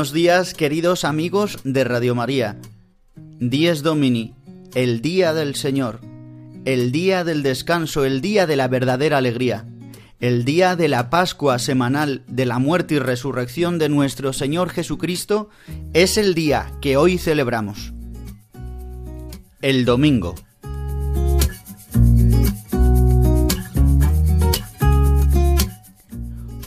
Buenos 0.00 0.14
días, 0.14 0.54
queridos 0.54 1.04
amigos 1.04 1.58
de 1.62 1.84
Radio 1.84 2.14
María. 2.14 2.56
Dies 3.38 3.82
Domini, 3.82 4.32
el 4.74 5.02
día 5.02 5.34
del 5.34 5.56
Señor, 5.56 6.00
el 6.64 6.90
día 6.90 7.22
del 7.22 7.42
descanso, 7.42 8.06
el 8.06 8.22
día 8.22 8.46
de 8.46 8.56
la 8.56 8.66
verdadera 8.66 9.18
alegría, 9.18 9.66
el 10.18 10.46
día 10.46 10.74
de 10.74 10.88
la 10.88 11.10
Pascua 11.10 11.58
semanal 11.58 12.22
de 12.28 12.46
la 12.46 12.58
muerte 12.58 12.94
y 12.94 12.98
resurrección 12.98 13.78
de 13.78 13.90
nuestro 13.90 14.32
Señor 14.32 14.70
Jesucristo, 14.70 15.50
es 15.92 16.16
el 16.16 16.32
día 16.32 16.72
que 16.80 16.96
hoy 16.96 17.18
celebramos. 17.18 17.92
El 19.60 19.84
domingo. 19.84 20.34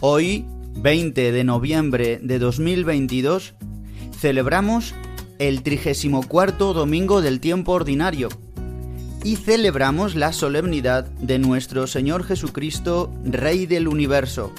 Hoy 0.02 0.46
20 0.84 1.32
de 1.32 1.44
noviembre 1.46 2.20
de 2.22 2.40
2022, 2.40 3.54
celebramos 4.20 4.94
el 5.40 5.64
34 5.64 6.74
domingo 6.74 7.22
del 7.22 7.40
tiempo 7.40 7.72
ordinario 7.72 8.28
y 9.24 9.38
celebramos 9.38 10.16
la 10.16 10.34
solemnidad 10.34 11.06
de 11.06 11.40
nuestro 11.40 11.88
Señor 11.88 12.26
Jesucristo, 12.26 13.10
Rey 13.24 13.66
del 13.66 13.88
Universo. 13.88 14.52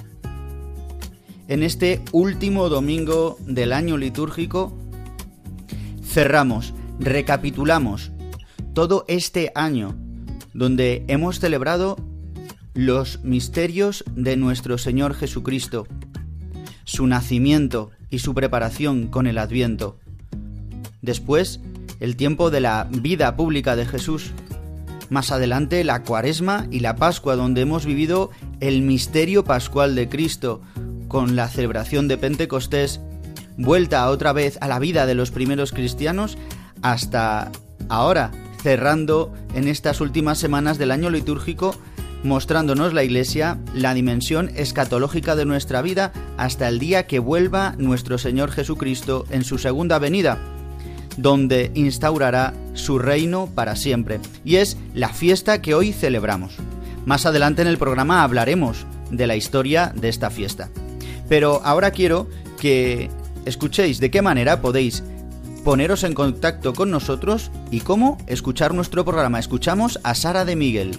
En 1.46 1.62
este 1.62 2.00
último 2.12 2.70
domingo 2.70 3.36
del 3.46 3.74
año 3.74 3.98
litúrgico, 3.98 4.74
cerramos, 6.02 6.72
recapitulamos 6.98 8.12
todo 8.72 9.04
este 9.08 9.52
año 9.54 9.94
donde 10.54 11.04
hemos 11.06 11.38
celebrado 11.38 11.98
los 12.72 13.22
misterios 13.22 14.04
de 14.16 14.38
nuestro 14.38 14.78
Señor 14.78 15.12
Jesucristo 15.12 15.86
su 16.84 17.06
nacimiento 17.06 17.90
y 18.10 18.20
su 18.20 18.34
preparación 18.34 19.08
con 19.08 19.26
el 19.26 19.38
adviento. 19.38 19.98
Después, 21.02 21.60
el 22.00 22.16
tiempo 22.16 22.50
de 22.50 22.60
la 22.60 22.86
vida 22.90 23.36
pública 23.36 23.76
de 23.76 23.86
Jesús. 23.86 24.32
Más 25.10 25.30
adelante, 25.32 25.84
la 25.84 26.02
cuaresma 26.02 26.66
y 26.70 26.80
la 26.80 26.96
Pascua, 26.96 27.36
donde 27.36 27.62
hemos 27.62 27.84
vivido 27.84 28.30
el 28.60 28.82
misterio 28.82 29.44
pascual 29.44 29.94
de 29.94 30.08
Cristo, 30.08 30.60
con 31.08 31.36
la 31.36 31.48
celebración 31.48 32.08
de 32.08 32.18
Pentecostés, 32.18 33.00
vuelta 33.56 34.08
otra 34.08 34.32
vez 34.32 34.58
a 34.60 34.68
la 34.68 34.78
vida 34.78 35.06
de 35.06 35.14
los 35.14 35.30
primeros 35.30 35.72
cristianos, 35.72 36.38
hasta 36.82 37.52
ahora, 37.88 38.32
cerrando 38.62 39.32
en 39.54 39.68
estas 39.68 40.00
últimas 40.00 40.38
semanas 40.38 40.78
del 40.78 40.90
año 40.90 41.10
litúrgico 41.10 41.76
mostrándonos 42.24 42.94
la 42.94 43.04
Iglesia 43.04 43.58
la 43.74 43.94
dimensión 43.94 44.50
escatológica 44.56 45.36
de 45.36 45.44
nuestra 45.44 45.82
vida 45.82 46.12
hasta 46.36 46.68
el 46.68 46.80
día 46.80 47.06
que 47.06 47.20
vuelva 47.20 47.74
nuestro 47.78 48.18
Señor 48.18 48.50
Jesucristo 48.50 49.26
en 49.30 49.44
su 49.44 49.58
segunda 49.58 49.98
venida, 49.98 50.38
donde 51.16 51.70
instaurará 51.74 52.54
su 52.72 52.98
reino 52.98 53.48
para 53.54 53.76
siempre. 53.76 54.18
Y 54.44 54.56
es 54.56 54.76
la 54.94 55.10
fiesta 55.10 55.62
que 55.62 55.74
hoy 55.74 55.92
celebramos. 55.92 56.56
Más 57.04 57.26
adelante 57.26 57.62
en 57.62 57.68
el 57.68 57.78
programa 57.78 58.24
hablaremos 58.24 58.86
de 59.10 59.26
la 59.26 59.36
historia 59.36 59.92
de 59.94 60.08
esta 60.08 60.30
fiesta. 60.30 60.70
Pero 61.28 61.60
ahora 61.62 61.90
quiero 61.90 62.28
que 62.58 63.10
escuchéis 63.44 64.00
de 64.00 64.10
qué 64.10 64.22
manera 64.22 64.62
podéis 64.62 65.04
poneros 65.62 66.04
en 66.04 66.14
contacto 66.14 66.72
con 66.72 66.90
nosotros 66.90 67.50
y 67.70 67.80
cómo 67.80 68.18
escuchar 68.26 68.74
nuestro 68.74 69.04
programa. 69.04 69.38
Escuchamos 69.38 70.00
a 70.02 70.14
Sara 70.14 70.44
de 70.44 70.56
Miguel. 70.56 70.98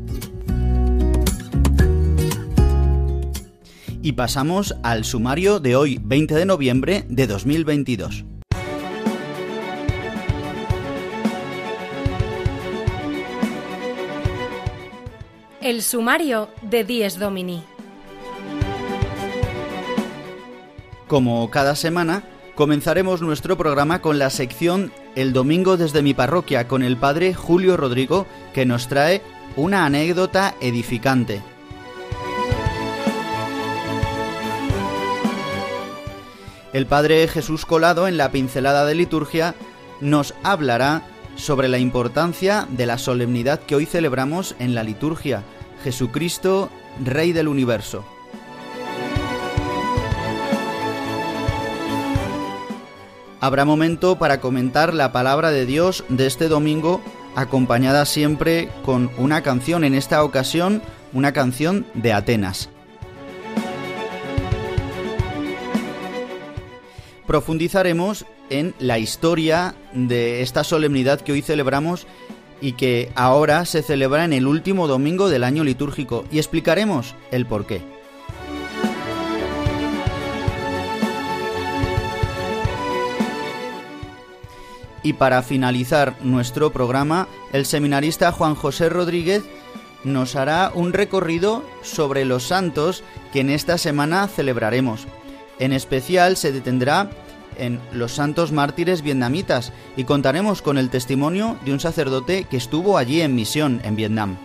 Y 4.01 4.13
pasamos 4.13 4.75
al 4.83 5.05
sumario 5.05 5.59
de 5.59 5.75
hoy, 5.75 5.99
20 6.01 6.35
de 6.35 6.45
noviembre 6.45 7.05
de 7.07 7.27
2022. 7.27 8.25
El 15.61 15.83
sumario 15.83 16.49
de 16.63 16.83
Dies 16.83 17.19
Domini. 17.19 17.63
Como 21.07 21.49
cada 21.51 21.75
semana, 21.75 22.23
comenzaremos 22.55 23.21
nuestro 23.21 23.57
programa 23.57 24.01
con 24.01 24.17
la 24.17 24.29
sección 24.29 24.91
El 25.15 25.33
Domingo 25.33 25.77
desde 25.77 26.01
mi 26.01 26.13
parroquia 26.13 26.67
con 26.67 26.81
el 26.81 26.97
padre 26.97 27.33
Julio 27.33 27.77
Rodrigo, 27.77 28.25
que 28.53 28.65
nos 28.65 28.87
trae 28.87 29.21
una 29.55 29.85
anécdota 29.85 30.55
edificante. 30.61 31.41
El 36.73 36.85
Padre 36.85 37.27
Jesús 37.27 37.65
Colado 37.65 38.07
en 38.07 38.17
la 38.17 38.31
pincelada 38.31 38.85
de 38.85 38.95
liturgia 38.95 39.55
nos 39.99 40.33
hablará 40.41 41.03
sobre 41.35 41.67
la 41.67 41.79
importancia 41.79 42.65
de 42.69 42.85
la 42.85 42.97
solemnidad 42.97 43.59
que 43.59 43.75
hoy 43.75 43.85
celebramos 43.85 44.55
en 44.59 44.73
la 44.73 44.83
liturgia, 44.83 45.43
Jesucristo, 45.83 46.69
Rey 47.03 47.33
del 47.33 47.47
Universo. 47.47 48.05
Habrá 53.41 53.65
momento 53.65 54.17
para 54.17 54.39
comentar 54.39 54.93
la 54.93 55.11
palabra 55.11 55.51
de 55.51 55.65
Dios 55.65 56.05
de 56.09 56.27
este 56.27 56.47
domingo, 56.47 57.01
acompañada 57.35 58.05
siempre 58.05 58.69
con 58.85 59.09
una 59.17 59.41
canción, 59.41 59.83
en 59.83 59.95
esta 59.95 60.23
ocasión 60.23 60.81
una 61.11 61.33
canción 61.33 61.85
de 61.95 62.13
Atenas. 62.13 62.69
Profundizaremos 67.31 68.25
en 68.49 68.75
la 68.77 68.99
historia 68.99 69.73
de 69.93 70.41
esta 70.41 70.65
solemnidad 70.65 71.21
que 71.21 71.31
hoy 71.31 71.41
celebramos 71.41 72.05
y 72.59 72.73
que 72.73 73.09
ahora 73.15 73.63
se 73.63 73.83
celebra 73.83 74.25
en 74.25 74.33
el 74.33 74.47
último 74.47 74.85
domingo 74.85 75.29
del 75.29 75.45
año 75.45 75.63
litúrgico 75.63 76.25
y 76.29 76.39
explicaremos 76.39 77.15
el 77.31 77.45
por 77.45 77.65
qué. 77.65 77.81
Y 85.01 85.13
para 85.13 85.41
finalizar 85.41 86.17
nuestro 86.21 86.73
programa, 86.73 87.29
el 87.53 87.65
seminarista 87.65 88.33
Juan 88.33 88.55
José 88.55 88.89
Rodríguez 88.89 89.43
nos 90.03 90.35
hará 90.35 90.73
un 90.75 90.91
recorrido 90.91 91.63
sobre 91.81 92.25
los 92.25 92.43
santos 92.43 93.05
que 93.31 93.39
en 93.39 93.51
esta 93.51 93.77
semana 93.77 94.27
celebraremos. 94.27 95.07
En 95.61 95.73
especial 95.73 96.37
se 96.37 96.51
detendrá 96.51 97.11
en 97.57 97.79
los 97.93 98.13
santos 98.13 98.51
mártires 98.51 99.01
vietnamitas 99.01 99.71
y 99.97 100.03
contaremos 100.03 100.61
con 100.61 100.77
el 100.77 100.89
testimonio 100.89 101.57
de 101.65 101.73
un 101.73 101.79
sacerdote 101.79 102.45
que 102.45 102.57
estuvo 102.57 102.97
allí 102.97 103.21
en 103.21 103.35
misión 103.35 103.81
en 103.83 103.95
Vietnam. 103.95 104.37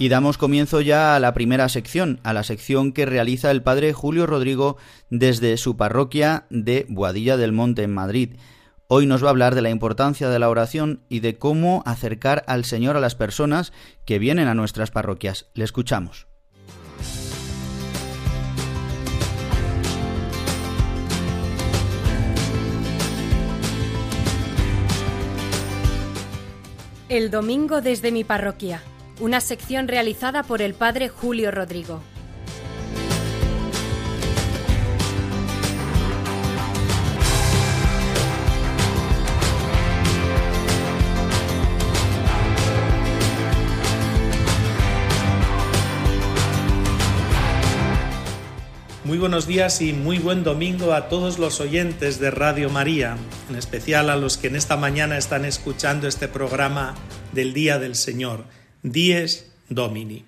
Y 0.00 0.08
damos 0.08 0.38
comienzo 0.38 0.80
ya 0.80 1.16
a 1.16 1.20
la 1.20 1.34
primera 1.34 1.68
sección, 1.68 2.20
a 2.22 2.32
la 2.32 2.44
sección 2.44 2.92
que 2.92 3.04
realiza 3.04 3.50
el 3.50 3.62
padre 3.62 3.92
Julio 3.92 4.26
Rodrigo 4.26 4.76
desde 5.10 5.56
su 5.56 5.76
parroquia 5.76 6.44
de 6.50 6.86
Boadilla 6.88 7.36
del 7.36 7.50
Monte 7.50 7.82
en 7.82 7.94
Madrid. 7.94 8.30
Hoy 8.90 9.04
nos 9.04 9.22
va 9.22 9.26
a 9.26 9.30
hablar 9.30 9.54
de 9.54 9.60
la 9.60 9.68
importancia 9.68 10.30
de 10.30 10.38
la 10.38 10.48
oración 10.48 11.02
y 11.10 11.20
de 11.20 11.36
cómo 11.36 11.82
acercar 11.84 12.42
al 12.46 12.64
Señor 12.64 12.96
a 12.96 13.00
las 13.00 13.14
personas 13.14 13.74
que 14.06 14.18
vienen 14.18 14.48
a 14.48 14.54
nuestras 14.54 14.90
parroquias. 14.90 15.50
Le 15.52 15.64
escuchamos. 15.64 16.26
El 27.10 27.30
domingo 27.30 27.82
desde 27.82 28.10
mi 28.10 28.24
parroquia 28.24 28.82
una 29.20 29.40
sección 29.40 29.88
realizada 29.88 30.44
por 30.44 30.62
el 30.62 30.72
padre 30.72 31.10
Julio 31.10 31.50
Rodrigo. 31.50 32.00
Muy 49.18 49.22
buenos 49.22 49.48
días 49.48 49.80
y 49.80 49.92
muy 49.92 50.20
buen 50.20 50.44
domingo 50.44 50.92
a 50.92 51.08
todos 51.08 51.40
los 51.40 51.58
oyentes 51.58 52.20
de 52.20 52.30
Radio 52.30 52.70
María, 52.70 53.16
en 53.50 53.56
especial 53.56 54.10
a 54.10 54.16
los 54.16 54.36
que 54.36 54.46
en 54.46 54.54
esta 54.54 54.76
mañana 54.76 55.18
están 55.18 55.44
escuchando 55.44 56.06
este 56.06 56.28
programa 56.28 56.94
del 57.32 57.52
Día 57.52 57.80
del 57.80 57.96
Señor. 57.96 58.44
Dies 58.84 59.50
Domini. 59.68 60.24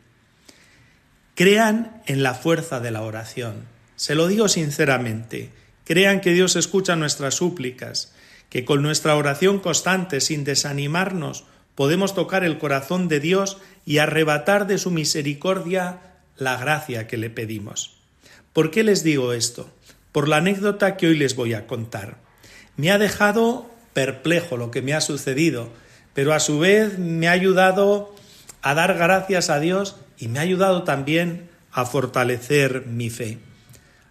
Crean 1.37 2.03
en 2.07 2.25
la 2.25 2.35
fuerza 2.35 2.81
de 2.81 2.91
la 2.91 3.03
oración. 3.03 3.65
Se 3.95 4.17
lo 4.17 4.27
digo 4.27 4.49
sinceramente. 4.49 5.51
Crean 5.85 6.21
que 6.21 6.33
Dios 6.33 6.57
escucha 6.57 6.97
nuestras 6.97 7.35
súplicas, 7.35 8.13
que 8.49 8.65
con 8.65 8.83
nuestra 8.83 9.15
oración 9.15 9.61
constante, 9.61 10.21
sin 10.21 10.43
desanimarnos, 10.43 11.45
podemos 11.77 12.13
tocar 12.13 12.43
el 12.43 12.59
corazón 12.59 13.07
de 13.07 13.21
Dios 13.21 13.59
y 13.87 13.99
arrebatar 13.99 14.67
de 14.67 14.79
su 14.79 14.91
misericordia 14.91 16.01
la 16.37 16.57
gracia 16.57 17.07
que 17.07 17.19
le 17.19 17.31
pedimos. 17.31 18.00
¿Por 18.53 18.71
qué 18.71 18.83
les 18.83 19.05
digo 19.05 19.33
esto? 19.33 19.71
Por 20.11 20.29
la 20.29 20.39
anécdota 20.39 20.97
que 20.97 21.07
hoy 21.07 21.17
les 21.17 21.37
voy 21.37 21.55
a 21.55 21.67
contar. 21.69 22.19
Me 22.77 22.91
ha 22.91 22.99
dejado 22.99 23.71
perplejo 23.93 24.57
lo 24.57 24.71
que 24.71 24.83
me 24.83 24.93
ha 24.93 25.01
sucedido, 25.01 25.69
pero 26.15 26.35
a 26.35 26.41
su 26.41 26.59
vez 26.59 26.99
me 26.99 27.29
ha 27.29 27.33
ayudado 27.33 28.13
a 28.63 28.75
dar 28.75 28.95
gracias 28.95 29.51
a 29.51 29.61
Dios 29.61 29.97
y 30.19 30.29
me 30.29 30.41
ha 30.41 30.43
ayudado 30.43 30.83
también 30.83 31.49
a 31.71 31.87
fortalecer 31.87 32.87
mi 32.87 33.09
fe. 33.09 33.39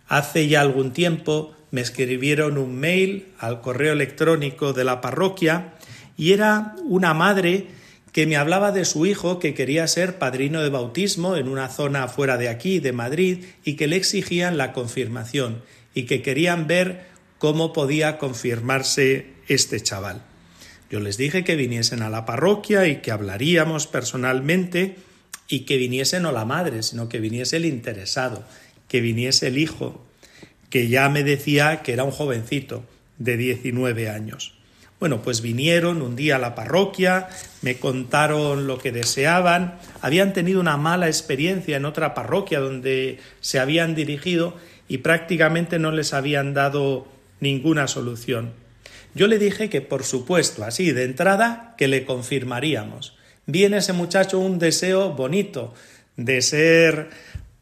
Hace 0.07 0.47
ya 0.47 0.61
algún 0.61 0.93
tiempo 0.93 1.53
me 1.71 1.81
escribieron 1.81 2.57
un 2.57 2.79
mail 2.79 3.27
al 3.39 3.59
correo 3.59 3.93
electrónico 3.93 4.71
de 4.71 4.85
la 4.85 5.01
parroquia 5.01 5.73
y 6.17 6.31
era 6.31 6.75
una 6.83 7.13
madre 7.13 7.67
que 8.11 8.25
me 8.25 8.37
hablaba 8.37 8.71
de 8.71 8.85
su 8.85 9.05
hijo 9.05 9.39
que 9.39 9.53
quería 9.53 9.87
ser 9.87 10.17
padrino 10.17 10.61
de 10.61 10.69
bautismo 10.69 11.35
en 11.35 11.47
una 11.47 11.69
zona 11.69 12.07
fuera 12.07 12.37
de 12.37 12.49
aquí, 12.49 12.79
de 12.79 12.91
Madrid, 12.91 13.45
y 13.63 13.75
que 13.75 13.87
le 13.87 13.95
exigían 13.95 14.57
la 14.57 14.73
confirmación 14.73 15.61
y 15.93 16.03
que 16.03 16.21
querían 16.21 16.67
ver 16.67 17.05
cómo 17.37 17.73
podía 17.73 18.17
confirmarse 18.17 19.27
este 19.47 19.79
chaval. 19.81 20.23
Yo 20.89 20.99
les 20.99 21.17
dije 21.17 21.43
que 21.43 21.55
viniesen 21.55 22.01
a 22.01 22.09
la 22.09 22.25
parroquia 22.25 22.87
y 22.87 22.97
que 22.97 23.11
hablaríamos 23.11 23.85
personalmente 23.85 24.95
y 25.47 25.61
que 25.61 25.77
viniese 25.77 26.19
no 26.19 26.31
la 26.31 26.45
madre, 26.45 26.83
sino 26.83 27.09
que 27.09 27.19
viniese 27.19 27.57
el 27.57 27.65
interesado, 27.65 28.43
que 28.87 29.01
viniese 29.01 29.47
el 29.47 29.57
hijo, 29.57 30.05
que 30.69 30.87
ya 30.87 31.09
me 31.09 31.23
decía 31.23 31.81
que 31.83 31.93
era 31.93 32.03
un 32.03 32.11
jovencito 32.11 32.83
de 33.17 33.37
19 33.37 34.09
años. 34.09 34.58
Bueno, 34.99 35.21
pues 35.21 35.41
vinieron 35.41 36.01
un 36.01 36.17
día 36.17 36.35
a 36.35 36.39
la 36.39 36.55
parroquia, 36.55 37.29
me 37.61 37.77
contaron 37.77 38.67
lo 38.67 38.77
que 38.79 38.91
deseaban, 38.91 39.79
habían 40.01 40.33
tenido 40.33 40.59
una 40.59 40.75
mala 40.75 41.07
experiencia 41.07 41.77
en 41.77 41.85
otra 41.85 42.13
parroquia 42.13 42.59
donde 42.59 43.19
se 43.39 43.59
habían 43.59 43.95
dirigido 43.95 44.55
y 44.89 44.97
prácticamente 44.97 45.79
no 45.79 45.91
les 45.91 46.13
habían 46.13 46.53
dado 46.53 47.07
ninguna 47.39 47.87
solución. 47.87 48.51
Yo 49.15 49.27
le 49.27 49.39
dije 49.39 49.69
que, 49.69 49.81
por 49.81 50.03
supuesto, 50.03 50.65
así 50.65 50.91
de 50.91 51.05
entrada, 51.05 51.75
que 51.77 51.87
le 51.87 52.03
confirmaríamos. 52.05 53.15
Viene 53.45 53.77
ese 53.77 53.93
muchacho 53.93 54.37
un 54.37 54.59
deseo 54.59 55.13
bonito 55.13 55.73
de 56.17 56.41
ser 56.41 57.09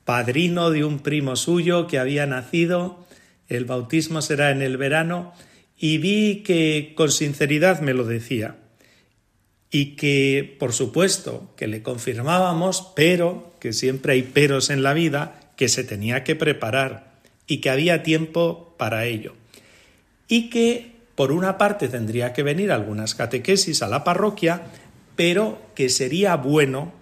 padrino 0.05 0.71
de 0.71 0.83
un 0.83 0.99
primo 0.99 1.35
suyo 1.35 1.85
que 1.85 1.99
había 1.99 2.25
nacido, 2.25 3.05
el 3.47 3.65
bautismo 3.65 4.21
será 4.21 4.51
en 4.51 4.61
el 4.61 4.77
verano, 4.77 5.33
y 5.77 5.99
vi 5.99 6.43
que 6.43 6.93
con 6.95 7.11
sinceridad 7.11 7.81
me 7.81 7.93
lo 7.93 8.05
decía. 8.05 8.57
Y 9.69 9.95
que, 9.95 10.55
por 10.59 10.73
supuesto, 10.73 11.53
que 11.55 11.67
le 11.67 11.83
confirmábamos, 11.83 12.93
pero, 12.95 13.53
que 13.59 13.73
siempre 13.73 14.13
hay 14.13 14.23
peros 14.23 14.69
en 14.69 14.81
la 14.81 14.93
vida, 14.93 15.51
que 15.55 15.67
se 15.67 15.83
tenía 15.83 16.23
que 16.23 16.35
preparar 16.35 17.19
y 17.47 17.57
que 17.57 17.69
había 17.69 18.03
tiempo 18.03 18.75
para 18.77 19.05
ello. 19.05 19.35
Y 20.27 20.49
que 20.49 20.91
por 21.15 21.31
una 21.31 21.57
parte 21.57 21.87
tendría 21.87 22.33
que 22.33 22.43
venir 22.43 22.71
algunas 22.71 23.15
catequesis 23.15 23.81
a 23.81 23.87
la 23.87 24.03
parroquia, 24.03 24.63
pero 25.15 25.61
que 25.75 25.89
sería 25.89 26.35
bueno, 26.35 26.93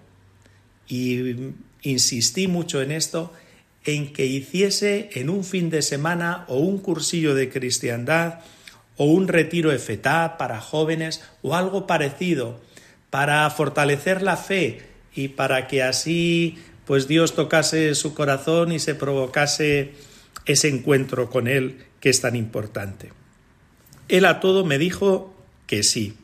y 0.88 1.36
insistí 1.82 2.48
mucho 2.48 2.82
en 2.82 2.92
esto, 2.92 3.32
en 3.84 4.12
que 4.12 4.26
hiciese 4.26 5.10
en 5.14 5.30
un 5.30 5.44
fin 5.44 5.70
de 5.70 5.82
semana 5.82 6.44
o 6.48 6.58
un 6.58 6.78
cursillo 6.78 7.34
de 7.34 7.50
cristiandad 7.50 8.40
o 8.96 9.04
un 9.04 9.28
retiro 9.28 9.70
de 9.70 9.78
fetá 9.78 10.36
para 10.38 10.60
jóvenes 10.60 11.22
o 11.42 11.54
algo 11.54 11.86
parecido 11.86 12.60
para 13.10 13.48
fortalecer 13.50 14.22
la 14.22 14.36
fe 14.36 14.82
y 15.14 15.28
para 15.28 15.66
que 15.66 15.82
así 15.82 16.58
pues 16.86 17.08
Dios 17.08 17.34
tocase 17.34 17.94
su 17.94 18.14
corazón 18.14 18.72
y 18.72 18.78
se 18.78 18.94
provocase 18.94 19.92
ese 20.46 20.68
encuentro 20.68 21.30
con 21.30 21.48
él 21.48 21.84
que 22.00 22.10
es 22.10 22.20
tan 22.20 22.36
importante. 22.36 23.10
Él 24.08 24.24
a 24.24 24.38
todo 24.38 24.64
me 24.64 24.78
dijo 24.78 25.34
que 25.66 25.82
sí, 25.82 26.16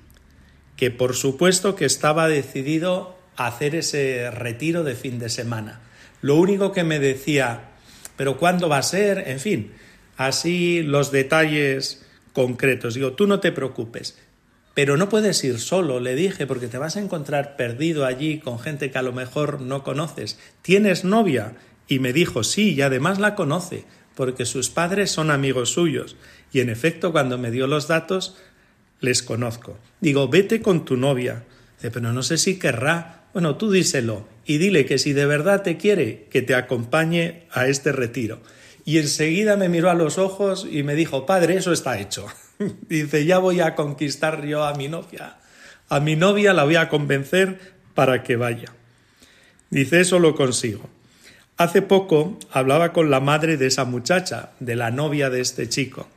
que 0.76 0.90
por 0.90 1.14
supuesto 1.14 1.74
que 1.74 1.84
estaba 1.84 2.28
decidido 2.28 3.18
a 3.36 3.48
hacer 3.48 3.74
ese 3.74 4.30
retiro 4.30 4.84
de 4.84 4.94
fin 4.94 5.18
de 5.18 5.30
semana. 5.30 5.80
Lo 6.20 6.36
único 6.36 6.70
que 6.70 6.84
me 6.84 7.00
decía, 7.00 7.70
pero 8.16 8.38
¿cuándo 8.38 8.68
va 8.68 8.78
a 8.78 8.82
ser? 8.82 9.24
En 9.26 9.40
fin, 9.40 9.72
así 10.16 10.82
los 10.82 11.10
detalles 11.10 12.01
concretos. 12.32 12.94
Digo, 12.94 13.12
tú 13.12 13.26
no 13.26 13.40
te 13.40 13.52
preocupes, 13.52 14.18
pero 14.74 14.96
no 14.96 15.08
puedes 15.08 15.42
ir 15.44 15.58
solo, 15.58 16.00
le 16.00 16.14
dije, 16.14 16.46
porque 16.46 16.68
te 16.68 16.78
vas 16.78 16.96
a 16.96 17.00
encontrar 17.00 17.56
perdido 17.56 18.06
allí 18.06 18.38
con 18.38 18.58
gente 18.58 18.90
que 18.90 18.98
a 18.98 19.02
lo 19.02 19.12
mejor 19.12 19.60
no 19.60 19.84
conoces. 19.84 20.38
¿Tienes 20.62 21.04
novia? 21.04 21.56
Y 21.88 21.98
me 21.98 22.12
dijo, 22.12 22.42
sí, 22.42 22.74
y 22.74 22.80
además 22.80 23.18
la 23.18 23.34
conoce, 23.34 23.84
porque 24.14 24.46
sus 24.46 24.70
padres 24.70 25.10
son 25.10 25.30
amigos 25.30 25.70
suyos. 25.70 26.16
Y 26.52 26.60
en 26.60 26.70
efecto, 26.70 27.12
cuando 27.12 27.36
me 27.36 27.50
dio 27.50 27.66
los 27.66 27.86
datos, 27.86 28.36
les 29.00 29.22
conozco. 29.22 29.78
Digo, 30.00 30.28
vete 30.28 30.62
con 30.62 30.84
tu 30.84 30.96
novia. 30.96 31.44
Dice, 31.76 31.90
pero 31.90 32.12
no 32.12 32.22
sé 32.22 32.38
si 32.38 32.58
querrá. 32.58 33.24
Bueno, 33.34 33.56
tú 33.56 33.70
díselo 33.70 34.26
y 34.46 34.58
dile 34.58 34.86
que 34.86 34.98
si 34.98 35.12
de 35.12 35.26
verdad 35.26 35.62
te 35.62 35.76
quiere, 35.76 36.28
que 36.30 36.42
te 36.42 36.54
acompañe 36.54 37.46
a 37.50 37.66
este 37.66 37.92
retiro. 37.92 38.40
Y 38.84 38.98
enseguida 38.98 39.56
me 39.56 39.68
miró 39.68 39.90
a 39.90 39.94
los 39.94 40.18
ojos 40.18 40.66
y 40.70 40.82
me 40.82 40.94
dijo, 40.94 41.24
padre, 41.26 41.56
eso 41.56 41.72
está 41.72 41.98
hecho. 42.00 42.26
Dice, 42.88 43.24
ya 43.24 43.38
voy 43.38 43.60
a 43.60 43.74
conquistar 43.74 44.44
yo 44.44 44.64
a 44.64 44.74
mi 44.74 44.88
novia. 44.88 45.36
A 45.88 46.00
mi 46.00 46.16
novia 46.16 46.52
la 46.52 46.64
voy 46.64 46.76
a 46.76 46.88
convencer 46.88 47.74
para 47.94 48.22
que 48.22 48.36
vaya. 48.36 48.72
Dice, 49.70 50.00
eso 50.00 50.18
lo 50.18 50.34
consigo. 50.34 50.88
Hace 51.56 51.82
poco 51.82 52.38
hablaba 52.50 52.92
con 52.92 53.10
la 53.10 53.20
madre 53.20 53.56
de 53.56 53.66
esa 53.66 53.84
muchacha, 53.84 54.50
de 54.58 54.74
la 54.74 54.90
novia 54.90 55.30
de 55.30 55.40
este 55.40 55.68
chico, 55.68 56.08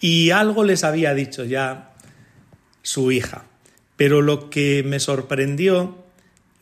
y 0.00 0.30
algo 0.30 0.64
les 0.64 0.84
había 0.84 1.12
dicho 1.14 1.44
ya 1.44 1.92
su 2.82 3.12
hija. 3.12 3.44
Pero 3.96 4.22
lo 4.22 4.50
que 4.50 4.82
me 4.84 5.00
sorprendió 5.00 6.04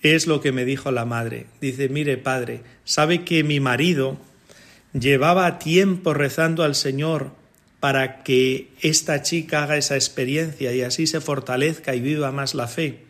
es 0.01 0.27
lo 0.27 0.41
que 0.41 0.53
me 0.53 0.65
dijo 0.65 0.91
la 0.91 1.05
madre. 1.05 1.47
Dice, 1.61 1.89
mire 1.89 2.17
padre, 2.17 2.63
sabe 2.85 3.25
que 3.25 3.45
mi 3.45 3.61
marido 3.61 4.19
llevaba 4.93 5.59
tiempo 5.59 6.15
rezando 6.15 6.65
al 6.65 6.75
Señor 6.75 7.33
para 7.81 8.23
que 8.23 8.71
esta 8.81 9.23
chica 9.23 9.65
haga 9.65 9.77
esa 9.77 9.97
experiencia 9.97 10.73
y 10.73 10.83
así 10.83 11.07
se 11.07 11.21
fortalezca 11.21 11.95
y 11.95 12.01
viva 12.01 12.31
más 12.31 12.55
la 12.55 12.69
fe. 12.69 13.05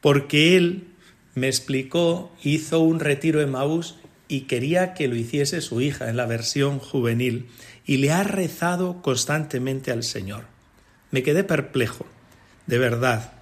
Porque 0.00 0.56
él 0.56 0.88
me 1.34 1.46
explicó, 1.46 2.32
hizo 2.42 2.80
un 2.80 3.00
retiro 3.00 3.40
en 3.40 3.50
Maús 3.50 3.96
y 4.28 4.42
quería 4.42 4.94
que 4.94 5.08
lo 5.08 5.16
hiciese 5.16 5.60
su 5.60 5.80
hija 5.80 6.08
en 6.08 6.16
la 6.16 6.26
versión 6.26 6.78
juvenil 6.78 7.46
y 7.86 7.98
le 7.98 8.10
ha 8.10 8.24
rezado 8.24 9.02
constantemente 9.02 9.92
al 9.92 10.02
Señor. 10.02 10.44
Me 11.10 11.22
quedé 11.22 11.44
perplejo, 11.44 12.06
de 12.66 12.78
verdad. 12.78 13.32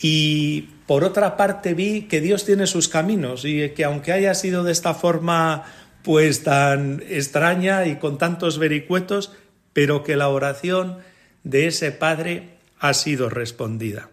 Y 0.00 0.62
por 0.86 1.04
otra 1.04 1.36
parte 1.36 1.74
vi 1.74 2.02
que 2.02 2.20
Dios 2.20 2.44
tiene 2.44 2.66
sus 2.66 2.88
caminos 2.88 3.44
y 3.44 3.70
que 3.70 3.84
aunque 3.84 4.12
haya 4.12 4.34
sido 4.34 4.64
de 4.64 4.72
esta 4.72 4.94
forma 4.94 5.64
pues 6.06 6.44
tan 6.44 7.02
extraña 7.08 7.84
y 7.88 7.96
con 7.96 8.16
tantos 8.16 8.60
vericuetos, 8.60 9.32
pero 9.72 10.04
que 10.04 10.14
la 10.14 10.28
oración 10.28 10.98
de 11.42 11.66
ese 11.66 11.90
Padre 11.90 12.50
ha 12.78 12.94
sido 12.94 13.28
respondida. 13.28 14.08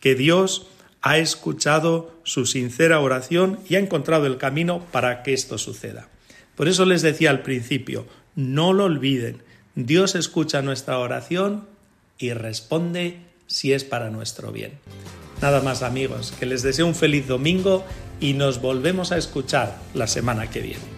Que 0.00 0.16
Dios 0.16 0.66
ha 1.00 1.18
escuchado 1.18 2.12
su 2.24 2.44
sincera 2.44 2.98
oración 2.98 3.60
y 3.68 3.76
ha 3.76 3.78
encontrado 3.78 4.26
el 4.26 4.36
camino 4.36 4.84
para 4.90 5.22
que 5.22 5.32
esto 5.32 5.58
suceda. 5.58 6.08
Por 6.56 6.66
eso 6.66 6.84
les 6.84 7.02
decía 7.02 7.30
al 7.30 7.42
principio, 7.42 8.08
no 8.34 8.72
lo 8.72 8.86
olviden, 8.86 9.40
Dios 9.76 10.16
escucha 10.16 10.60
nuestra 10.60 10.98
oración 10.98 11.68
y 12.18 12.32
responde 12.32 13.18
si 13.46 13.72
es 13.72 13.84
para 13.84 14.10
nuestro 14.10 14.50
bien. 14.50 14.72
Nada 15.40 15.62
más 15.62 15.84
amigos, 15.84 16.34
que 16.36 16.46
les 16.46 16.64
deseo 16.64 16.88
un 16.88 16.96
feliz 16.96 17.28
domingo 17.28 17.84
y 18.18 18.32
nos 18.32 18.60
volvemos 18.60 19.12
a 19.12 19.18
escuchar 19.18 19.78
la 19.94 20.08
semana 20.08 20.50
que 20.50 20.62
viene. 20.62 20.97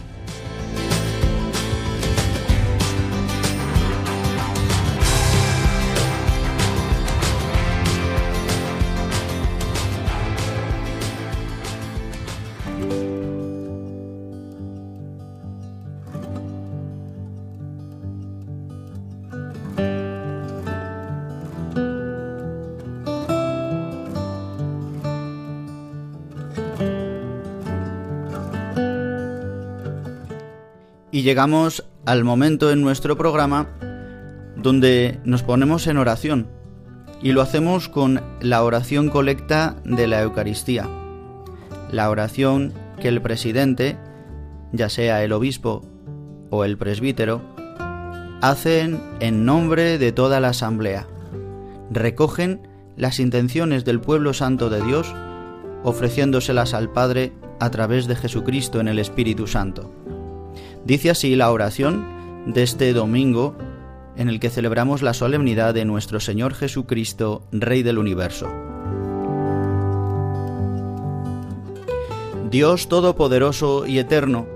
Llegamos 31.21 31.85
al 32.07 32.23
momento 32.23 32.71
en 32.71 32.81
nuestro 32.81 33.15
programa 33.15 33.69
donde 34.55 35.19
nos 35.23 35.43
ponemos 35.43 35.85
en 35.85 35.97
oración 35.97 36.47
y 37.21 37.31
lo 37.33 37.43
hacemos 37.43 37.89
con 37.89 38.23
la 38.41 38.63
oración 38.63 39.09
colecta 39.09 39.75
de 39.85 40.07
la 40.07 40.23
Eucaristía. 40.23 40.89
La 41.91 42.09
oración 42.09 42.73
que 42.99 43.07
el 43.07 43.21
presidente, 43.21 43.99
ya 44.71 44.89
sea 44.89 45.23
el 45.23 45.31
obispo 45.31 45.83
o 46.49 46.65
el 46.65 46.75
presbítero, 46.75 47.43
hacen 48.41 48.99
en 49.19 49.45
nombre 49.45 49.99
de 49.99 50.11
toda 50.11 50.39
la 50.39 50.49
asamblea. 50.49 51.07
Recogen 51.91 52.67
las 52.97 53.19
intenciones 53.19 53.85
del 53.85 54.01
pueblo 54.01 54.33
santo 54.33 54.71
de 54.71 54.81
Dios, 54.81 55.13
ofreciéndoselas 55.83 56.73
al 56.73 56.91
Padre 56.91 57.31
a 57.59 57.69
través 57.69 58.07
de 58.07 58.15
Jesucristo 58.15 58.79
en 58.79 58.87
el 58.87 58.97
Espíritu 58.97 59.45
Santo. 59.45 60.00
Dice 60.85 61.11
así 61.11 61.35
la 61.35 61.51
oración 61.51 62.03
de 62.47 62.63
este 62.63 62.93
domingo 62.93 63.55
en 64.15 64.29
el 64.29 64.39
que 64.39 64.49
celebramos 64.49 65.01
la 65.01 65.13
solemnidad 65.13 65.73
de 65.73 65.85
nuestro 65.85 66.19
Señor 66.19 66.53
Jesucristo, 66.53 67.43
Rey 67.51 67.83
del 67.83 67.97
universo. 67.97 68.47
Dios 72.49 72.89
Todopoderoso 72.89 73.85
y 73.85 73.99
Eterno, 73.99 74.47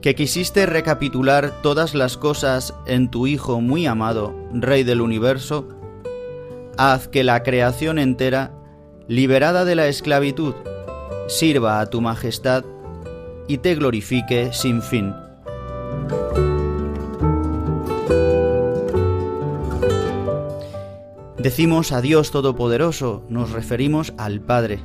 que 0.00 0.14
quisiste 0.14 0.66
recapitular 0.66 1.62
todas 1.62 1.94
las 1.94 2.16
cosas 2.16 2.74
en 2.86 3.10
tu 3.10 3.26
Hijo 3.26 3.60
muy 3.60 3.86
amado, 3.86 4.34
Rey 4.52 4.84
del 4.84 5.00
universo, 5.00 5.68
haz 6.76 7.08
que 7.08 7.24
la 7.24 7.42
creación 7.42 7.98
entera, 7.98 8.52
liberada 9.08 9.64
de 9.64 9.74
la 9.74 9.88
esclavitud, 9.88 10.54
sirva 11.26 11.80
a 11.80 11.86
tu 11.86 12.00
majestad 12.00 12.64
y 13.48 13.58
te 13.58 13.74
glorifique 13.74 14.52
sin 14.52 14.82
fin 14.82 15.12
Decimos 21.46 21.92
a 21.92 22.00
Dios 22.00 22.32
Todopoderoso, 22.32 23.22
nos 23.28 23.52
referimos 23.52 24.12
al 24.18 24.40
Padre, 24.40 24.80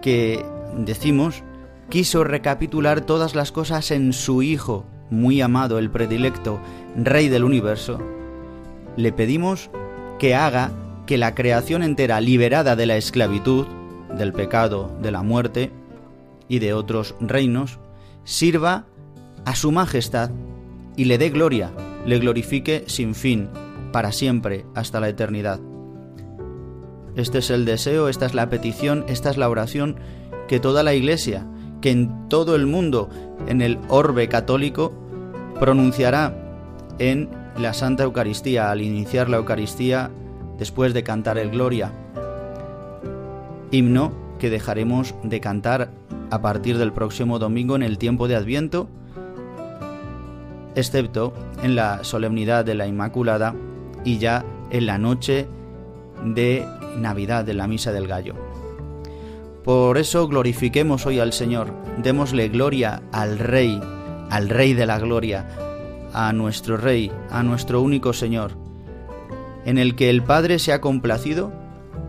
que 0.00 0.46
decimos 0.76 1.42
quiso 1.88 2.22
recapitular 2.22 3.00
todas 3.00 3.34
las 3.34 3.50
cosas 3.50 3.90
en 3.90 4.12
su 4.12 4.42
Hijo, 4.42 4.84
muy 5.10 5.40
amado, 5.40 5.80
el 5.80 5.90
predilecto, 5.90 6.60
Rey 6.96 7.28
del 7.28 7.42
universo. 7.42 7.98
Le 8.96 9.12
pedimos 9.12 9.68
que 10.20 10.36
haga 10.36 10.70
que 11.06 11.18
la 11.18 11.34
creación 11.34 11.82
entera 11.82 12.20
liberada 12.20 12.76
de 12.76 12.86
la 12.86 12.96
esclavitud, 12.96 13.66
del 14.16 14.32
pecado, 14.32 14.96
de 15.02 15.10
la 15.10 15.22
muerte 15.22 15.72
y 16.48 16.60
de 16.60 16.72
otros 16.72 17.14
reinos, 17.20 17.80
sirva 18.22 18.86
a 19.48 19.54
su 19.54 19.72
majestad 19.72 20.30
y 20.94 21.06
le 21.06 21.16
dé 21.16 21.30
gloria, 21.30 21.70
le 22.04 22.18
glorifique 22.18 22.84
sin 22.86 23.14
fin, 23.14 23.48
para 23.92 24.12
siempre, 24.12 24.66
hasta 24.74 25.00
la 25.00 25.08
eternidad. 25.08 25.58
Este 27.16 27.38
es 27.38 27.48
el 27.48 27.64
deseo, 27.64 28.10
esta 28.10 28.26
es 28.26 28.34
la 28.34 28.50
petición, 28.50 29.06
esta 29.08 29.30
es 29.30 29.38
la 29.38 29.48
oración 29.48 29.96
que 30.48 30.60
toda 30.60 30.82
la 30.82 30.92
Iglesia, 30.92 31.46
que 31.80 31.90
en 31.90 32.28
todo 32.28 32.54
el 32.56 32.66
mundo, 32.66 33.08
en 33.46 33.62
el 33.62 33.78
orbe 33.88 34.28
católico, 34.28 34.92
pronunciará 35.58 36.36
en 36.98 37.30
la 37.56 37.72
Santa 37.72 38.02
Eucaristía, 38.02 38.70
al 38.70 38.82
iniciar 38.82 39.30
la 39.30 39.38
Eucaristía, 39.38 40.10
después 40.58 40.92
de 40.92 41.04
cantar 41.04 41.38
el 41.38 41.52
Gloria. 41.52 41.90
Himno 43.70 44.12
que 44.38 44.50
dejaremos 44.50 45.14
de 45.22 45.40
cantar 45.40 45.90
a 46.30 46.42
partir 46.42 46.76
del 46.76 46.92
próximo 46.92 47.38
domingo 47.38 47.76
en 47.76 47.82
el 47.82 47.96
tiempo 47.96 48.28
de 48.28 48.36
Adviento 48.36 48.90
excepto 50.78 51.32
en 51.62 51.74
la 51.74 52.04
solemnidad 52.04 52.64
de 52.64 52.74
la 52.74 52.86
Inmaculada 52.86 53.54
y 54.04 54.18
ya 54.18 54.44
en 54.70 54.86
la 54.86 54.98
noche 54.98 55.46
de 56.24 56.66
Navidad 56.96 57.44
de 57.44 57.54
la 57.54 57.66
Misa 57.66 57.92
del 57.92 58.06
Gallo. 58.06 58.34
Por 59.64 59.98
eso 59.98 60.26
glorifiquemos 60.28 61.04
hoy 61.06 61.18
al 61.18 61.32
Señor, 61.32 61.74
démosle 62.02 62.48
gloria 62.48 63.02
al 63.12 63.38
Rey, 63.38 63.80
al 64.30 64.48
Rey 64.48 64.72
de 64.72 64.86
la 64.86 64.98
Gloria, 64.98 65.46
a 66.14 66.32
nuestro 66.32 66.76
Rey, 66.76 67.12
a 67.30 67.42
nuestro 67.42 67.82
único 67.82 68.12
Señor, 68.12 68.52
en 69.64 69.78
el 69.78 69.94
que 69.94 70.10
el 70.10 70.22
Padre 70.22 70.58
se 70.58 70.72
ha 70.72 70.80
complacido 70.80 71.52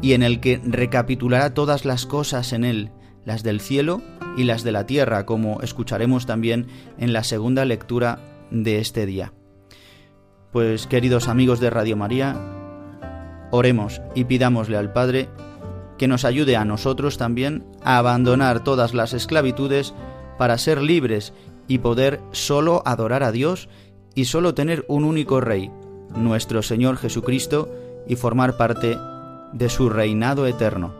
y 0.01 0.13
en 0.13 0.23
el 0.23 0.39
que 0.39 0.61
recapitulará 0.63 1.53
todas 1.53 1.83
las 1.83 2.05
cosas 2.05 2.53
en 2.53 2.63
Él, 2.63 2.91
las 3.25 3.43
del 3.43 3.59
cielo 3.59 4.01
y 4.37 4.43
las 4.43 4.63
de 4.63 4.71
la 4.71 4.85
tierra, 4.85 5.25
como 5.25 5.61
escucharemos 5.61 6.25
también 6.25 6.67
en 6.97 7.11
la 7.11 7.23
segunda 7.23 7.65
lectura 7.65 8.19
de 8.51 8.79
este 8.79 9.05
día. 9.05 9.33
Pues 10.51 10.87
queridos 10.87 11.27
amigos 11.27 11.59
de 11.59 11.69
Radio 11.69 11.95
María, 11.95 12.35
oremos 13.51 14.01
y 14.15 14.25
pidámosle 14.25 14.77
al 14.77 14.91
Padre 14.91 15.29
que 15.97 16.07
nos 16.07 16.25
ayude 16.25 16.55
a 16.55 16.65
nosotros 16.65 17.17
también 17.17 17.65
a 17.83 17.97
abandonar 17.97 18.63
todas 18.63 18.93
las 18.93 19.13
esclavitudes 19.13 19.93
para 20.37 20.57
ser 20.57 20.81
libres 20.81 21.33
y 21.67 21.79
poder 21.79 22.19
solo 22.31 22.81
adorar 22.85 23.21
a 23.21 23.31
Dios 23.31 23.69
y 24.15 24.25
solo 24.25 24.53
tener 24.55 24.85
un 24.87 25.03
único 25.03 25.39
Rey, 25.39 25.69
nuestro 26.15 26.63
Señor 26.63 26.97
Jesucristo, 26.97 27.69
y 28.07 28.15
formar 28.15 28.57
parte 28.57 28.97
de 29.53 29.69
su 29.69 29.89
reinado 29.89 30.47
eterno. 30.47 30.98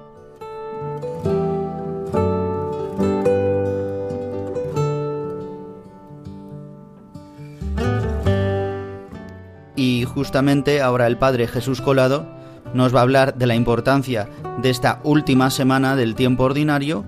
Justamente 10.20 10.82
ahora 10.82 11.08
el 11.08 11.18
Padre 11.18 11.48
Jesús 11.48 11.80
Colado 11.80 12.28
nos 12.74 12.94
va 12.94 13.00
a 13.00 13.04
hablar 13.04 13.36
de 13.36 13.48
la 13.48 13.56
importancia 13.56 14.28
de 14.62 14.70
esta 14.70 15.00
última 15.06 15.50
semana 15.50 15.96
del 15.96 16.14
tiempo 16.14 16.44
ordinario 16.44 17.06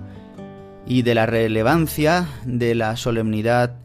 y 0.86 1.02
de 1.02 1.14
la 1.14 1.26
relevancia 1.26 2.26
de 2.46 2.74
la 2.74 2.96
solemnidad 2.96 3.76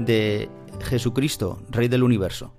de 0.00 0.50
Jesucristo, 0.80 1.60
Rey 1.70 1.86
del 1.86 2.02
Universo. 2.02 2.52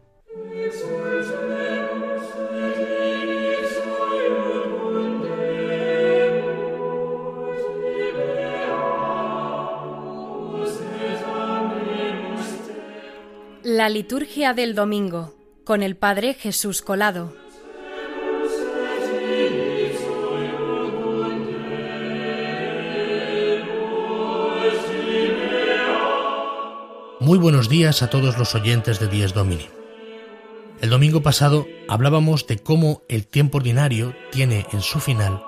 La 13.63 13.89
liturgia 13.89 14.53
del 14.53 14.75
domingo 14.75 15.38
con 15.69 15.83
el 15.83 15.95
Padre 15.95 16.33
Jesús 16.33 16.81
Colado. 16.81 17.31
Muy 27.19 27.37
buenos 27.37 27.69
días 27.69 28.01
a 28.01 28.09
todos 28.09 28.39
los 28.39 28.55
oyentes 28.55 28.99
de 28.99 29.09
Dies 29.09 29.35
Domini. 29.35 29.67
El 30.81 30.89
domingo 30.89 31.21
pasado 31.21 31.67
hablábamos 31.87 32.47
de 32.47 32.57
cómo 32.57 33.03
el 33.07 33.27
tiempo 33.27 33.59
ordinario 33.59 34.15
tiene 34.31 34.65
en 34.73 34.81
su 34.81 34.99
final 34.99 35.43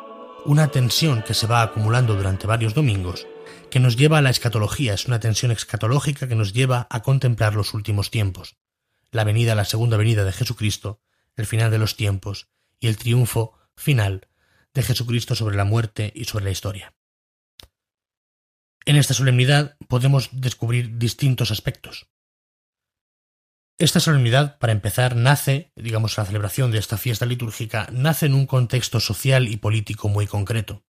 una 0.45 0.67
tensión 0.67 1.23
que 1.23 1.33
se 1.33 1.47
va 1.47 1.63
acumulando 1.63 2.13
durante 2.13 2.45
varios 2.45 2.75
domingos 2.75 3.25
que 3.71 3.79
nos 3.79 3.95
lleva 3.95 4.19
a 4.19 4.21
la 4.21 4.29
escatología, 4.29 4.93
es 4.93 5.07
una 5.07 5.19
tensión 5.19 5.51
escatológica 5.51 6.27
que 6.27 6.35
nos 6.35 6.53
lleva 6.53 6.85
a 6.91 7.01
contemplar 7.01 7.55
los 7.55 7.73
últimos 7.73 8.11
tiempos, 8.11 8.57
la 9.11 9.23
venida, 9.23 9.55
la 9.55 9.65
segunda 9.65 9.97
venida 9.97 10.23
de 10.23 10.31
Jesucristo, 10.31 11.01
el 11.35 11.45
final 11.45 11.71
de 11.71 11.77
los 11.77 11.95
tiempos 11.95 12.49
y 12.79 12.87
el 12.87 12.97
triunfo 12.97 13.57
final 13.75 14.27
de 14.73 14.83
Jesucristo 14.83 15.35
sobre 15.35 15.55
la 15.55 15.65
muerte 15.65 16.11
y 16.15 16.25
sobre 16.25 16.45
la 16.45 16.51
historia. 16.51 16.95
En 18.85 18.95
esta 18.95 19.13
solemnidad 19.13 19.77
podemos 19.87 20.29
descubrir 20.31 20.97
distintos 20.97 21.51
aspectos. 21.51 22.07
Esta 23.77 23.99
solemnidad, 23.99 24.57
para 24.59 24.73
empezar, 24.73 25.15
nace, 25.15 25.71
digamos, 25.75 26.17
la 26.17 26.25
celebración 26.25 26.71
de 26.71 26.77
esta 26.77 26.97
fiesta 26.97 27.25
litúrgica, 27.25 27.87
nace 27.91 28.27
en 28.27 28.33
un 28.33 28.45
contexto 28.45 28.99
social 28.99 29.47
y 29.47 29.57
político 29.57 30.07
muy 30.07 30.27
concreto, 30.27 30.83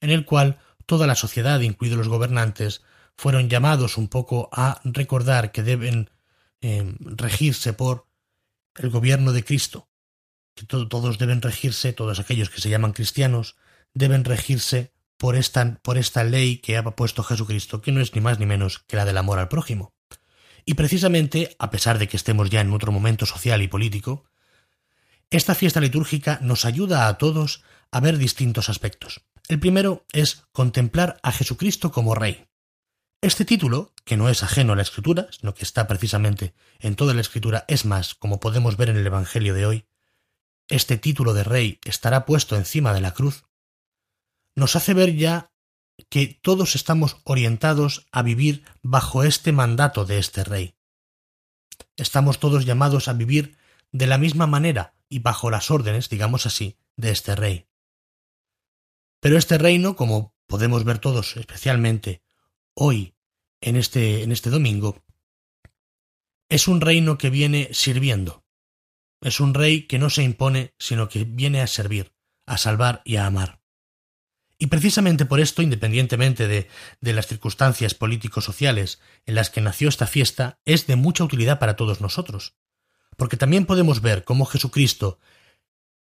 en 0.00 0.10
el 0.10 0.24
cual 0.24 0.58
toda 0.86 1.06
la 1.06 1.14
sociedad, 1.14 1.60
incluidos 1.60 1.98
los 1.98 2.08
gobernantes, 2.08 2.82
fueron 3.16 3.48
llamados 3.48 3.96
un 3.96 4.08
poco 4.08 4.48
a 4.52 4.80
recordar 4.84 5.52
que 5.52 5.62
deben 5.62 6.10
regirse 6.60 7.72
por 7.72 8.06
el 8.74 8.90
gobierno 8.90 9.32
de 9.32 9.44
Cristo, 9.44 9.88
que 10.54 10.66
todos 10.66 11.18
deben 11.18 11.42
regirse, 11.42 11.92
todos 11.92 12.18
aquellos 12.18 12.50
que 12.50 12.60
se 12.60 12.70
llaman 12.70 12.92
cristianos, 12.92 13.56
deben 13.94 14.24
regirse 14.24 14.92
por 15.16 15.36
esta, 15.36 15.78
por 15.82 15.98
esta 15.98 16.24
ley 16.24 16.58
que 16.58 16.76
ha 16.76 16.82
puesto 16.82 17.22
Jesucristo, 17.22 17.80
que 17.80 17.92
no 17.92 18.00
es 18.00 18.14
ni 18.14 18.20
más 18.20 18.38
ni 18.38 18.46
menos 18.46 18.78
que 18.80 18.96
la 18.96 19.04
del 19.04 19.18
amor 19.18 19.38
al 19.38 19.48
prójimo. 19.48 19.92
Y 20.64 20.74
precisamente, 20.74 21.56
a 21.58 21.70
pesar 21.70 21.98
de 21.98 22.08
que 22.08 22.16
estemos 22.16 22.50
ya 22.50 22.60
en 22.60 22.72
otro 22.72 22.92
momento 22.92 23.26
social 23.26 23.62
y 23.62 23.68
político, 23.68 24.28
esta 25.30 25.54
fiesta 25.54 25.80
litúrgica 25.80 26.38
nos 26.42 26.64
ayuda 26.64 27.08
a 27.08 27.18
todos 27.18 27.62
a 27.90 28.00
ver 28.00 28.18
distintos 28.18 28.68
aspectos. 28.68 29.22
El 29.48 29.60
primero 29.60 30.04
es 30.12 30.44
contemplar 30.52 31.18
a 31.22 31.32
Jesucristo 31.32 31.90
como 31.90 32.14
Rey. 32.14 32.46
Este 33.20 33.44
título, 33.44 33.92
que 34.04 34.16
no 34.16 34.28
es 34.28 34.44
ajeno 34.44 34.74
a 34.74 34.76
la 34.76 34.82
Escritura, 34.82 35.26
sino 35.32 35.52
que 35.52 35.64
está 35.64 35.88
precisamente 35.88 36.54
en 36.78 36.94
toda 36.94 37.14
la 37.14 37.20
Escritura, 37.20 37.64
es 37.66 37.84
más, 37.84 38.14
como 38.14 38.38
podemos 38.38 38.76
ver 38.76 38.90
en 38.90 38.96
el 38.96 39.06
Evangelio 39.06 39.54
de 39.54 39.66
hoy, 39.66 39.88
este 40.68 40.98
título 40.98 41.34
de 41.34 41.42
Rey 41.42 41.80
estará 41.84 42.24
puesto 42.24 42.54
encima 42.54 42.92
de 42.92 43.00
la 43.00 43.14
cruz, 43.14 43.44
nos 44.54 44.76
hace 44.76 44.94
ver 44.94 45.16
ya 45.16 45.50
que 46.08 46.38
todos 46.42 46.76
estamos 46.76 47.16
orientados 47.24 48.06
a 48.12 48.22
vivir 48.22 48.64
bajo 48.82 49.24
este 49.24 49.50
mandato 49.50 50.04
de 50.04 50.18
este 50.18 50.44
Rey. 50.44 50.76
Estamos 51.96 52.38
todos 52.38 52.66
llamados 52.66 53.08
a 53.08 53.14
vivir 53.14 53.58
de 53.90 54.06
la 54.06 54.18
misma 54.18 54.46
manera 54.46 54.94
y 55.08 55.18
bajo 55.18 55.50
las 55.50 55.72
órdenes, 55.72 56.08
digamos 56.08 56.46
así, 56.46 56.78
de 56.96 57.10
este 57.10 57.34
Rey. 57.34 57.66
Pero 59.18 59.36
este 59.36 59.58
reino, 59.58 59.96
como 59.96 60.36
podemos 60.46 60.84
ver 60.84 61.00
todos, 61.00 61.36
especialmente 61.36 62.22
hoy, 62.78 63.14
en 63.60 63.76
este, 63.76 64.22
en 64.22 64.32
este 64.32 64.50
domingo, 64.50 65.02
es 66.48 66.68
un 66.68 66.80
reino 66.80 67.18
que 67.18 67.28
viene 67.28 67.70
sirviendo. 67.72 68.44
Es 69.20 69.40
un 69.40 69.52
rey 69.52 69.82
que 69.82 69.98
no 69.98 70.10
se 70.10 70.22
impone, 70.22 70.74
sino 70.78 71.08
que 71.08 71.24
viene 71.24 71.60
a 71.60 71.66
servir, 71.66 72.12
a 72.46 72.56
salvar 72.56 73.02
y 73.04 73.16
a 73.16 73.26
amar. 73.26 73.60
Y 74.58 74.68
precisamente 74.68 75.24
por 75.24 75.40
esto, 75.40 75.62
independientemente 75.62 76.48
de, 76.48 76.68
de 77.00 77.12
las 77.12 77.26
circunstancias 77.26 77.94
político-sociales 77.94 79.00
en 79.26 79.34
las 79.34 79.50
que 79.50 79.60
nació 79.60 79.88
esta 79.88 80.06
fiesta, 80.06 80.60
es 80.64 80.86
de 80.86 80.96
mucha 80.96 81.24
utilidad 81.24 81.58
para 81.58 81.76
todos 81.76 82.00
nosotros. 82.00 82.56
Porque 83.16 83.36
también 83.36 83.66
podemos 83.66 84.00
ver 84.00 84.24
cómo 84.24 84.46
Jesucristo 84.46 85.18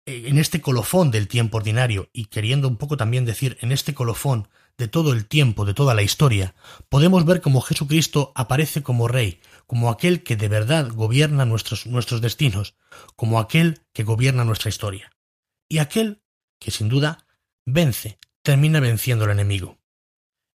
eh, 0.07 0.25
en 0.27 0.39
este 0.39 0.61
colofón 0.61 1.11
del 1.11 1.29
tiempo 1.29 1.59
ordinario 1.59 2.11
y 2.13 2.27
queriendo 2.27 2.69
un 2.69 2.77
poco 2.77 2.97
también 2.97 3.25
decir 3.25 3.57
en 3.61 3.73
este 3.73 3.95
colofón 3.95 4.49
de 4.77 4.89
todo 4.89 5.13
el 5.13 5.27
tiempo, 5.27 5.65
de 5.65 5.75
toda 5.75 5.95
la 5.95 6.03
historia, 6.03 6.55
podemos 6.89 7.25
ver 7.25 7.41
cómo 7.41 7.61
Jesucristo 7.61 8.33
aparece 8.35 8.83
como 8.83 9.09
Rey, 9.09 9.41
como 9.67 9.91
aquel 9.91 10.23
que 10.23 10.37
de 10.37 10.49
verdad 10.49 10.91
gobierna 10.93 11.45
nuestros, 11.45 11.87
nuestros 11.87 12.21
destinos, 12.21 12.75
como 13.17 13.39
aquel 13.39 13.83
que 13.93 14.03
gobierna 14.03 14.45
nuestra 14.45 14.69
historia, 14.69 15.13
y 15.69 15.79
aquel 15.79 16.23
que 16.59 16.71
sin 16.71 16.89
duda 16.89 17.27
vence, 17.65 18.19
termina 18.43 18.81
venciendo 18.81 19.25
al 19.25 19.31
enemigo. 19.31 19.79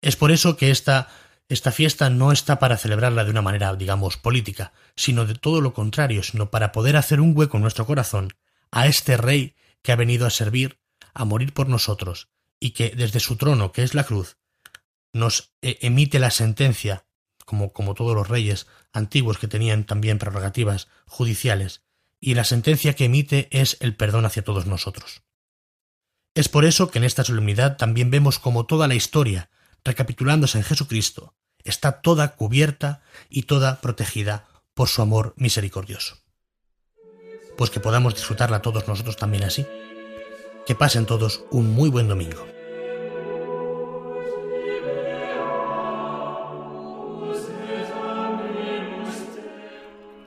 Es 0.02 0.16
por 0.16 0.30
eso 0.30 0.56
que 0.56 0.70
esta, 0.70 1.08
esta 1.48 1.72
fiesta 1.72 2.10
no 2.10 2.32
está 2.32 2.58
para 2.58 2.76
celebrarla 2.76 3.24
de 3.24 3.30
una 3.30 3.42
manera, 3.42 3.74
digamos, 3.74 4.16
política, 4.16 4.72
sino 4.96 5.26
de 5.26 5.34
todo 5.34 5.60
lo 5.60 5.74
contrario, 5.74 6.22
sino 6.22 6.50
para 6.50 6.72
poder 6.72 6.96
hacer 6.96 7.20
un 7.20 7.36
hueco 7.36 7.56
en 7.56 7.62
nuestro 7.62 7.86
corazón 7.86 8.32
a 8.70 8.86
este 8.86 9.16
Rey 9.16 9.54
que 9.82 9.92
ha 9.92 9.96
venido 9.96 10.26
a 10.26 10.30
servir, 10.30 10.78
a 11.12 11.24
morir 11.24 11.52
por 11.52 11.68
nosotros, 11.68 12.28
y 12.60 12.70
que 12.72 12.90
desde 12.90 13.18
su 13.18 13.36
trono, 13.36 13.72
que 13.72 13.82
es 13.82 13.94
la 13.94 14.04
cruz, 14.04 14.36
nos 15.12 15.54
eh, 15.62 15.78
emite 15.80 16.18
la 16.18 16.30
sentencia, 16.30 17.06
como, 17.44 17.72
como 17.72 17.94
todos 17.94 18.14
los 18.14 18.28
reyes 18.28 18.66
antiguos 18.92 19.38
que 19.38 19.48
tenían 19.48 19.84
también 19.84 20.18
prerrogativas 20.18 20.88
judiciales, 21.06 21.82
y 22.20 22.34
la 22.34 22.44
sentencia 22.44 22.94
que 22.94 23.06
emite 23.06 23.48
es 23.50 23.78
el 23.80 23.96
perdón 23.96 24.26
hacia 24.26 24.44
todos 24.44 24.66
nosotros. 24.66 25.22
Es 26.34 26.48
por 26.48 26.64
eso 26.64 26.90
que 26.90 26.98
en 26.98 27.04
esta 27.04 27.24
solemnidad 27.24 27.76
también 27.76 28.10
vemos 28.10 28.38
como 28.38 28.66
toda 28.66 28.86
la 28.86 28.94
historia, 28.94 29.50
recapitulándose 29.82 30.58
en 30.58 30.64
Jesucristo, 30.64 31.34
está 31.64 32.02
toda 32.02 32.36
cubierta 32.36 33.02
y 33.28 33.42
toda 33.42 33.80
protegida 33.80 34.46
por 34.74 34.88
su 34.88 35.02
amor 35.02 35.34
misericordioso 35.36 36.20
pues 37.60 37.68
que 37.68 37.78
podamos 37.78 38.14
disfrutarla 38.14 38.62
todos 38.62 38.88
nosotros 38.88 39.18
también 39.18 39.44
así. 39.44 39.66
Que 40.66 40.74
pasen 40.74 41.06
todos 41.06 41.44
un 41.50 41.70
muy 41.74 41.90
buen 41.90 42.08
domingo. 42.08 42.46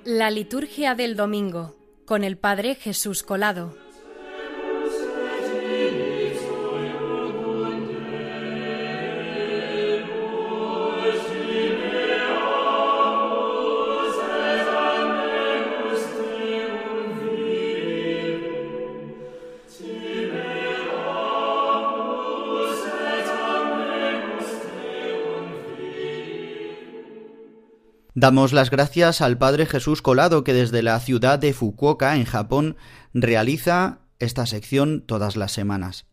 La 0.03 0.29
liturgia 0.29 0.95
del 0.95 1.15
domingo 1.15 1.75
con 2.05 2.23
el 2.23 2.37
Padre 2.37 2.75
Jesús 2.75 3.23
Colado. 3.23 3.82
Damos 28.23 28.53
las 28.53 28.69
gracias 28.69 29.19
al 29.19 29.37
Padre 29.37 29.65
Jesús 29.65 30.01
Colado 30.01 30.45
que 30.45 30.53
desde 30.53 30.81
la 30.81 30.97
ciudad 31.01 31.39
de 31.39 31.51
Fukuoka, 31.51 32.15
en 32.15 32.23
Japón, 32.23 32.77
realiza 33.13 33.99
esta 34.17 34.45
sección 34.45 35.03
todas 35.05 35.35
las 35.35 35.51
semanas. 35.51 36.05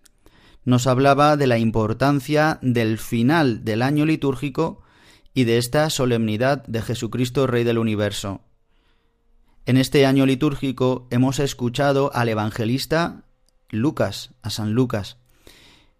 Nos 0.64 0.88
hablaba 0.88 1.36
de 1.36 1.46
la 1.46 1.58
importancia 1.58 2.58
del 2.62 2.98
final 2.98 3.64
del 3.64 3.80
año 3.80 4.06
litúrgico 4.06 4.82
y 5.34 5.44
de 5.44 5.58
esta 5.58 5.88
solemnidad 5.88 6.66
de 6.66 6.82
Jesucristo 6.82 7.46
Rey 7.46 7.62
del 7.62 7.78
Universo. 7.78 8.40
En 9.64 9.76
este 9.76 10.04
año 10.04 10.26
litúrgico 10.26 11.06
hemos 11.12 11.38
escuchado 11.38 12.10
al 12.12 12.28
evangelista 12.28 13.22
Lucas, 13.68 14.32
a 14.42 14.50
San 14.50 14.72
Lucas. 14.72 15.18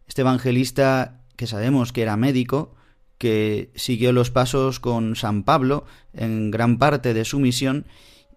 Este 0.09 0.23
evangelista 0.23 1.20
que 1.37 1.46
sabemos 1.46 1.92
que 1.92 2.03
era 2.03 2.16
médico, 2.16 2.75
que 3.21 3.71
siguió 3.75 4.13
los 4.15 4.31
pasos 4.31 4.81
con 4.81 5.15
San 5.15 5.43
Pablo 5.43 5.85
en 6.15 6.51
gran 6.51 6.79
parte 6.79 7.13
de 7.13 7.27
su 7.27 7.39
misión 7.39 7.85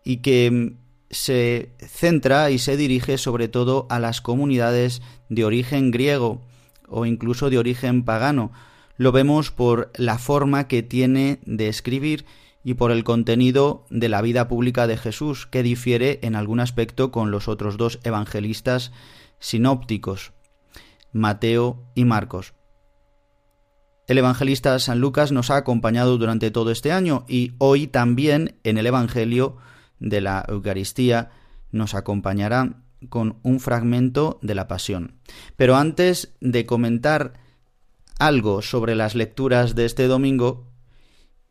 y 0.03 0.17
que 0.17 0.51
mm, 0.51 0.77
se 1.09 1.69
centra 1.79 2.51
y 2.51 2.59
se 2.59 2.75
dirige 2.75 3.17
sobre 3.17 3.47
todo 3.47 3.87
a 3.89 3.99
las 4.01 4.19
comunidades 4.19 5.01
de 5.29 5.45
origen 5.45 5.89
griego 5.89 6.41
o 6.89 7.05
incluso 7.05 7.49
de 7.49 7.59
origen 7.59 8.03
pagano. 8.03 8.51
Lo 8.97 9.13
vemos 9.13 9.51
por 9.51 9.89
la 9.95 10.17
forma 10.17 10.67
que 10.67 10.83
tiene 10.83 11.39
de 11.45 11.69
escribir 11.69 12.25
y 12.61 12.73
por 12.73 12.91
el 12.91 13.05
contenido 13.05 13.85
de 13.89 14.09
la 14.09 14.21
vida 14.21 14.49
pública 14.49 14.85
de 14.85 14.97
Jesús, 14.97 15.47
que 15.47 15.63
difiere 15.63 16.19
en 16.23 16.35
algún 16.35 16.59
aspecto 16.59 17.09
con 17.09 17.31
los 17.31 17.47
otros 17.47 17.77
dos 17.77 17.99
evangelistas 18.03 18.91
sinópticos, 19.39 20.33
Mateo 21.13 21.85
y 21.95 22.03
Marcos. 22.03 22.53
El 24.13 24.19
evangelista 24.19 24.77
San 24.77 24.99
Lucas 24.99 25.31
nos 25.31 25.49
ha 25.49 25.55
acompañado 25.55 26.19
durante 26.19 26.51
todo 26.51 26.69
este 26.69 26.91
año 26.91 27.25
y 27.27 27.53
hoy 27.57 27.87
también 27.87 28.59
en 28.63 28.77
el 28.77 28.85
Evangelio 28.85 29.57
de 29.99 30.21
la 30.21 30.45
Eucaristía 30.47 31.31
nos 31.71 31.95
acompañará 31.95 32.75
con 33.09 33.39
un 33.41 33.59
fragmento 33.59 34.37
de 34.43 34.53
la 34.53 34.67
Pasión. 34.67 35.15
Pero 35.57 35.77
antes 35.77 36.35
de 36.41 36.67
comentar 36.67 37.33
algo 38.19 38.61
sobre 38.61 38.93
las 38.93 39.15
lecturas 39.15 39.73
de 39.73 39.85
este 39.85 40.05
domingo, 40.05 40.67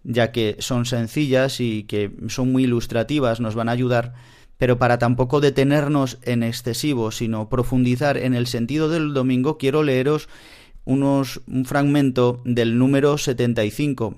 ya 0.05 0.31
que 0.31 0.55
son 0.61 0.87
sencillas 0.87 1.59
y 1.59 1.83
que 1.83 2.15
son 2.29 2.53
muy 2.53 2.63
ilustrativas, 2.63 3.41
nos 3.41 3.57
van 3.57 3.71
a 3.71 3.73
ayudar, 3.73 4.15
pero 4.57 4.79
para 4.79 5.01
tampoco 5.01 5.41
detenernos 5.41 6.19
en 6.23 6.45
excesivo, 6.45 7.11
sino 7.11 7.49
profundizar 7.49 8.19
en 8.19 8.35
el 8.35 8.47
sentido 8.47 8.89
del 8.89 9.15
domingo, 9.15 9.59
quiero 9.59 9.83
leeros 9.83 10.29
unos, 10.85 11.43
un 11.47 11.65
fragmento 11.65 12.43
del 12.45 12.79
número 12.79 13.19
75, 13.19 14.17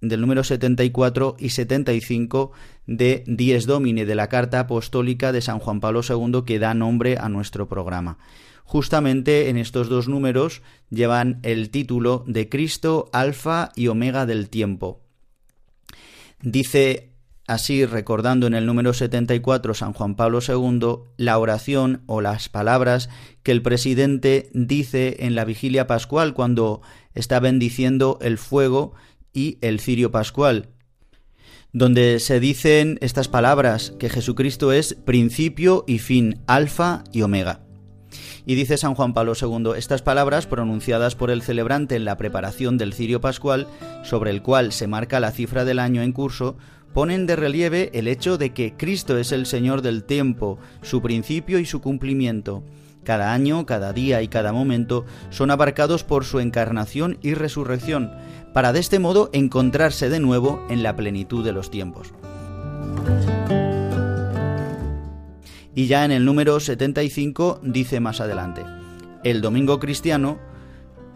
del 0.00 0.20
número 0.20 0.44
74 0.44 1.36
y 1.38 1.50
75 1.50 2.52
de 2.86 3.24
Dies 3.26 3.66
Domini, 3.66 4.04
de 4.04 4.14
la 4.14 4.28
carta 4.28 4.60
apostólica 4.60 5.32
de 5.32 5.42
San 5.42 5.58
Juan 5.58 5.80
Pablo 5.80 6.00
II 6.08 6.42
que 6.46 6.58
da 6.58 6.74
nombre 6.74 7.18
a 7.18 7.28
nuestro 7.28 7.68
programa. 7.68 8.18
Justamente 8.64 9.48
en 9.48 9.56
estos 9.56 9.88
dos 9.88 10.08
números 10.08 10.62
llevan 10.90 11.40
el 11.42 11.70
título 11.70 12.24
de 12.26 12.48
Cristo, 12.48 13.10
Alfa 13.12 13.72
y 13.74 13.88
Omega 13.88 14.26
del 14.26 14.48
tiempo. 14.48 15.00
Dice 16.40 17.09
así, 17.50 17.84
recordando 17.84 18.46
en 18.46 18.54
el 18.54 18.64
número 18.64 18.94
74 18.94 19.74
San 19.74 19.92
Juan 19.92 20.14
Pablo 20.14 20.38
II, 20.46 21.10
la 21.16 21.36
oración 21.36 22.02
o 22.06 22.20
las 22.20 22.48
palabras 22.48 23.10
que 23.42 23.50
el 23.50 23.60
presidente 23.60 24.50
dice 24.54 25.16
en 25.20 25.34
la 25.34 25.44
vigilia 25.44 25.88
pascual 25.88 26.32
cuando 26.32 26.80
está 27.12 27.40
bendiciendo 27.40 28.18
el 28.22 28.38
fuego 28.38 28.94
y 29.32 29.58
el 29.62 29.80
cirio 29.80 30.12
pascual, 30.12 30.68
donde 31.72 32.20
se 32.20 32.38
dicen 32.38 32.98
estas 33.00 33.26
palabras, 33.26 33.94
que 33.98 34.10
Jesucristo 34.10 34.70
es 34.70 34.94
principio 34.94 35.84
y 35.88 35.98
fin, 35.98 36.40
alfa 36.46 37.02
y 37.12 37.22
omega. 37.22 37.62
Y 38.46 38.54
dice 38.54 38.76
San 38.76 38.94
Juan 38.94 39.12
Pablo 39.12 39.32
II, 39.40 39.72
estas 39.76 40.02
palabras 40.02 40.46
pronunciadas 40.46 41.16
por 41.16 41.30
el 41.30 41.42
celebrante 41.42 41.96
en 41.96 42.04
la 42.04 42.16
preparación 42.16 42.78
del 42.78 42.92
cirio 42.92 43.20
pascual, 43.20 43.66
sobre 44.04 44.30
el 44.30 44.42
cual 44.42 44.72
se 44.72 44.86
marca 44.86 45.20
la 45.20 45.32
cifra 45.32 45.64
del 45.64 45.80
año 45.80 46.02
en 46.02 46.12
curso, 46.12 46.56
ponen 46.92 47.26
de 47.26 47.36
relieve 47.36 47.90
el 47.94 48.08
hecho 48.08 48.38
de 48.38 48.50
que 48.50 48.74
Cristo 48.76 49.18
es 49.18 49.32
el 49.32 49.46
Señor 49.46 49.82
del 49.82 50.04
tiempo, 50.04 50.58
su 50.82 51.02
principio 51.02 51.58
y 51.58 51.66
su 51.66 51.80
cumplimiento. 51.80 52.62
Cada 53.04 53.32
año, 53.32 53.64
cada 53.64 53.92
día 53.92 54.22
y 54.22 54.28
cada 54.28 54.52
momento 54.52 55.04
son 55.30 55.50
abarcados 55.50 56.04
por 56.04 56.24
su 56.24 56.40
encarnación 56.40 57.18
y 57.22 57.34
resurrección, 57.34 58.12
para 58.52 58.72
de 58.72 58.80
este 58.80 58.98
modo 58.98 59.30
encontrarse 59.32 60.10
de 60.10 60.20
nuevo 60.20 60.64
en 60.68 60.82
la 60.82 60.96
plenitud 60.96 61.44
de 61.44 61.52
los 61.52 61.70
tiempos. 61.70 62.12
Y 65.74 65.86
ya 65.86 66.04
en 66.04 66.10
el 66.10 66.24
número 66.24 66.60
75 66.60 67.60
dice 67.62 68.00
más 68.00 68.20
adelante, 68.20 68.64
el 69.24 69.40
domingo 69.40 69.78
cristiano, 69.78 70.38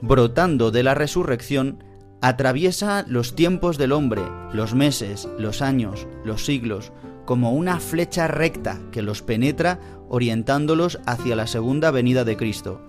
brotando 0.01 0.71
de 0.71 0.83
la 0.83 0.95
resurrección, 0.95 1.83
atraviesa 2.21 3.05
los 3.09 3.35
tiempos 3.35 3.79
del 3.79 3.93
hombre, 3.93 4.23
los 4.53 4.75
meses, 4.75 5.29
los 5.39 5.63
años, 5.63 6.07
los 6.25 6.45
siglos, 6.45 6.93
como 7.25 7.53
una 7.53 7.81
flecha 7.81 8.29
recta 8.29 8.81
que 8.93 9.03
los 9.03 9.23
penetra 9.23 9.81
orientándolos 10.09 11.01
hacia 11.07 11.37
la 11.37 11.47
segunda 11.47 11.91
venida 11.91 12.25
de 12.25 12.37
Cristo. 12.37 12.81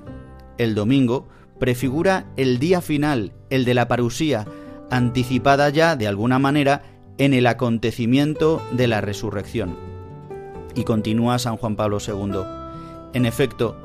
El 0.58 0.76
domingo 0.76 1.28
prefigura 1.60 2.28
el 2.38 2.60
día 2.60 2.82
final, 2.82 3.34
el 3.50 3.66
de 3.66 3.74
la 3.74 3.88
parusía, 3.88 4.46
anticipada 4.90 5.70
ya 5.70 5.96
de 5.96 6.08
alguna 6.08 6.40
manera 6.40 6.84
en 7.18 7.34
el 7.34 7.48
acontecimiento 7.48 8.62
de 8.72 8.88
la 8.88 9.02
resurrección. 9.02 9.78
Y 10.76 10.84
continúa 10.84 11.40
San 11.40 11.58
Juan 11.58 11.76
Pablo 11.76 11.98
II. 12.06 12.42
En 13.14 13.26
efecto, 13.26 13.78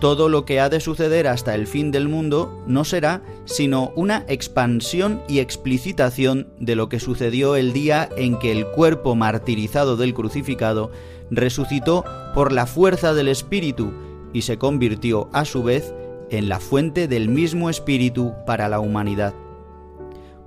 todo 0.00 0.28
lo 0.28 0.44
que 0.44 0.60
ha 0.60 0.68
de 0.68 0.80
suceder 0.80 1.26
hasta 1.26 1.54
el 1.54 1.66
fin 1.66 1.90
del 1.90 2.08
mundo 2.08 2.62
no 2.66 2.84
será 2.84 3.22
sino 3.46 3.92
una 3.96 4.24
expansión 4.28 5.22
y 5.28 5.40
explicitación 5.40 6.48
de 6.60 6.76
lo 6.76 6.88
que 6.88 7.00
sucedió 7.00 7.56
el 7.56 7.72
día 7.72 8.08
en 8.16 8.38
que 8.38 8.52
el 8.52 8.66
cuerpo 8.66 9.14
martirizado 9.14 9.96
del 9.96 10.14
crucificado 10.14 10.90
resucitó 11.30 12.04
por 12.34 12.52
la 12.52 12.66
fuerza 12.66 13.12
del 13.14 13.28
Espíritu 13.28 13.92
y 14.32 14.42
se 14.42 14.58
convirtió 14.58 15.28
a 15.32 15.44
su 15.44 15.62
vez 15.62 15.92
en 16.30 16.48
la 16.48 16.60
fuente 16.60 17.08
del 17.08 17.28
mismo 17.28 17.70
Espíritu 17.70 18.34
para 18.46 18.68
la 18.68 18.80
humanidad. 18.80 19.34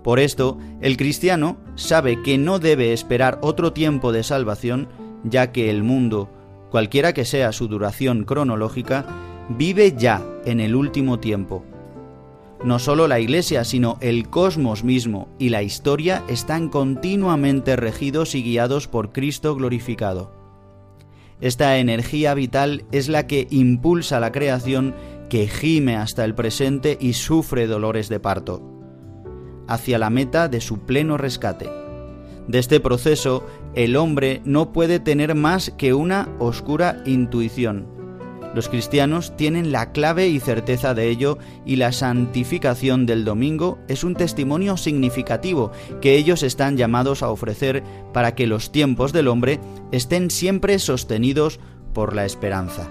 Por 0.04 0.20
esto, 0.20 0.58
el 0.82 0.98
cristiano 0.98 1.58
sabe 1.76 2.22
que 2.24 2.38
no 2.38 2.60
debe 2.60 2.94
esperar 2.94 3.38
otro 3.42 3.74
tiempo 3.74 4.12
de 4.12 4.24
salvación, 4.24 4.88
ya 5.24 5.52
que 5.52 5.70
el 5.70 5.84
mundo, 5.84 6.30
cualquiera 6.72 7.14
que 7.14 7.26
sea 7.26 7.52
su 7.52 7.68
duración 7.68 8.24
cronológica, 8.24 9.06
vive 9.58 9.96
ya 9.98 10.24
en 10.46 10.60
el 10.60 10.76
último 10.76 11.20
tiempo. 11.20 11.64
No 12.64 12.78
solo 12.78 13.08
la 13.08 13.20
Iglesia, 13.20 13.64
sino 13.64 13.98
el 14.02 14.30
cosmos 14.30 14.84
mismo 14.84 15.30
y 15.40 15.50
la 15.50 15.64
historia 15.64 16.24
están 16.28 16.70
continuamente 16.70 17.76
regidos 17.76 18.36
y 18.36 18.44
guiados 18.44 18.88
por 18.88 19.12
Cristo 19.12 19.56
glorificado. 19.56 20.32
Esta 21.40 21.78
energía 21.78 22.36
vital 22.36 22.86
es 22.92 23.10
la 23.10 23.26
que 23.26 23.48
impulsa 23.50 24.20
la 24.20 24.32
creación 24.32 24.94
que 25.28 25.48
gime 25.48 25.96
hasta 25.96 26.24
el 26.24 26.36
presente 26.36 26.98
y 27.02 27.14
sufre 27.14 27.66
dolores 27.66 28.10
de 28.10 28.20
parto, 28.20 28.62
hacia 29.68 29.98
la 29.98 30.12
meta 30.12 30.48
de 30.48 30.62
su 30.62 30.80
pleno 30.82 31.18
rescate. 31.18 31.68
De 32.48 32.60
este 32.60 32.80
proceso, 32.80 33.48
el 33.74 33.96
hombre 33.96 34.42
no 34.46 34.72
puede 34.72 35.00
tener 35.00 35.34
más 35.34 35.72
que 35.78 35.96
una 35.96 36.30
oscura 36.38 37.02
intuición, 37.06 38.01
los 38.54 38.70
cristianos 38.70 39.36
tienen 39.38 39.72
la 39.72 39.92
clave 39.92 40.28
y 40.28 40.40
certeza 40.40 40.94
de 40.94 41.10
ello 41.10 41.38
y 41.66 41.78
la 41.78 41.92
santificación 41.92 43.06
del 43.06 43.24
domingo 43.24 43.80
es 43.88 44.04
un 44.04 44.16
testimonio 44.16 44.78
significativo 44.78 45.72
que 46.02 46.16
ellos 46.16 46.44
están 46.44 46.78
llamados 46.78 47.24
a 47.24 47.30
ofrecer 47.30 47.84
para 48.14 48.36
que 48.36 48.48
los 48.48 48.72
tiempos 48.72 49.14
del 49.14 49.28
hombre 49.28 49.60
estén 49.92 50.30
siempre 50.30 50.80
sostenidos 50.80 51.60
por 51.94 52.14
la 52.14 52.26
esperanza. 52.26 52.90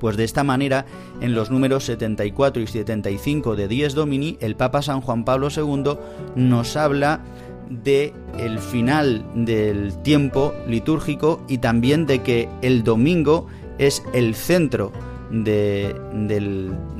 Pues 0.00 0.16
de 0.16 0.24
esta 0.24 0.42
manera, 0.42 0.86
en 1.20 1.34
los 1.34 1.50
números 1.50 1.84
74 1.84 2.62
y 2.62 2.66
75 2.66 3.54
de 3.54 3.68
Dies 3.68 3.94
Domini, 3.94 4.38
el 4.40 4.56
Papa 4.56 4.80
San 4.80 5.02
Juan 5.02 5.26
Pablo 5.26 5.48
II 5.54 5.98
nos 6.34 6.74
habla 6.76 7.20
de 7.70 8.12
el 8.38 8.58
final 8.58 9.24
del 9.34 9.96
tiempo 10.02 10.52
litúrgico 10.66 11.40
y 11.48 11.58
también 11.58 12.04
de 12.06 12.22
que 12.22 12.48
el 12.62 12.82
domingo 12.82 13.46
es 13.78 14.02
el 14.12 14.34
centro 14.34 14.92
de, 15.30 15.94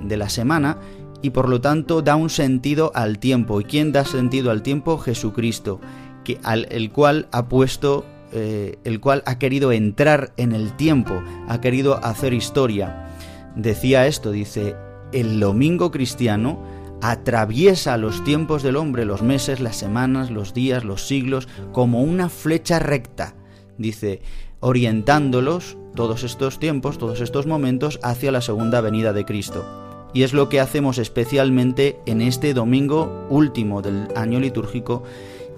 la 0.08 0.28
semana 0.28 0.78
y 1.22 1.30
por 1.30 1.48
lo 1.48 1.60
tanto 1.60 2.00
da 2.00 2.16
un 2.16 2.30
sentido 2.30 2.92
al 2.94 3.18
tiempo. 3.18 3.60
¿Y 3.60 3.64
quién 3.64 3.92
da 3.92 4.04
sentido 4.04 4.50
al 4.50 4.62
tiempo? 4.62 4.96
Jesucristo, 4.96 5.80
que, 6.24 6.38
al, 6.42 6.66
el 6.70 6.90
cual 6.90 7.28
ha 7.32 7.48
puesto, 7.48 8.06
eh, 8.32 8.78
el 8.84 9.00
cual 9.00 9.22
ha 9.26 9.38
querido 9.38 9.72
entrar 9.72 10.32
en 10.36 10.52
el 10.52 10.72
tiempo, 10.76 11.22
ha 11.48 11.60
querido 11.60 12.02
hacer 12.02 12.32
historia. 12.32 13.08
Decía 13.56 14.06
esto, 14.06 14.30
dice, 14.30 14.76
el 15.12 15.40
domingo 15.40 15.90
cristiano 15.90 16.79
atraviesa 17.02 17.96
los 17.96 18.24
tiempos 18.24 18.62
del 18.62 18.76
hombre, 18.76 19.04
los 19.04 19.22
meses, 19.22 19.60
las 19.60 19.76
semanas, 19.76 20.30
los 20.30 20.54
días, 20.54 20.84
los 20.84 21.06
siglos, 21.06 21.48
como 21.72 22.02
una 22.02 22.28
flecha 22.28 22.78
recta, 22.78 23.34
dice, 23.78 24.22
orientándolos 24.60 25.78
todos 25.94 26.22
estos 26.22 26.58
tiempos, 26.58 26.98
todos 26.98 27.20
estos 27.20 27.46
momentos 27.46 27.98
hacia 28.02 28.32
la 28.32 28.40
segunda 28.40 28.80
venida 28.80 29.12
de 29.12 29.24
Cristo. 29.24 29.64
Y 30.12 30.22
es 30.24 30.32
lo 30.32 30.48
que 30.48 30.60
hacemos 30.60 30.98
especialmente 30.98 32.00
en 32.06 32.20
este 32.20 32.52
domingo 32.52 33.26
último 33.30 33.80
del 33.80 34.08
año 34.16 34.40
litúrgico 34.40 35.04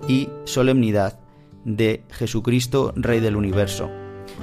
y 0.09 0.29
solemnidad 0.45 1.19
de 1.65 2.05
Jesucristo, 2.11 2.93
Rey 2.97 3.21
del 3.21 3.37
Universo. 3.37 3.91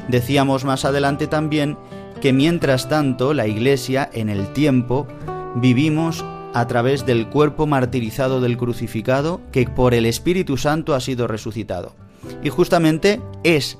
Decíamos 0.07 0.65
más 0.65 0.85
adelante 0.85 1.27
también 1.27 1.77
que 2.21 2.33
mientras 2.33 2.89
tanto 2.89 3.33
la 3.33 3.47
Iglesia 3.47 4.09
en 4.11 4.29
el 4.29 4.51
tiempo 4.53 5.07
vivimos 5.55 6.25
a 6.53 6.67
través 6.67 7.05
del 7.05 7.29
cuerpo 7.29 7.67
martirizado 7.67 8.41
del 8.41 8.57
crucificado 8.57 9.41
que 9.51 9.65
por 9.67 9.93
el 9.93 10.05
Espíritu 10.05 10.57
Santo 10.57 10.95
ha 10.95 10.99
sido 10.99 11.27
resucitado. 11.27 11.95
Y 12.43 12.49
justamente 12.49 13.21
es 13.43 13.77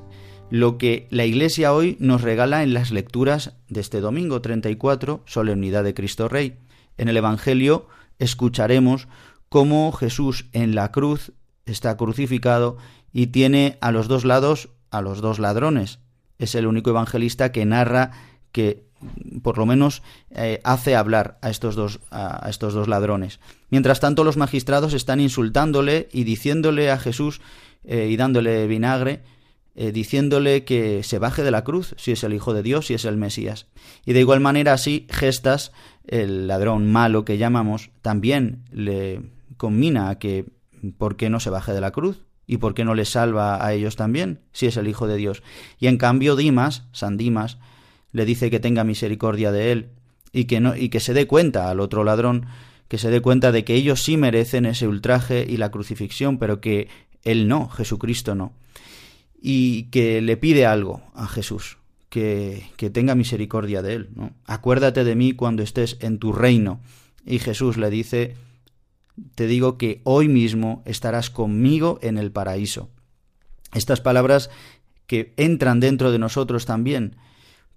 lo 0.50 0.78
que 0.78 1.08
la 1.12 1.26
Iglesia 1.26 1.74
hoy 1.74 1.98
nos 2.00 2.22
regala 2.22 2.64
en 2.64 2.74
las 2.74 2.92
lecturas 2.92 3.56
de 3.68 3.82
este 3.82 4.02
domingo 4.02 4.42
34, 4.42 5.22
Solemnidad 5.26 5.84
de 5.84 5.94
Cristo 5.94 6.28
Rey. 6.28 6.58
En 6.98 7.08
el 7.08 7.18
Evangelio 7.18 7.88
escucharemos 8.18 9.08
cómo 9.50 9.92
Jesús 9.92 10.46
en 10.54 10.76
la 10.76 10.92
cruz 10.92 11.34
está 11.66 11.98
crucificado 11.98 12.78
y 13.12 13.28
tiene 13.28 13.78
a 13.82 13.92
los 13.92 14.08
dos 14.08 14.26
lados 14.26 14.70
a 14.92 15.02
los 15.02 15.22
dos 15.22 15.40
ladrones. 15.40 16.00
Es 16.38 16.56
el 16.56 16.68
único 16.68 16.90
evangelista 16.90 17.52
que 17.52 17.66
narra 17.66 18.12
que 18.52 18.89
por 19.42 19.58
lo 19.58 19.66
menos 19.66 20.02
eh, 20.32 20.60
hace 20.64 20.96
hablar 20.96 21.38
a 21.42 21.50
estos, 21.50 21.76
dos, 21.76 22.00
a 22.12 22.48
estos 22.50 22.74
dos 22.74 22.88
ladrones. 22.88 23.40
Mientras 23.70 24.00
tanto, 24.00 24.24
los 24.24 24.38
magistrados 24.38 24.94
están 24.94 25.20
insultándole 25.20 26.10
y 26.12 26.24
diciéndole 26.24 26.92
a 26.92 26.98
Jesús 26.98 27.42
eh, 27.84 28.08
y 28.10 28.18
dándole 28.18 28.68
vinagre, 28.68 29.24
eh, 29.76 29.92
diciéndole 29.92 30.66
que 30.66 31.04
se 31.04 31.20
baje 31.20 31.44
de 31.44 31.52
la 31.52 31.64
cruz, 31.64 31.96
si 31.98 32.12
es 32.12 32.24
el 32.24 32.34
Hijo 32.34 32.54
de 32.54 32.64
Dios, 32.64 32.88
si 32.88 32.96
es 32.96 33.06
el 33.06 33.18
Mesías. 33.18 33.68
Y 34.06 34.14
de 34.14 34.20
igual 34.20 34.42
manera, 34.42 34.74
así, 34.74 35.08
Gestas, 35.10 35.72
el 36.06 36.48
ladrón 36.48 36.92
malo 36.92 37.24
que 37.24 37.38
llamamos, 37.38 37.92
también 38.02 38.66
le 38.72 39.22
conmina 39.58 40.10
a 40.10 40.20
que, 40.20 40.46
¿por 40.98 41.16
qué 41.16 41.30
no 41.30 41.40
se 41.40 41.50
baje 41.50 41.72
de 41.72 41.82
la 41.82 41.92
cruz? 41.92 42.26
¿Y 42.46 42.58
por 42.58 42.74
qué 42.74 42.84
no 42.84 42.96
le 42.96 43.06
salva 43.06 43.64
a 43.64 43.74
ellos 43.74 43.96
también, 43.96 44.42
si 44.52 44.66
es 44.66 44.76
el 44.76 44.88
Hijo 44.88 45.08
de 45.08 45.18
Dios? 45.18 45.44
Y 45.78 45.88
en 45.88 45.98
cambio, 45.98 46.36
Dimas, 46.36 46.84
San 46.92 47.16
Dimas, 47.16 47.60
le 48.12 48.26
dice 48.26 48.50
que 48.50 48.60
tenga 48.60 48.84
misericordia 48.84 49.52
de 49.52 49.72
él 49.72 49.90
y 50.32 50.46
que, 50.46 50.60
no, 50.60 50.76
y 50.76 50.90
que 50.90 51.00
se 51.00 51.14
dé 51.14 51.28
cuenta 51.28 51.70
al 51.70 51.80
otro 51.80 52.04
ladrón, 52.04 52.46
que 52.88 52.98
se 52.98 53.10
dé 53.10 53.22
cuenta 53.22 53.52
de 53.52 53.64
que 53.64 53.76
ellos 53.76 54.04
sí 54.04 54.18
merecen 54.18 54.66
ese 54.66 54.88
ultraje 54.88 55.46
y 55.48 55.58
la 55.58 55.72
crucifixión, 55.72 56.38
pero 56.40 56.62
que 56.62 56.88
él 57.24 57.48
no, 57.48 57.70
Jesucristo 57.70 58.36
no. 58.36 58.54
Y 59.42 59.84
que 59.84 60.22
le 60.22 60.38
pide 60.38 60.66
algo 60.66 61.02
a 61.14 61.28
Jesús, 61.28 61.78
que, 62.10 62.64
que 62.78 62.90
tenga 62.90 63.16
misericordia 63.16 63.82
de 63.82 63.94
él. 63.94 64.10
Acuérdate 64.46 65.04
de 65.04 65.16
mí 65.16 65.34
cuando 65.34 65.64
estés 65.64 65.98
en 66.02 66.20
tu 66.20 66.34
reino. 66.34 66.82
Y 67.26 67.40
Jesús 67.40 67.78
le 67.78 67.90
dice, 67.90 68.36
te 69.36 69.48
digo 69.48 69.78
que 69.78 70.02
hoy 70.04 70.28
mismo 70.28 70.84
estarás 70.86 71.30
conmigo 71.30 72.00
en 72.02 72.18
el 72.18 72.32
paraíso. 72.32 72.90
Estas 73.74 74.02
palabras 74.02 74.50
que 75.06 75.34
entran 75.38 75.80
dentro 75.80 76.12
de 76.12 76.20
nosotros 76.20 76.66
también, 76.66 77.16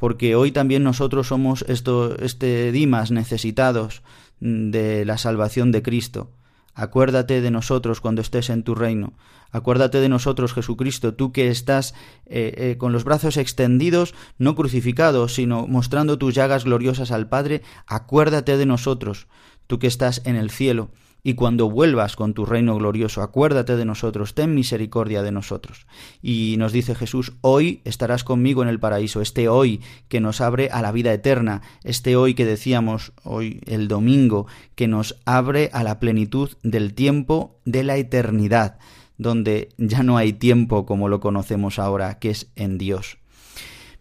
porque 0.03 0.35
hoy 0.35 0.51
también 0.51 0.83
nosotros 0.83 1.29
somos 1.29 1.65
esto, 1.69 2.19
este 2.19 2.73
Dimas 2.73 3.13
necesitados 3.13 4.03
de 4.41 5.05
la 5.05 5.17
salvación 5.17 5.71
de 5.71 5.81
Cristo. 5.81 6.33
Acuérdate 6.75 7.41
de 7.41 7.53
nosotros 7.53 8.01
cuando 8.01 8.21
estés 8.21 8.51
en 8.51 8.65
tu 8.65 8.75
reino. 8.75 9.13
Acuérdate 9.53 10.01
de 10.01 10.09
nosotros, 10.09 10.55
Jesucristo, 10.55 11.15
tú 11.15 11.31
que 11.31 11.51
estás 11.51 11.95
eh, 12.27 12.53
eh, 12.57 12.77
con 12.79 12.91
los 12.91 13.05
brazos 13.05 13.37
extendidos, 13.37 14.13
no 14.39 14.57
crucificados, 14.57 15.35
sino 15.35 15.69
mostrando 15.69 16.19
tus 16.19 16.35
llagas 16.35 16.65
gloriosas 16.65 17.13
al 17.13 17.29
Padre. 17.29 17.63
Acuérdate 17.87 18.57
de 18.57 18.67
nosotros, 18.67 19.29
tú 19.69 19.79
que 19.79 19.87
estás 19.87 20.21
en 20.25 20.35
el 20.35 20.51
cielo 20.51 20.91
y 21.25 21.35
cuando 21.35 21.71
vuelvas 21.71 22.17
con 22.17 22.35
tu 22.35 22.45
reino 22.45 22.77
glorioso, 22.77 23.23
acuérdate 23.23 23.77
de 23.77 23.85
nosotros, 23.85 24.35
ten 24.35 24.55
misericordia 24.55 25.23
de 25.23 25.31
nosotros. 25.31 25.87
Y 26.21 26.57
nos 26.59 26.73
dice 26.73 26.97
Jesús, 26.97 27.33
hoy 27.43 27.81
estarás 27.85 28.25
conmigo 28.25 28.63
en 28.63 28.69
el 28.69 28.81
paraíso, 28.81 29.21
este 29.21 29.49
hoy 29.49 29.81
que 30.09 30.21
nos 30.21 30.41
abre 30.41 30.69
a 30.73 30.83
la 30.83 30.91
vida 30.91 31.13
eterna, 31.13 31.63
este 31.85 32.17
hoy 32.17 32.35
que 32.35 32.45
decíamos 32.45 33.13
hoy 33.23 33.61
el 33.67 33.87
domingo, 33.87 34.49
que 34.75 34.89
nos 34.89 35.17
abre 35.25 35.71
a 35.73 35.85
la 35.85 36.01
plenitud 36.01 36.51
del 36.65 36.93
tiempo 36.95 37.61
de 37.65 37.85
la 37.85 37.97
eternidad, 37.97 38.79
donde 39.17 39.69
ya 39.79 40.03
no 40.03 40.17
hay 40.17 40.33
tiempo 40.33 40.87
como 40.87 41.09
lo 41.09 41.21
conocemos 41.21 41.79
ahora, 41.79 42.19
que 42.19 42.31
es 42.31 42.51
en 42.57 42.79
Dios. 42.79 43.19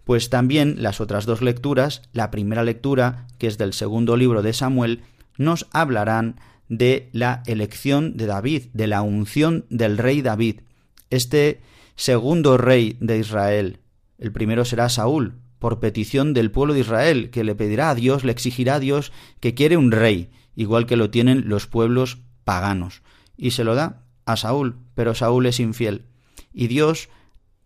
Pues 0.05 0.31
también 0.31 0.81
las 0.81 0.99
otras 0.99 1.27
dos 1.27 1.43
lecturas, 1.43 2.01
la 2.13 2.31
primera 2.31 2.63
lectura, 2.63 3.27
que 3.37 3.45
es 3.45 3.59
del 3.59 3.73
segundo 3.73 4.17
libro 4.17 4.41
de 4.41 4.53
Samuel, 4.53 5.03
nos 5.37 5.67
hablarán 5.71 6.37
de 6.71 7.09
la 7.11 7.43
elección 7.47 8.15
de 8.15 8.27
David, 8.27 8.67
de 8.71 8.87
la 8.87 9.01
unción 9.01 9.65
del 9.69 9.97
rey 9.97 10.21
David. 10.21 10.61
Este 11.09 11.59
segundo 11.97 12.57
rey 12.57 12.95
de 13.01 13.19
Israel, 13.19 13.79
el 14.17 14.31
primero 14.31 14.63
será 14.63 14.87
Saúl, 14.87 15.35
por 15.59 15.81
petición 15.81 16.33
del 16.33 16.49
pueblo 16.49 16.73
de 16.73 16.79
Israel, 16.79 17.29
que 17.29 17.43
le 17.43 17.55
pedirá 17.55 17.89
a 17.89 17.95
Dios, 17.95 18.23
le 18.23 18.31
exigirá 18.31 18.75
a 18.75 18.79
Dios 18.79 19.11
que 19.41 19.53
quiere 19.53 19.75
un 19.75 19.91
rey, 19.91 20.31
igual 20.55 20.85
que 20.85 20.95
lo 20.95 21.09
tienen 21.09 21.49
los 21.49 21.67
pueblos 21.67 22.19
paganos. 22.45 23.01
Y 23.35 23.51
se 23.51 23.65
lo 23.65 23.75
da 23.75 24.03
a 24.25 24.37
Saúl, 24.37 24.77
pero 24.95 25.13
Saúl 25.13 25.47
es 25.47 25.59
infiel. 25.59 26.05
Y 26.53 26.67
Dios 26.67 27.09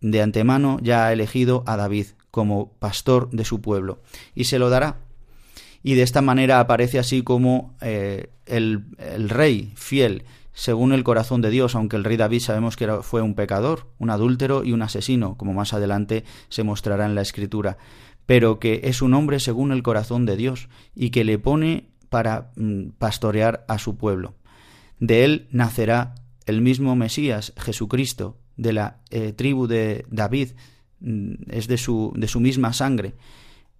de 0.00 0.20
antemano 0.20 0.78
ya 0.82 1.06
ha 1.06 1.12
elegido 1.12 1.62
a 1.66 1.76
David 1.76 2.06
como 2.32 2.72
pastor 2.80 3.30
de 3.30 3.44
su 3.44 3.60
pueblo, 3.60 4.02
y 4.34 4.44
se 4.44 4.58
lo 4.58 4.68
dará 4.68 5.05
y 5.82 5.94
de 5.94 6.02
esta 6.02 6.22
manera 6.22 6.60
aparece 6.60 6.98
así 6.98 7.22
como 7.22 7.76
eh, 7.80 8.30
el, 8.46 8.84
rey 9.28 9.72
fiel 9.76 10.24
según 10.52 10.92
el 10.92 11.04
corazón 11.04 11.42
de 11.42 11.50
Dios, 11.50 11.74
aunque 11.74 11.96
el 11.96 12.04
rey 12.04 12.16
David 12.16 12.40
sabemos 12.40 12.76
que 12.76 12.88
fue 13.02 13.20
un 13.20 13.34
pecador, 13.34 13.90
un 13.98 14.10
adúltero 14.10 14.64
y 14.64 14.72
un 14.72 14.82
asesino, 14.82 15.36
como 15.36 15.52
más 15.52 15.74
adelante 15.74 16.24
se 16.48 16.62
mostrará 16.62 17.04
en 17.04 17.14
la 17.14 17.20
escritura, 17.20 17.76
pero 18.24 18.58
que 18.58 18.80
es 18.84 19.02
un 19.02 19.14
hombre 19.14 19.38
según 19.38 19.70
el 19.70 19.82
corazón 19.82 20.24
de 20.24 20.36
Dios 20.36 20.68
y 20.94 21.10
que 21.10 21.24
le 21.24 21.38
pone 21.38 21.90
para 22.08 22.52
mm, 22.56 22.90
pastorear 22.98 23.64
a 23.68 23.78
su 23.78 23.96
pueblo. 23.96 24.34
De 24.98 25.24
él 25.24 25.48
nacerá 25.50 26.14
el 26.46 26.62
mismo 26.62 26.96
Mesías, 26.96 27.52
Jesucristo, 27.58 28.38
de 28.56 28.72
la 28.72 29.00
eh, 29.10 29.32
tribu 29.32 29.66
de 29.66 30.06
David, 30.10 30.50
mm, 31.00 31.34
es 31.50 31.68
de 31.68 31.76
su, 31.76 32.12
de 32.16 32.28
su 32.28 32.40
misma 32.40 32.72
sangre, 32.72 33.14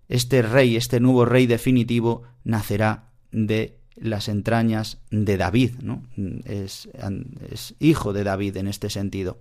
este 0.09 0.43
rey, 0.43 0.77
este 0.77 1.01
nuevo 1.01 1.25
rey 1.25 1.47
definitivo, 1.47 2.23
nacerá 2.45 3.11
de 3.33 3.79
las 3.97 4.29
entrañas 4.29 4.99
de 5.11 5.37
David, 5.37 5.73
¿no? 5.81 6.03
Es, 6.45 6.89
hijo 7.81 8.13
de 8.13 8.25
David 8.25 8.57
en 8.59 8.69
este 8.69 8.91
sentido. 8.91 9.39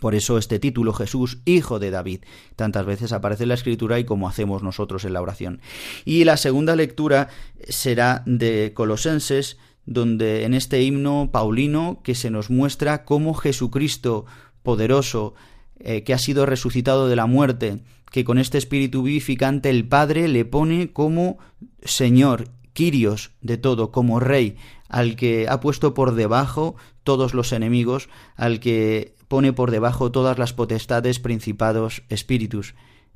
Por 0.00 0.14
eso 0.14 0.36
este 0.36 0.58
título, 0.58 0.92
Jesús, 0.92 1.38
hijo 1.44 1.78
de 1.78 1.90
David, 1.90 2.20
tantas 2.56 2.84
veces 2.84 3.12
aparece 3.12 3.44
en 3.44 3.48
la 3.48 3.54
escritura 3.54 3.98
y 3.98 4.04
como 4.04 4.28
hacemos 4.28 4.62
nosotros 4.62 5.04
en 5.04 5.14
la 5.14 5.22
oración. 5.22 5.60
Y 6.04 6.24
la 6.24 6.36
segunda 6.36 6.76
lectura 6.76 7.28
será 7.68 8.22
de 8.26 8.72
Colosenses, 8.74 9.56
donde 9.86 10.44
en 10.44 10.52
este 10.52 10.82
himno 10.82 11.30
paulino 11.32 12.00
que 12.04 12.14
se 12.14 12.30
nos 12.30 12.50
muestra 12.50 13.04
cómo 13.04 13.32
Jesucristo 13.32 14.26
poderoso, 14.62 15.34
eh, 15.80 16.02
que 16.02 16.12
ha 16.12 16.18
sido 16.18 16.44
resucitado 16.44 17.08
de 17.08 17.16
la 17.16 17.26
muerte, 17.26 17.82
que 18.10 18.24
con 18.24 18.38
este 18.38 18.58
espíritu 18.58 19.02
vivificante 19.02 19.70
el 19.70 19.86
Padre 19.86 20.28
le 20.28 20.44
pone 20.44 20.92
como 20.92 21.38
Señor, 21.82 22.50
Quirios 22.72 23.32
de 23.40 23.56
todo, 23.58 23.90
como 23.90 24.20
Rey, 24.20 24.56
al 24.88 25.16
que 25.16 25.46
ha 25.48 25.60
puesto 25.60 25.94
por 25.94 26.14
debajo 26.14 26.76
todos 27.02 27.34
los 27.34 27.52
enemigos, 27.52 28.08
al 28.36 28.60
que 28.60 29.14
pone 29.26 29.52
por 29.52 29.70
debajo 29.70 30.12
todas 30.12 30.38
las 30.38 30.52
potestades, 30.52 31.18
principados, 31.18 32.02
espíritus. 32.08 32.74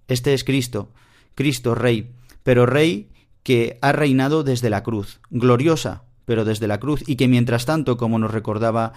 Este 0.08 0.34
es 0.34 0.44
Cristo, 0.44 0.92
Cristo 1.34 1.74
Rey, 1.74 2.12
pero 2.42 2.66
Rey 2.66 3.10
que 3.42 3.78
ha 3.82 3.92
reinado 3.92 4.44
desde 4.44 4.70
la 4.70 4.82
cruz, 4.82 5.20
gloriosa, 5.30 6.04
pero 6.24 6.44
desde 6.44 6.68
la 6.68 6.78
cruz, 6.78 7.02
y 7.06 7.16
que 7.16 7.28
mientras 7.28 7.66
tanto, 7.66 7.96
como 7.96 8.18
nos 8.18 8.30
recordaba 8.30 8.92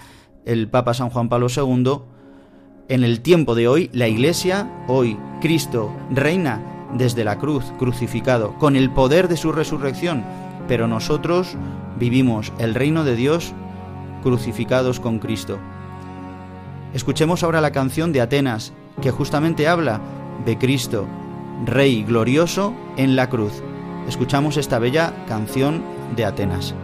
el 0.46 0.70
Papa 0.70 0.94
San 0.94 1.10
Juan 1.10 1.30
Pablo 1.30 1.48
II, 1.56 2.02
en 2.88 3.04
el 3.04 3.22
tiempo 3.22 3.56
de 3.56 3.68
hoy, 3.68 3.90
la 3.94 4.08
Iglesia, 4.08 4.70
hoy 4.88 5.18
Cristo, 5.42 5.92
reina 6.10 6.62
desde 6.94 7.24
la 7.24 7.38
cruz, 7.38 7.66
crucificado, 7.78 8.54
con 8.58 8.76
el 8.76 8.92
poder 8.92 9.28
de 9.28 9.38
su 9.38 9.52
resurrección, 9.52 10.24
pero 10.68 10.88
nosotros 10.88 11.56
vivimos 12.00 12.54
el 12.60 12.76
reino 12.76 13.04
de 13.04 13.16
Dios 13.16 13.54
crucificados 14.24 15.00
con 15.00 15.20
Cristo. 15.20 15.58
Escuchemos 16.94 17.44
ahora 17.44 17.62
la 17.62 17.72
canción 17.72 18.14
de 18.14 18.22
Atenas, 18.22 18.74
que 19.02 19.12
justamente 19.12 19.68
habla 19.68 20.00
de 20.46 20.58
Cristo, 20.58 21.06
Rey 21.66 22.04
glorioso 22.04 22.74
en 22.98 23.16
la 23.16 23.30
cruz. 23.30 23.54
Escuchamos 24.08 24.58
esta 24.58 24.80
bella 24.80 25.14
canción 25.28 25.84
de 26.16 26.26
Atenas. 26.26 26.76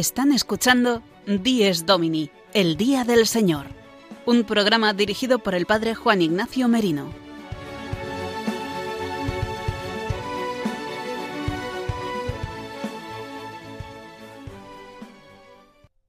Están 0.00 0.32
escuchando 0.32 1.02
Dies 1.26 1.84
Domini, 1.84 2.30
el 2.54 2.78
Día 2.78 3.04
del 3.04 3.26
Señor, 3.26 3.66
un 4.24 4.44
programa 4.44 4.94
dirigido 4.94 5.40
por 5.40 5.54
el 5.54 5.66
Padre 5.66 5.94
Juan 5.94 6.22
Ignacio 6.22 6.68
Merino. 6.68 7.12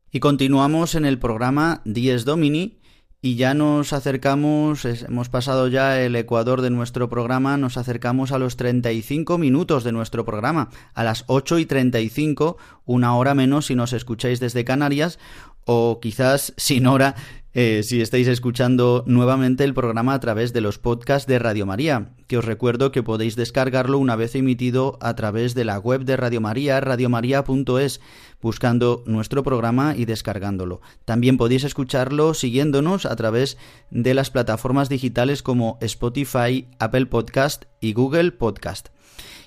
Y 0.09 0.21
continuamos 0.21 0.95
en 0.95 1.03
el 1.03 1.19
programa 1.19 1.81
Dies 1.83 2.23
Domini 2.23 2.80
y 3.23 3.35
ya 3.35 3.53
nos 3.53 3.93
acercamos, 3.93 4.83
hemos 4.83 5.29
pasado 5.29 5.67
ya 5.67 6.01
el 6.01 6.15
ecuador 6.15 6.61
de 6.61 6.71
nuestro 6.71 7.07
programa, 7.07 7.55
nos 7.55 7.77
acercamos 7.77 8.31
a 8.31 8.39
los 8.39 8.57
35 8.57 9.37
minutos 9.37 9.83
de 9.83 9.91
nuestro 9.91 10.25
programa, 10.25 10.69
a 10.95 11.03
las 11.03 11.23
8 11.27 11.59
y 11.59 11.67
35, 11.67 12.57
una 12.85 13.15
hora 13.15 13.35
menos 13.35 13.67
si 13.67 13.75
nos 13.75 13.93
escucháis 13.93 14.39
desde 14.39 14.65
Canarias, 14.65 15.19
o 15.65 15.99
quizás 16.01 16.53
sin 16.57 16.87
hora 16.87 17.15
eh, 17.53 17.81
si 17.83 17.99
estáis 17.99 18.29
escuchando 18.29 19.03
nuevamente 19.07 19.65
el 19.65 19.73
programa 19.73 20.13
a 20.13 20.19
través 20.21 20.53
de 20.53 20.61
los 20.61 20.77
podcasts 20.77 21.27
de 21.27 21.37
Radio 21.37 21.65
María, 21.65 22.13
que 22.27 22.37
os 22.37 22.45
recuerdo 22.45 22.93
que 22.93 23.03
podéis 23.03 23.35
descargarlo 23.35 23.97
una 23.97 24.15
vez 24.15 24.35
emitido 24.35 24.97
a 25.01 25.15
través 25.15 25.53
de 25.53 25.65
la 25.65 25.77
web 25.77 26.05
de 26.05 26.15
Radio 26.15 26.39
María, 26.39 26.79
radiomaria.es, 26.79 27.99
buscando 28.41 29.03
nuestro 29.05 29.43
programa 29.43 29.95
y 29.97 30.05
descargándolo. 30.05 30.79
También 31.03 31.35
podéis 31.35 31.65
escucharlo 31.65 32.33
siguiéndonos 32.33 33.05
a 33.05 33.17
través 33.17 33.57
de 33.89 34.13
las 34.13 34.29
plataformas 34.29 34.87
digitales 34.87 35.43
como 35.43 35.77
Spotify, 35.81 36.69
Apple 36.79 37.07
Podcast 37.07 37.65
y 37.81 37.91
Google 37.91 38.31
Podcast. 38.31 38.89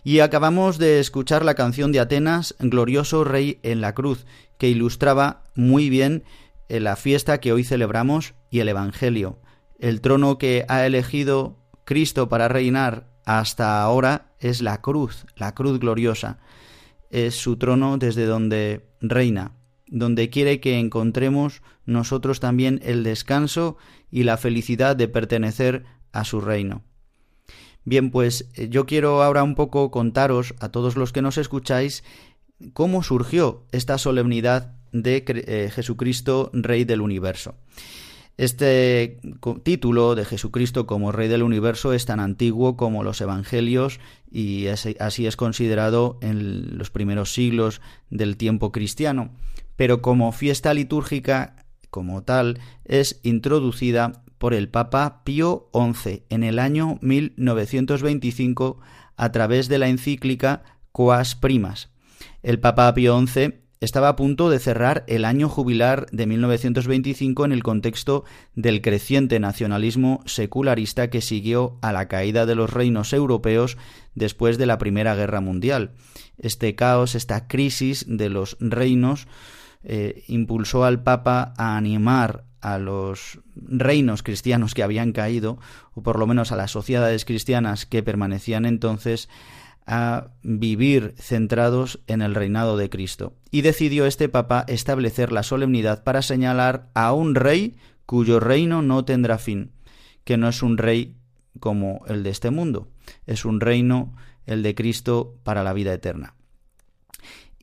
Y 0.07 0.21
acabamos 0.21 0.77
de 0.77 1.01
escuchar 1.01 1.43
la 1.43 1.55
canción 1.55 1.91
de 1.91 2.01
Atenas, 2.01 2.55
Glorioso 2.59 3.25
Rey 3.25 3.59
en 3.63 3.81
la 3.81 3.95
Cruz, 3.95 4.27
que 4.59 4.69
ilustraba 4.69 5.45
muy 5.55 5.89
bien 5.89 6.25
la 6.69 6.97
fiesta 6.97 7.39
que 7.41 7.53
hoy 7.53 7.65
celebramos 7.65 8.35
y 8.51 8.61
el 8.61 8.69
Evangelio. 8.69 9.41
El 9.79 10.01
trono 10.01 10.39
que 10.39 10.65
ha 10.69 10.87
elegido 10.87 11.59
Cristo 11.85 12.29
para 12.29 12.49
reinar 12.49 13.11
hasta 13.25 13.83
ahora 13.83 14.35
es 14.39 14.63
la 14.63 14.81
cruz, 14.81 15.27
la 15.37 15.55
cruz 15.55 15.79
gloriosa. 15.79 16.39
Es 17.11 17.37
su 17.37 17.57
trono 17.57 17.99
desde 17.99 18.27
donde 18.27 18.89
reina, 19.01 19.53
donde 19.87 20.31
quiere 20.31 20.61
que 20.61 20.79
encontremos 20.79 21.63
nosotros 21.87 22.41
también 22.41 22.81
el 22.83 23.03
descanso 23.03 23.77
y 24.11 24.25
la 24.25 24.37
felicidad 24.37 24.97
de 24.97 25.09
pertenecer 25.09 25.85
a 26.13 26.25
su 26.25 26.41
reino. 26.41 26.83
Bien, 27.85 28.11
pues 28.11 28.49
eh, 28.55 28.69
yo 28.71 28.87
quiero 28.87 29.23
ahora 29.23 29.43
un 29.43 29.55
poco 29.55 29.91
contaros 29.91 30.55
a 30.61 30.71
todos 30.71 30.97
los 30.97 31.13
que 31.13 31.23
nos 31.23 31.37
escucháis 31.37 32.03
cómo 32.73 33.03
surgió 33.03 33.67
esta 33.73 33.99
solemnidad 33.99 34.77
de 34.95 35.25
eh, 35.27 35.71
Jesucristo, 35.75 36.51
Rey 36.55 36.85
del 36.85 37.03
Universo. 37.03 37.57
Este 38.37 39.21
título 39.63 40.15
de 40.15 40.25
Jesucristo 40.25 40.87
como 40.87 41.13
Rey 41.13 41.29
del 41.29 41.43
Universo 41.43 41.93
es 41.93 42.05
tan 42.05 42.19
antiguo 42.19 42.77
como 42.77 43.05
los 43.05 43.21
Evangelios 43.21 44.01
y 44.31 44.67
así 44.67 45.27
es 45.27 45.37
considerado 45.37 46.19
en 46.21 46.77
los 46.77 46.91
primeros 46.91 47.33
siglos 47.33 47.81
del 48.11 48.37
tiempo 48.37 48.73
cristiano, 48.73 49.31
pero 49.77 50.03
como 50.03 50.33
fiesta 50.33 50.75
litúrgica 50.75 51.65
como 51.91 52.25
tal 52.25 52.59
es 52.85 53.21
introducida 53.23 54.25
por 54.39 54.53
el 54.53 54.69
Papa 54.69 55.23
Pío 55.23 55.71
XI 55.73 56.25
en 56.29 56.43
el 56.43 56.59
año 56.59 56.99
1925 57.03 58.81
a 59.17 59.31
través 59.31 59.69
de 59.69 59.79
la 59.79 59.89
encíclica 59.89 60.65
Quas 60.91 61.37
Primas. 61.37 61.91
El 62.43 62.59
Papa 62.59 62.93
Pío 62.95 63.17
XI 63.25 63.64
estaba 63.85 64.09
a 64.09 64.17
punto 64.17 64.51
de 64.51 64.59
cerrar 64.59 65.05
el 65.07 65.25
año 65.25 65.49
jubilar 65.49 66.07
de 66.11 66.27
1925 66.27 67.45
en 67.45 67.53
el 67.53 67.63
contexto 67.63 68.25
del 68.55 68.81
creciente 68.81 69.39
nacionalismo 69.39 70.23
secularista 70.27 71.11
que 71.11 71.21
siguió 71.21 71.79
a 71.83 71.93
la 71.93 72.09
caída 72.09 72.47
de 72.47 72.55
los 72.55 72.73
reinos 72.73 73.13
europeos 73.13 73.77
después 74.15 74.59
de 74.59 74.67
la 74.67 74.79
Primera 74.79 75.15
Guerra 75.15 75.41
Mundial. 75.41 75.93
Este 76.39 76.75
caos, 76.75 77.15
esta 77.15 77.47
crisis 77.47 78.07
de 78.09 78.31
los 78.31 78.57
reinos, 78.61 79.29
eh, 79.83 80.25
impulsó 80.29 80.85
al 80.85 81.03
Papa 81.03 81.53
a 81.57 81.77
animar 81.77 82.45
a 82.61 82.79
los 82.79 83.41
reinos 83.55 84.23
cristianos 84.23 84.73
que 84.73 84.83
habían 84.83 85.13
caído, 85.13 85.59
o 85.93 86.03
por 86.03 86.19
lo 86.19 86.27
menos 86.27 86.51
a 86.51 86.57
las 86.57 86.71
sociedades 86.71 87.27
cristianas 87.27 87.85
que 87.85 88.03
permanecían 88.03 88.65
entonces, 88.65 89.29
a 89.87 90.29
vivir 90.43 91.15
centrados 91.19 92.01
en 92.07 92.23
el 92.23 92.35
reinado 92.35 92.77
de 92.77 92.89
Cristo. 92.89 93.35
Y 93.51 93.63
decidió 93.63 94.07
este 94.07 94.29
Papa 94.29 94.65
establecer 94.69 95.33
la 95.33 95.43
solemnidad 95.43 96.05
para 96.05 96.23
señalar 96.23 96.91
a 96.95 97.13
un 97.13 97.35
rey 97.35 97.77
cuyo 98.07 98.41
reino 98.41 98.83
no 98.83 99.05
tendrá 99.05 99.39
fin, 99.39 99.73
que 100.25 100.37
no 100.37 100.49
es 100.49 100.63
un 100.63 100.79
rey 100.79 101.17
como 101.61 102.03
el 102.07 102.23
de 102.23 102.31
este 102.31 102.51
mundo, 102.51 102.89
es 103.27 103.45
un 103.45 103.61
reino, 103.61 104.15
el 104.47 104.63
de 104.63 104.75
Cristo, 104.75 105.37
para 105.43 105.63
la 105.63 105.73
vida 105.73 105.93
eterna 105.93 106.34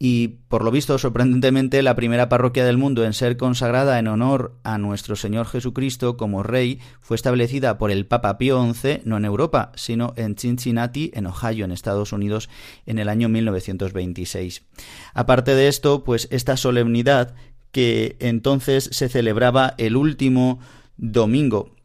y 0.04 0.30
por 0.48 0.64
lo 0.64 0.72
visto 0.72 0.98
sorprendentemente 0.98 1.84
la 1.84 1.96
primera 1.96 2.28
parroquia 2.28 2.66
del 2.66 2.80
mundo 2.80 3.06
en 3.06 3.14
ser 3.14 3.38
consagrada 3.38 4.00
en 4.00 4.08
honor 4.08 4.58
a 4.64 4.80
nuestro 4.80 5.16
Señor 5.16 5.46
Jesucristo 5.46 6.18
como 6.18 6.42
Rey 6.42 6.80
fue 7.02 7.14
establecida 7.14 7.78
por 7.78 7.92
el 7.92 8.08
Papa 8.08 8.40
Pío 8.40 8.60
XI 8.74 9.02
no 9.06 9.18
en 9.18 9.26
Europa, 9.26 9.72
sino 9.76 10.14
en 10.16 10.36
Cincinnati, 10.38 11.12
en 11.14 11.28
Ohio, 11.28 11.66
en 11.66 11.72
Estados 11.72 12.14
Unidos, 12.14 12.50
en 12.88 12.98
el 12.98 13.10
año 13.10 13.30
1926. 13.30 14.64
Aparte 15.14 15.54
de 15.54 15.68
esto, 15.68 16.04
pues 16.04 16.28
esta 16.32 16.58
solemnidad 16.58 17.36
que 17.72 18.16
entonces 18.18 18.90
se 18.92 19.08
celebraba 19.08 19.76
el 19.78 19.96
último 19.96 20.58
domingo 20.98 21.76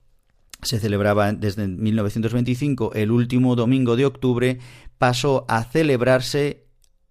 se 0.63 0.81
celebraba 0.81 1.33
desde 1.33 1.69
1925 1.69 2.93
el 2.95 3.11
último 3.11 3.57
domingo 3.57 3.95
de 3.95 4.07
octubre, 4.07 4.59
pasó 4.97 5.45
a 5.49 5.65
celebrarse 5.65 6.66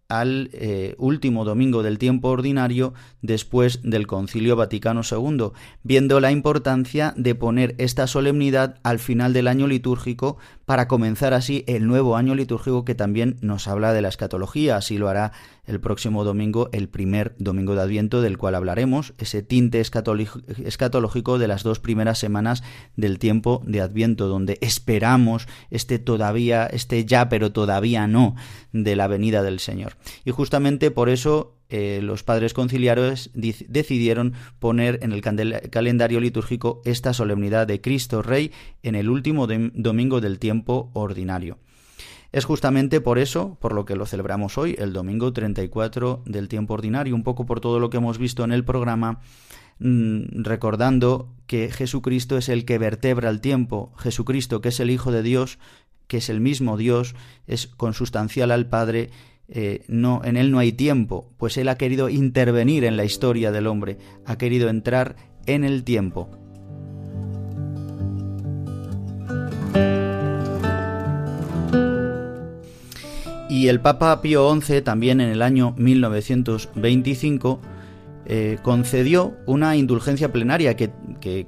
al 0.07 0.49
eh, 0.53 0.95
último 0.97 1.45
domingo 1.45 1.81
del 1.83 1.97
tiempo 1.97 2.29
ordinario 2.29 2.93
después 3.21 3.79
del 3.83 4.07
Concilio 4.07 4.55
Vaticano 4.55 5.01
II, 5.09 5.51
viendo 5.83 6.19
la 6.19 6.31
importancia 6.31 7.13
de 7.17 7.35
poner 7.35 7.75
esta 7.77 8.07
solemnidad 8.07 8.79
al 8.83 8.99
final 8.99 9.33
del 9.33 9.47
año 9.47 9.67
litúrgico 9.67 10.37
para 10.66 10.88
comenzar 10.88 11.34
así 11.34 11.63
el 11.68 11.88
nuevo 11.88 12.18
año 12.18 12.36
litúrgico 12.36 12.86
que 12.86 12.95
también 12.95 13.38
nos 13.41 13.68
habla 13.68 13.93
de 13.93 14.01
la 14.01 14.09
escatología, 14.09 14.78
así 14.78 14.97
lo 14.97 15.09
hará 15.09 15.32
el 15.66 15.80
próximo 15.80 16.24
domingo, 16.24 16.70
el 16.74 16.89
primer 16.89 17.36
domingo 17.39 17.76
de 17.76 17.82
Adviento 17.82 18.22
del 18.22 18.38
cual 18.38 18.55
hablaremos, 18.55 19.13
ese 19.18 19.41
tinte 19.41 19.80
escatológico 19.80 21.39
de 21.39 21.47
las 21.47 21.63
dos 21.63 21.80
primeras 21.80 22.20
semanas 22.20 22.63
del 22.95 23.20
tiempo 23.20 23.63
de 23.66 23.82
Adviento, 23.82 24.28
donde 24.28 24.57
esperamos 24.61 25.47
este 25.72 25.99
todavía, 25.99 26.66
este 26.68 27.05
ya 27.05 27.30
pero 27.30 27.51
todavía 27.51 28.07
no 28.07 28.36
de 28.74 28.95
la 28.95 29.07
venida 29.07 29.43
del 29.43 29.59
Señor. 29.59 29.97
Y 30.24 30.32
justamente 30.32 30.91
por 30.91 31.09
eso 31.09 31.54
eh, 31.70 31.99
los 32.03 32.24
padres 32.24 32.53
conciliares 32.53 33.32
decidieron 33.34 34.34
poner 34.59 34.99
en 35.01 35.11
el 35.11 35.22
calendario 35.22 36.20
litúrgico 36.20 36.82
esta 36.86 37.13
solemnidad 37.13 37.66
de 37.66 37.82
Cristo 37.82 38.22
Rey 38.22 38.51
en 38.84 38.95
el 38.95 39.09
último 39.09 39.47
domingo 39.47 40.22
del 40.22 40.39
tiempo 40.39 40.91
ordinario. 40.93 41.57
Es 42.32 42.45
justamente 42.45 42.99
por 43.01 43.18
eso, 43.18 43.57
por 43.61 43.74
lo 43.74 43.86
que 43.86 43.95
lo 43.95 44.05
celebramos 44.05 44.57
hoy, 44.57 44.76
el 44.78 44.91
domingo 44.93 45.32
34 45.32 46.24
del 46.26 46.49
tiempo 46.49 46.74
ordinario, 46.74 47.16
un 47.16 47.24
poco 47.24 47.45
por 47.45 47.61
todo 47.61 47.80
lo 47.80 47.89
que 47.89 47.97
hemos 47.97 48.18
visto 48.18 48.43
en 48.43 48.51
el 48.51 48.66
programa, 48.66 49.22
mm, 49.80 50.43
recordando 50.43 51.30
que 51.47 51.72
Jesucristo 51.72 52.38
es 52.38 52.49
el 52.49 52.66
que 52.66 52.78
vertebra 52.78 53.30
el 53.30 53.39
tiempo, 53.39 53.93
Jesucristo 53.97 54.59
que 54.59 54.70
es 54.70 54.80
el 54.82 54.91
Hijo 54.91 55.13
de 55.13 55.24
Dios, 55.24 55.59
que 56.07 56.18
es 56.18 56.30
el 56.30 56.41
mismo 56.41 56.78
Dios, 56.78 57.16
es 57.47 57.68
consustancial 57.68 58.51
al 58.51 58.68
Padre, 58.68 59.11
eh, 59.47 59.83
no, 59.87 60.21
en 60.23 60.37
él 60.37 60.51
no 60.51 60.59
hay 60.59 60.71
tiempo, 60.71 61.31
pues 61.37 61.57
él 61.57 61.69
ha 61.69 61.77
querido 61.77 62.09
intervenir 62.09 62.83
en 62.83 62.97
la 62.97 63.05
historia 63.05 63.51
del 63.51 63.67
hombre, 63.67 63.97
ha 64.25 64.37
querido 64.37 64.69
entrar 64.69 65.15
en 65.45 65.63
el 65.63 65.83
tiempo. 65.83 66.29
Y 73.49 73.69
el 73.69 73.79
Papa 73.79 74.21
Pío 74.21 74.53
XI, 74.59 74.81
también 74.81 75.21
en 75.21 75.29
el 75.29 75.41
año 75.41 75.73
1925, 75.77 77.61
eh, 78.25 78.57
concedió 78.63 79.35
una 79.45 79.75
indulgencia 79.75 80.31
plenaria 80.31 80.75
que, 80.75 80.91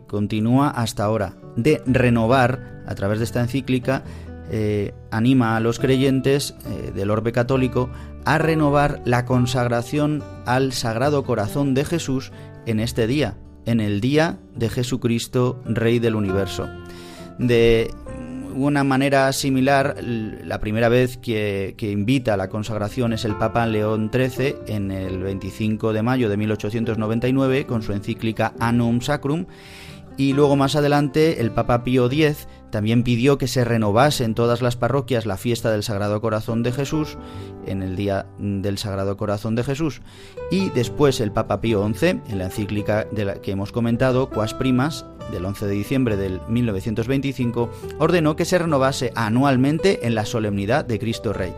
continúa 0.07 0.69
hasta 0.69 1.03
ahora, 1.03 1.33
de 1.55 1.81
renovar, 1.85 2.83
a 2.87 2.95
través 2.95 3.17
de 3.19 3.25
esta 3.25 3.41
encíclica, 3.41 4.03
eh, 4.51 4.93
anima 5.11 5.55
a 5.55 5.59
los 5.59 5.79
creyentes 5.79 6.55
eh, 6.65 6.91
del 6.93 7.09
orbe 7.09 7.31
católico 7.31 7.89
a 8.25 8.37
renovar 8.37 9.01
la 9.05 9.25
consagración 9.25 10.23
al 10.45 10.73
Sagrado 10.73 11.23
Corazón 11.23 11.73
de 11.73 11.85
Jesús 11.85 12.31
en 12.65 12.79
este 12.79 13.07
día, 13.07 13.37
en 13.65 13.79
el 13.79 14.01
día 14.01 14.39
de 14.55 14.69
Jesucristo, 14.69 15.61
Rey 15.65 15.99
del 15.99 16.15
Universo. 16.15 16.67
De 17.39 17.89
una 18.57 18.83
manera 18.83 19.31
similar, 19.33 19.97
la 20.01 20.59
primera 20.59 20.89
vez 20.89 21.17
que, 21.17 21.75
invita 21.79 22.33
a 22.33 22.37
la 22.37 22.49
consagración 22.49 23.13
es 23.13 23.23
el 23.23 23.35
Papa 23.35 23.67
León 23.67 24.09
XIII 24.11 24.55
en 24.67 24.91
el 24.91 25.19
25 25.19 25.93
de 25.93 26.01
mayo 26.01 26.27
de 26.27 26.37
1899 26.37 27.65
con 27.67 27.83
su 27.83 27.93
encíclica 27.93 28.53
Annum 28.59 29.01
Sacrum 29.01 29.45
y 30.17 30.33
luego 30.33 30.55
más 30.55 30.75
adelante 30.75 31.39
el 31.39 31.51
Papa 31.51 31.83
Pío 31.83 32.07
X 32.07 32.47
también 32.70 33.03
pidió 33.03 33.38
que 33.38 33.47
se 33.47 33.63
renovase 33.63 34.24
en 34.24 34.36
todas 34.36 34.61
las 34.61 34.76
parroquias 34.76 35.26
la 35.26 35.38
fiesta 35.38 35.72
del 35.72 35.84
Sagrado 35.84 36.22
Corazón 36.22 36.63
de 36.63 36.72
Jesús 36.72 37.18
en 37.65 37.82
el 37.82 37.95
día 37.95 38.26
del 38.38 38.78
Sagrado 38.78 39.18
Corazón 39.18 39.55
de 39.55 39.63
Jesús 39.63 40.01
y 40.51 40.70
después 40.70 41.20
el 41.20 41.32
Papa 41.32 41.61
Pío 41.61 41.88
XI 41.88 42.22
en 42.28 42.38
la 42.38 42.45
encíclica 42.45 43.05
de 43.11 43.26
la 43.26 43.36
que 43.36 43.51
hemos 43.51 43.72
comentado 43.72 44.30
Quas 44.30 44.53
Primas 44.53 45.05
del 45.32 45.45
11 45.45 45.68
de 45.68 45.74
diciembre 45.74 46.18
del 46.18 46.41
1925 46.47 47.70
ordenó 47.99 48.36
que 48.36 48.45
se 48.45 48.57
renovase 48.57 49.11
anualmente 49.15 50.05
en 50.05 50.15
la 50.15 50.26
solemnidad 50.26 50.86
de 50.86 50.99
Cristo 50.99 51.34
Rey. 51.34 51.53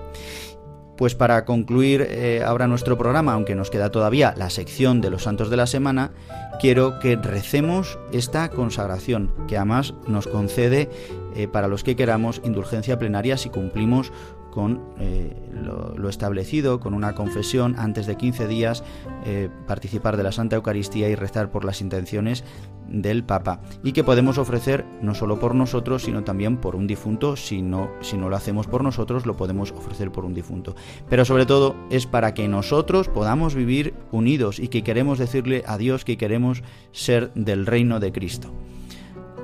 Pues 1.00 1.16
para 1.16 1.46
concluir 1.46 2.06
eh, 2.10 2.44
ahora 2.46 2.68
nuestro 2.68 2.98
programa, 2.98 3.32
aunque 3.32 3.56
nos 3.56 3.70
queda 3.70 3.90
todavía 3.90 4.34
la 4.36 4.50
sección 4.50 5.00
de 5.00 5.10
los 5.10 5.24
santos 5.24 5.50
de 5.50 5.56
la 5.56 5.66
semana, 5.66 6.12
quiero 6.60 7.00
que 7.00 7.16
recemos 7.16 7.98
esta 8.12 8.50
consagración, 8.50 9.32
que 9.48 9.56
además 9.56 9.94
nos 10.10 10.28
concede 10.28 10.90
eh, 11.38 11.48
para 11.48 11.70
los 11.70 11.86
que 11.86 11.96
queramos 11.96 12.42
indulgencia 12.44 13.00
plenaria 13.00 13.38
si 13.38 13.50
cumplimos 13.50 14.12
con 14.52 14.82
eh, 15.00 15.36
lo, 15.52 16.10
establecido, 16.10 16.80
con 16.80 16.94
una 16.94 17.16
confesión 17.16 17.76
antes 17.78 18.08
de 18.08 18.18
15 18.18 18.48
días, 18.48 18.84
eh, 19.26 19.50
participar 19.68 20.18
de 20.18 20.24
la 20.24 20.32
Santa 20.32 20.56
Eucaristía 20.56 21.10
y 21.10 21.16
rezar 21.16 21.52
por 21.52 21.66
las 21.66 21.82
intenciones 21.82 22.44
del 22.88 23.24
Papa. 23.24 23.62
Y 23.84 23.92
que 23.92 24.04
podemos 24.04 24.38
ofrecer 24.38 24.86
no 25.02 25.14
solo 25.14 25.40
por 25.40 25.56
nosotros, 25.56 26.04
sino 26.04 26.24
también 26.24 26.58
por 26.58 26.76
un 26.76 26.88
difunto. 26.88 27.36
Si 27.36 27.62
no, 27.62 27.90
si 28.02 28.18
no 28.18 28.30
lo 28.30 28.36
hacemos 28.36 28.68
por 28.68 28.84
nosotros, 28.84 29.26
lo 29.26 29.36
podemos 29.36 29.72
ofrecer 29.72 30.12
por 30.12 30.26
un 30.26 30.34
difunto. 30.34 30.76
Pero 31.10 31.26
sobre 31.26 31.46
todo 31.46 31.76
es 31.90 32.06
para 32.06 32.34
que 32.34 32.48
nosotros 32.48 33.08
podamos 33.08 33.56
vivir 33.56 33.94
unidos 34.12 34.60
y 34.60 34.70
que 34.70 34.84
queremos 34.84 35.20
decirle 35.20 35.64
a 35.68 35.78
Dios 35.78 36.06
que 36.06 36.18
queremos 36.18 36.64
ser 36.92 37.32
del 37.34 37.66
reino 37.66 38.00
de 38.00 38.12
Cristo. 38.12 38.52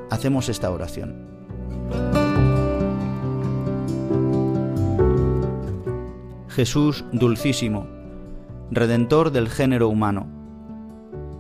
Hacemos 0.09 0.49
esta 0.49 0.71
oración. 0.71 2.24
Jesús 6.55 7.03
dulcísimo, 7.11 7.85
Redentor 8.71 9.31
del 9.31 9.49
género 9.49 9.89
humano, 9.89 10.25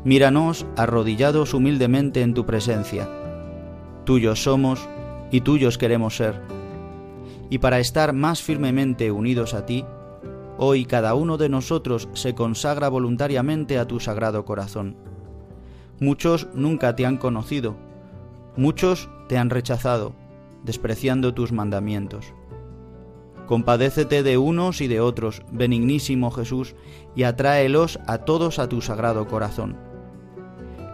míranos 0.03 0.65
arrodillados 0.75 1.53
humildemente 1.53 2.21
en 2.21 2.33
tu 2.33 2.45
presencia. 2.45 3.07
Tuyos 4.03 4.43
somos 4.43 4.89
y 5.31 5.39
tuyos 5.39 5.77
queremos 5.77 6.17
ser. 6.17 6.41
y 7.49 7.59
para 7.59 7.79
estar 7.79 8.11
más 8.11 8.41
firmemente 8.41 9.09
unidos 9.09 9.53
a 9.53 9.65
ti, 9.65 9.85
hoy 10.57 10.83
cada 10.83 11.15
uno 11.15 11.37
de 11.37 11.47
nosotros 11.47 12.09
se 12.11 12.35
consagra 12.35 12.89
voluntariamente 12.89 13.79
a 13.79 13.87
tu 13.87 14.01
sagrado 14.01 14.43
corazón. 14.43 14.97
Muchos 16.01 16.49
nunca 16.53 16.93
te 16.97 17.05
han 17.05 17.15
conocido, 17.15 17.77
muchos 18.57 19.09
te 19.29 19.37
han 19.37 19.49
rechazado, 19.49 20.13
despreciando 20.65 21.33
tus 21.33 21.53
mandamientos. 21.53 22.33
Compadécete 23.45 24.23
de 24.23 24.37
unos 24.37 24.81
y 24.81 24.87
de 24.87 24.99
otros, 24.99 25.43
benignísimo 25.51 26.31
Jesús, 26.31 26.75
y 27.15 27.23
atráelos 27.23 27.99
a 28.07 28.19
todos 28.19 28.59
a 28.59 28.67
tu 28.67 28.81
sagrado 28.81 29.27
corazón. 29.27 29.77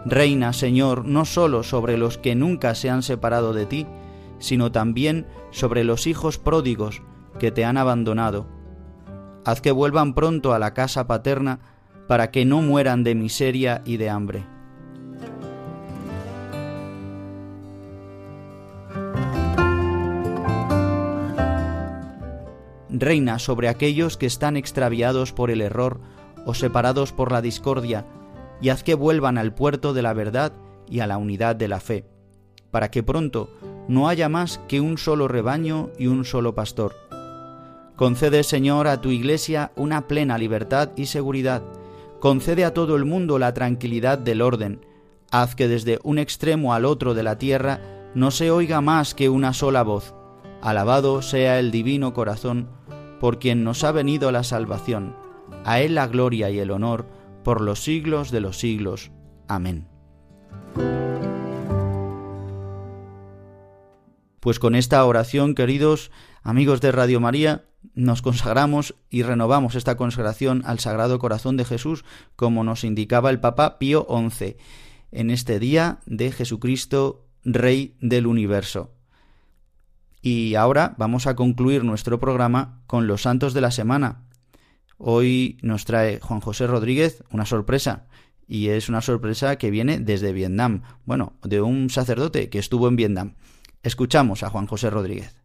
Reina, 0.04 0.52
Señor, 0.52 1.04
no 1.04 1.24
sólo 1.24 1.62
sobre 1.62 1.96
los 1.96 2.18
que 2.18 2.34
nunca 2.34 2.74
se 2.74 2.90
han 2.90 3.02
separado 3.02 3.52
de 3.52 3.66
ti, 3.66 3.86
sino 4.38 4.72
también 4.72 5.26
sobre 5.50 5.84
los 5.84 6.06
hijos 6.06 6.38
pródigos 6.38 7.02
que 7.38 7.52
te 7.52 7.64
han 7.64 7.76
abandonado. 7.76 8.46
Haz 9.44 9.60
que 9.60 9.70
vuelvan 9.70 10.14
pronto 10.14 10.52
a 10.52 10.58
la 10.58 10.74
casa 10.74 11.06
paterna 11.06 11.60
para 12.08 12.30
que 12.30 12.44
no 12.44 12.60
mueran 12.60 13.04
de 13.04 13.14
miseria 13.14 13.82
y 13.84 13.96
de 13.96 14.10
hambre. 14.10 14.44
Reina 22.92 23.38
sobre 23.38 23.68
aquellos 23.68 24.16
que 24.16 24.26
están 24.26 24.56
extraviados 24.56 25.32
por 25.32 25.50
el 25.50 25.60
error 25.60 26.00
o 26.46 26.54
separados 26.54 27.12
por 27.12 27.32
la 27.32 27.42
discordia, 27.42 28.06
y 28.60 28.68
haz 28.68 28.82
que 28.82 28.94
vuelvan 28.94 29.38
al 29.38 29.54
puerto 29.54 29.92
de 29.92 30.02
la 30.02 30.12
verdad 30.12 30.52
y 30.88 31.00
a 31.00 31.06
la 31.06 31.18
unidad 31.18 31.56
de 31.56 31.68
la 31.68 31.80
fe, 31.80 32.04
para 32.70 32.90
que 32.90 33.02
pronto 33.02 33.50
no 33.88 34.08
haya 34.08 34.28
más 34.28 34.60
que 34.68 34.80
un 34.80 34.98
solo 34.98 35.26
rebaño 35.26 35.90
y 35.98 36.06
un 36.06 36.24
solo 36.24 36.54
pastor. 36.54 36.94
Concede, 37.96 38.42
Señor, 38.42 38.88
a 38.88 39.00
tu 39.00 39.10
Iglesia 39.10 39.72
una 39.76 40.08
plena 40.08 40.38
libertad 40.38 40.90
y 40.96 41.06
seguridad. 41.06 41.62
Concede 42.20 42.64
a 42.64 42.74
todo 42.74 42.96
el 42.96 43.04
mundo 43.04 43.38
la 43.38 43.52
tranquilidad 43.54 44.18
del 44.18 44.42
orden. 44.42 44.84
Haz 45.30 45.54
que 45.54 45.68
desde 45.68 45.98
un 46.02 46.18
extremo 46.18 46.74
al 46.74 46.84
otro 46.84 47.14
de 47.14 47.22
la 47.22 47.38
tierra 47.38 47.80
no 48.14 48.30
se 48.30 48.50
oiga 48.50 48.80
más 48.80 49.14
que 49.14 49.28
una 49.28 49.52
sola 49.52 49.82
voz. 49.82 50.14
Alabado 50.60 51.22
sea 51.22 51.58
el 51.58 51.70
divino 51.70 52.14
corazón 52.14 52.68
por 53.22 53.38
quien 53.38 53.62
nos 53.62 53.84
ha 53.84 53.92
venido 53.92 54.32
la 54.32 54.42
salvación. 54.42 55.14
A 55.64 55.78
Él 55.78 55.94
la 55.94 56.08
gloria 56.08 56.50
y 56.50 56.58
el 56.58 56.72
honor 56.72 57.06
por 57.44 57.60
los 57.60 57.78
siglos 57.78 58.32
de 58.32 58.40
los 58.40 58.58
siglos. 58.58 59.12
Amén. 59.46 59.86
Pues 64.40 64.58
con 64.58 64.74
esta 64.74 65.04
oración, 65.04 65.54
queridos 65.54 66.10
amigos 66.42 66.80
de 66.80 66.90
Radio 66.90 67.20
María, 67.20 67.62
nos 67.94 68.22
consagramos 68.22 68.96
y 69.08 69.22
renovamos 69.22 69.76
esta 69.76 69.96
consagración 69.96 70.64
al 70.66 70.80
Sagrado 70.80 71.20
Corazón 71.20 71.56
de 71.56 71.64
Jesús, 71.64 72.04
como 72.34 72.64
nos 72.64 72.82
indicaba 72.82 73.30
el 73.30 73.38
Papa 73.38 73.78
Pío 73.78 74.04
XI, 74.10 74.56
en 75.12 75.30
este 75.30 75.60
día 75.60 76.00
de 76.06 76.32
Jesucristo, 76.32 77.28
Rey 77.44 77.94
del 78.00 78.26
universo. 78.26 78.91
Y 80.24 80.54
ahora 80.54 80.94
vamos 80.98 81.26
a 81.26 81.34
concluir 81.34 81.82
nuestro 81.82 82.20
programa 82.20 82.80
con 82.86 83.08
los 83.08 83.22
santos 83.22 83.54
de 83.54 83.60
la 83.60 83.72
semana. 83.72 84.22
Hoy 84.96 85.58
nos 85.62 85.84
trae 85.84 86.20
Juan 86.20 86.40
José 86.40 86.68
Rodríguez 86.68 87.24
una 87.32 87.44
sorpresa, 87.44 88.06
y 88.46 88.68
es 88.68 88.88
una 88.88 89.00
sorpresa 89.00 89.56
que 89.56 89.72
viene 89.72 89.98
desde 89.98 90.32
Vietnam, 90.32 90.82
bueno, 91.04 91.32
de 91.42 91.60
un 91.60 91.90
sacerdote 91.90 92.50
que 92.50 92.60
estuvo 92.60 92.86
en 92.86 92.94
Vietnam. 92.94 93.34
Escuchamos 93.82 94.44
a 94.44 94.50
Juan 94.50 94.68
José 94.68 94.90
Rodríguez. 94.90 95.41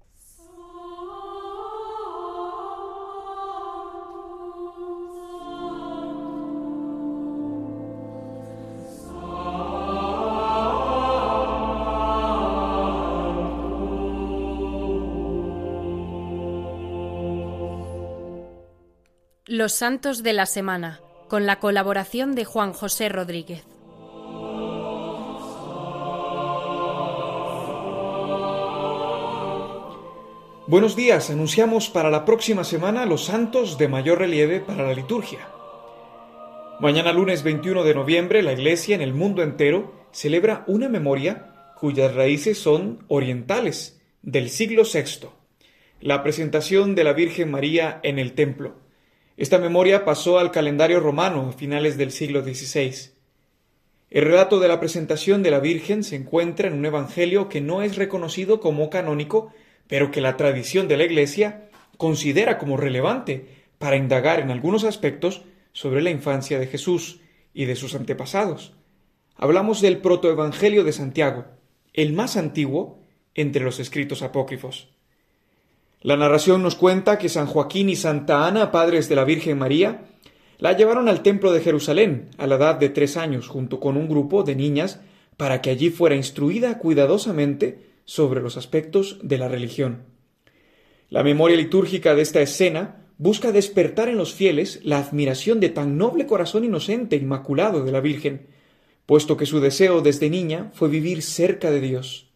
Los 19.58 19.74
Santos 19.74 20.22
de 20.22 20.34
la 20.34 20.46
Semana, 20.46 21.02
con 21.28 21.48
la 21.48 21.60
colaboración 21.60 22.36
de 22.36 22.46
Juan 22.46 22.74
José 22.74 23.10
Rodríguez. 23.10 23.64
Buenos 30.68 30.96
días, 30.96 31.32
anunciamos 31.32 31.90
para 31.90 32.12
la 32.12 32.24
próxima 32.24 32.64
semana 32.64 33.08
los 33.08 33.26
santos 33.26 33.80
de 33.80 33.88
mayor 33.88 34.20
relieve 34.20 34.60
para 34.60 34.86
la 34.86 34.94
liturgia. 34.94 35.50
Mañana 36.80 37.12
lunes 37.12 37.42
21 37.42 37.84
de 37.84 37.96
noviembre 37.96 38.44
la 38.44 38.54
Iglesia 38.54 38.94
en 38.94 39.02
el 39.02 39.16
mundo 39.16 39.42
entero 39.42 39.92
celebra 40.12 40.66
una 40.68 40.88
memoria 40.88 41.74
cuyas 41.80 42.14
raíces 42.14 42.60
son 42.60 43.04
orientales, 43.08 44.00
del 44.22 44.52
siglo 44.52 44.84
VI, 44.84 45.30
la 46.00 46.22
presentación 46.22 46.94
de 46.94 47.04
la 47.04 47.14
Virgen 47.14 47.50
María 47.50 48.00
en 48.04 48.20
el 48.20 48.34
templo. 48.34 48.86
Esta 49.38 49.60
memoria 49.60 50.04
pasó 50.04 50.40
al 50.40 50.50
calendario 50.50 51.00
romano 51.00 51.50
a 51.50 51.52
finales 51.54 51.96
del 51.96 52.12
siglo 52.12 52.44
XVI. 52.44 53.12
El 54.10 54.26
relato 54.26 54.60
de 54.60 54.68
la 54.68 54.80
presentación 54.80 55.44
de 55.44 55.52
la 55.52 55.60
Virgen 55.60 56.04
se 56.04 56.16
encuentra 56.16 56.68
en 56.68 56.74
un 56.74 56.88
evangelio 56.88 57.48
que 57.48 57.62
no 57.62 57.84
es 57.84 57.98
reconocido 57.98 58.60
como 58.60 58.90
canónico, 58.90 59.54
pero 59.88 60.10
que 60.10 60.22
la 60.22 60.38
tradición 60.38 60.88
de 60.88 60.98
la 60.98 61.04
Iglesia 61.04 61.70
considera 61.98 62.58
como 62.58 62.78
relevante 62.78 63.46
para 63.78 63.96
indagar 63.96 64.40
en 64.40 64.50
algunos 64.50 64.84
aspectos 64.84 65.44
sobre 65.72 66.02
la 66.02 66.10
infancia 66.10 66.58
de 66.58 66.66
Jesús 66.66 67.20
y 67.54 67.66
de 67.66 67.76
sus 67.76 67.94
antepasados. 67.94 68.74
Hablamos 69.36 69.82
del 69.82 70.00
protoevangelio 70.00 70.84
de 70.84 70.94
Santiago, 70.94 71.46
el 71.94 72.12
más 72.12 72.38
antiguo 72.38 73.04
entre 73.36 73.64
los 73.64 73.80
escritos 73.80 74.24
apócrifos. 74.24 74.97
La 76.02 76.16
narración 76.16 76.62
nos 76.62 76.76
cuenta 76.76 77.18
que 77.18 77.28
San 77.28 77.48
Joaquín 77.48 77.90
y 77.90 77.96
Santa 77.96 78.46
Ana, 78.46 78.72
padres 78.72 79.10
de 79.10 79.16
la 79.16 79.24
Virgen 79.24 79.58
María, 79.58 80.06
la 80.60 80.74
llevaron 80.74 81.10
al 81.10 81.24
templo 81.24 81.52
de 81.52 81.62
Jerusalén 81.62 82.30
a 82.38 82.46
la 82.46 82.56
edad 82.56 82.76
de 82.76 82.90
tres 82.90 83.18
años 83.18 83.48
junto 83.48 83.80
con 83.80 83.98
un 83.98 84.08
grupo 84.08 84.44
de 84.44 84.56
niñas 84.56 85.00
para 85.38 85.62
que 85.62 85.70
allí 85.70 85.90
fuera 85.90 86.16
instruida 86.16 86.78
cuidadosamente 86.78 87.80
sobre 88.06 88.42
los 88.42 88.58
aspectos 88.58 89.20
de 89.24 89.38
la 89.38 89.48
religión. 89.48 90.04
La 91.10 91.24
memoria 91.24 91.58
litúrgica 91.58 92.16
de 92.16 92.22
esta 92.22 92.42
escena 92.42 93.08
busca 93.18 93.52
despertar 93.52 94.08
en 94.10 94.18
los 94.18 94.34
fieles 94.34 94.80
la 94.84 95.00
admiración 95.00 95.60
de 95.60 95.70
tan 95.70 95.98
noble 95.98 96.28
corazón 96.28 96.64
inocente 96.64 97.16
e 97.16 97.20
inmaculado 97.20 97.84
de 97.84 97.92
la 97.92 98.02
Virgen, 98.02 98.48
puesto 99.06 99.36
que 99.36 99.48
su 99.48 99.60
deseo 99.60 100.02
desde 100.02 100.30
niña 100.30 100.72
fue 100.74 100.90
vivir 100.90 101.24
cerca 101.24 101.72
de 101.72 101.82
Dios. 101.82 102.30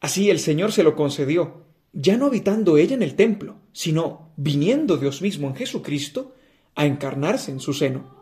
Así 0.00 0.28
el 0.28 0.38
Señor 0.38 0.72
se 0.72 0.82
lo 0.82 0.96
concedió, 0.96 1.63
ya 1.94 2.16
no 2.16 2.26
habitando 2.26 2.76
ella 2.76 2.94
en 2.94 3.02
el 3.02 3.14
templo, 3.14 3.56
sino 3.72 4.32
viniendo 4.36 4.96
Dios 4.96 5.22
mismo 5.22 5.48
en 5.48 5.54
Jesucristo 5.54 6.34
a 6.74 6.86
encarnarse 6.86 7.52
en 7.52 7.60
su 7.60 7.72
seno. 7.72 8.12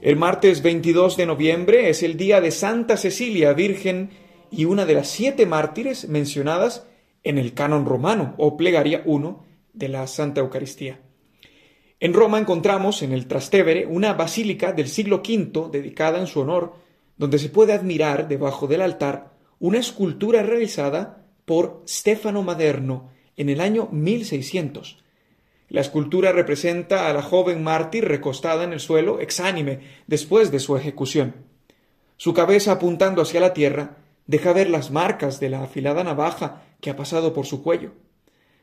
El 0.00 0.14
martes 0.14 0.62
22 0.62 1.16
de 1.16 1.26
noviembre 1.26 1.90
es 1.90 2.04
el 2.04 2.16
día 2.16 2.40
de 2.40 2.52
Santa 2.52 2.96
Cecilia 2.96 3.52
Virgen 3.54 4.10
y 4.52 4.64
una 4.64 4.86
de 4.86 4.94
las 4.94 5.08
siete 5.08 5.46
mártires 5.46 6.08
mencionadas 6.08 6.86
en 7.26 7.38
el 7.38 7.54
canon 7.54 7.86
romano 7.86 8.34
o 8.38 8.56
plegaria 8.56 9.02
1 9.04 9.44
de 9.72 9.88
la 9.88 10.06
Santa 10.06 10.40
Eucaristía. 10.40 11.00
En 11.98 12.14
Roma 12.14 12.38
encontramos 12.38 13.02
en 13.02 13.12
el 13.12 13.26
Trastevere 13.26 13.84
una 13.84 14.12
basílica 14.12 14.72
del 14.72 14.86
siglo 14.86 15.22
V 15.26 15.70
dedicada 15.72 16.20
en 16.20 16.28
su 16.28 16.40
honor, 16.40 16.74
donde 17.16 17.40
se 17.40 17.48
puede 17.48 17.72
admirar 17.72 18.28
debajo 18.28 18.68
del 18.68 18.80
altar 18.80 19.32
una 19.58 19.78
escultura 19.78 20.44
realizada 20.44 21.24
por 21.44 21.82
Stefano 21.88 22.44
Maderno 22.44 23.10
en 23.36 23.48
el 23.48 23.60
año 23.60 23.88
1600. 23.90 25.02
La 25.68 25.80
escultura 25.80 26.30
representa 26.30 27.10
a 27.10 27.12
la 27.12 27.22
joven 27.22 27.64
mártir 27.64 28.04
recostada 28.04 28.62
en 28.62 28.72
el 28.72 28.78
suelo, 28.78 29.18
exánime, 29.18 29.80
después 30.06 30.52
de 30.52 30.60
su 30.60 30.76
ejecución. 30.76 31.34
Su 32.18 32.34
cabeza 32.34 32.70
apuntando 32.70 33.20
hacia 33.20 33.40
la 33.40 33.52
tierra 33.52 33.96
deja 34.28 34.52
ver 34.52 34.70
las 34.70 34.92
marcas 34.92 35.40
de 35.40 35.50
la 35.50 35.64
afilada 35.64 36.04
navaja 36.04 36.65
que 36.80 36.90
ha 36.90 36.96
pasado 36.96 37.32
por 37.32 37.46
su 37.46 37.62
cuello. 37.62 37.92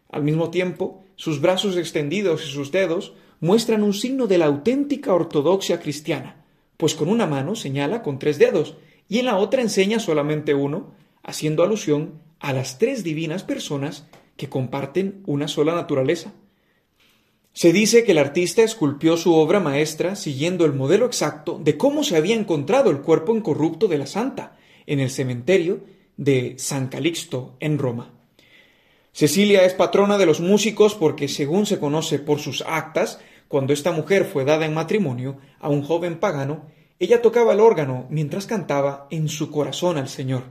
Al 0.09 0.23
mismo 0.23 0.51
tiempo, 0.51 1.03
sus 1.15 1.41
brazos 1.41 1.77
extendidos 1.77 2.45
y 2.45 2.51
sus 2.51 2.71
dedos 2.71 3.13
muestran 3.39 3.83
un 3.83 3.93
signo 3.93 4.27
de 4.27 4.37
la 4.37 4.45
auténtica 4.45 5.13
ortodoxia 5.13 5.79
cristiana, 5.79 6.45
pues 6.77 6.95
con 6.95 7.09
una 7.09 7.25
mano 7.27 7.55
señala 7.55 8.01
con 8.01 8.19
tres 8.19 8.39
dedos 8.39 8.75
y 9.09 9.19
en 9.19 9.25
la 9.25 9.37
otra 9.37 9.61
enseña 9.61 9.99
solamente 9.99 10.53
uno, 10.53 10.93
haciendo 11.23 11.63
alusión 11.63 12.21
a 12.39 12.53
las 12.53 12.77
tres 12.77 13.03
divinas 13.03 13.43
personas 13.43 14.07
que 14.37 14.49
comparten 14.49 15.23
una 15.25 15.47
sola 15.47 15.75
naturaleza, 15.75 16.33
Se 17.55 17.71
dice 17.71 18.03
que 18.03 18.13
el 18.13 18.17
artista 18.17 18.63
esculpió 18.63 19.15
su 19.15 19.35
obra 19.35 19.59
maestra 19.59 20.15
siguiendo 20.15 20.65
el 20.65 20.73
modelo 20.73 21.05
exacto 21.05 21.61
de 21.63 21.77
cómo 21.77 22.03
se 22.03 22.17
había 22.17 22.35
encontrado 22.35 22.89
el 22.89 23.01
cuerpo 23.01 23.35
incorrupto 23.35 23.87
de 23.87 23.99
la 23.99 24.07
santa 24.07 24.57
en 24.87 24.99
el 24.99 25.11
cementerio 25.11 25.81
de 26.17 26.55
San 26.57 26.87
Calixto 26.87 27.55
en 27.59 27.77
Roma. 27.77 28.11
Cecilia 29.11 29.63
es 29.63 29.73
patrona 29.73 30.17
de 30.17 30.25
los 30.25 30.39
músicos 30.39 30.95
porque, 30.95 31.27
según 31.27 31.65
se 31.65 31.79
conoce 31.79 32.19
por 32.19 32.39
sus 32.39 32.63
actas, 32.65 33.19
cuando 33.47 33.71
esta 33.73 33.91
mujer 33.91 34.25
fue 34.25 34.45
dada 34.45 34.65
en 34.65 34.73
matrimonio 34.73 35.37
a 35.59 35.69
un 35.69 35.83
joven 35.83 36.19
pagano, 36.19 36.65
ella 36.99 37.21
tocaba 37.21 37.53
el 37.53 37.59
órgano 37.59 38.07
mientras 38.09 38.47
cantaba 38.47 39.07
en 39.11 39.29
su 39.29 39.51
corazón 39.51 39.97
al 39.97 40.09
Señor. 40.09 40.43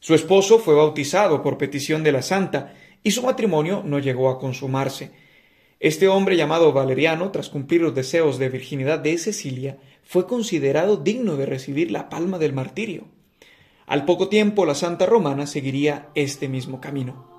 Su 0.00 0.14
esposo 0.14 0.58
fue 0.58 0.74
bautizado 0.74 1.42
por 1.42 1.58
petición 1.58 2.02
de 2.02 2.12
la 2.12 2.22
santa 2.22 2.74
y 3.02 3.10
su 3.10 3.22
matrimonio 3.22 3.82
no 3.84 3.98
llegó 3.98 4.30
a 4.30 4.38
consumarse. 4.38 5.10
Este 5.78 6.08
hombre 6.08 6.36
llamado 6.36 6.72
Valeriano, 6.72 7.30
tras 7.30 7.50
cumplir 7.50 7.82
los 7.82 7.94
deseos 7.94 8.38
de 8.38 8.48
virginidad 8.48 8.98
de 8.98 9.18
Cecilia, 9.18 9.78
fue 10.02 10.26
considerado 10.26 10.96
digno 10.96 11.36
de 11.36 11.44
recibir 11.44 11.90
la 11.90 12.08
palma 12.08 12.38
del 12.38 12.54
martirio. 12.54 13.04
Al 13.86 14.04
poco 14.04 14.28
tiempo 14.28 14.66
la 14.66 14.74
santa 14.74 15.06
romana 15.06 15.46
seguiría 15.46 16.08
este 16.16 16.48
mismo 16.48 16.80
camino. 16.80 17.36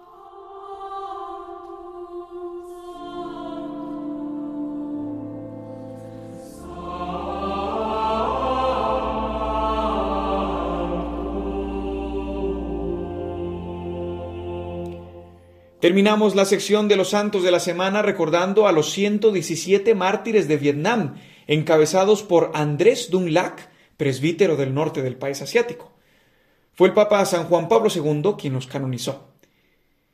Terminamos 15.82 16.34
la 16.34 16.46
sección 16.46 16.88
de 16.88 16.96
los 16.96 17.10
santos 17.10 17.44
de 17.44 17.52
la 17.52 17.60
semana 17.60 18.02
recordando 18.02 18.68
a 18.68 18.72
los 18.72 18.92
117 18.92 19.96
mártires 19.96 20.48
de 20.48 20.58
Vietnam, 20.58 21.16
encabezados 21.46 22.24
por 22.24 22.52
Andrés 22.56 23.12
Dunlac, 23.12 23.70
presbítero 23.96 24.56
del 24.56 24.74
norte 24.74 25.02
del 25.02 25.18
país 25.18 25.42
asiático. 25.42 25.97
Fue 26.78 26.90
el 26.90 26.94
Papa 26.94 27.26
San 27.26 27.46
Juan 27.46 27.68
Pablo 27.68 27.90
II 27.90 28.36
quien 28.38 28.54
los 28.54 28.68
canonizó. 28.68 29.34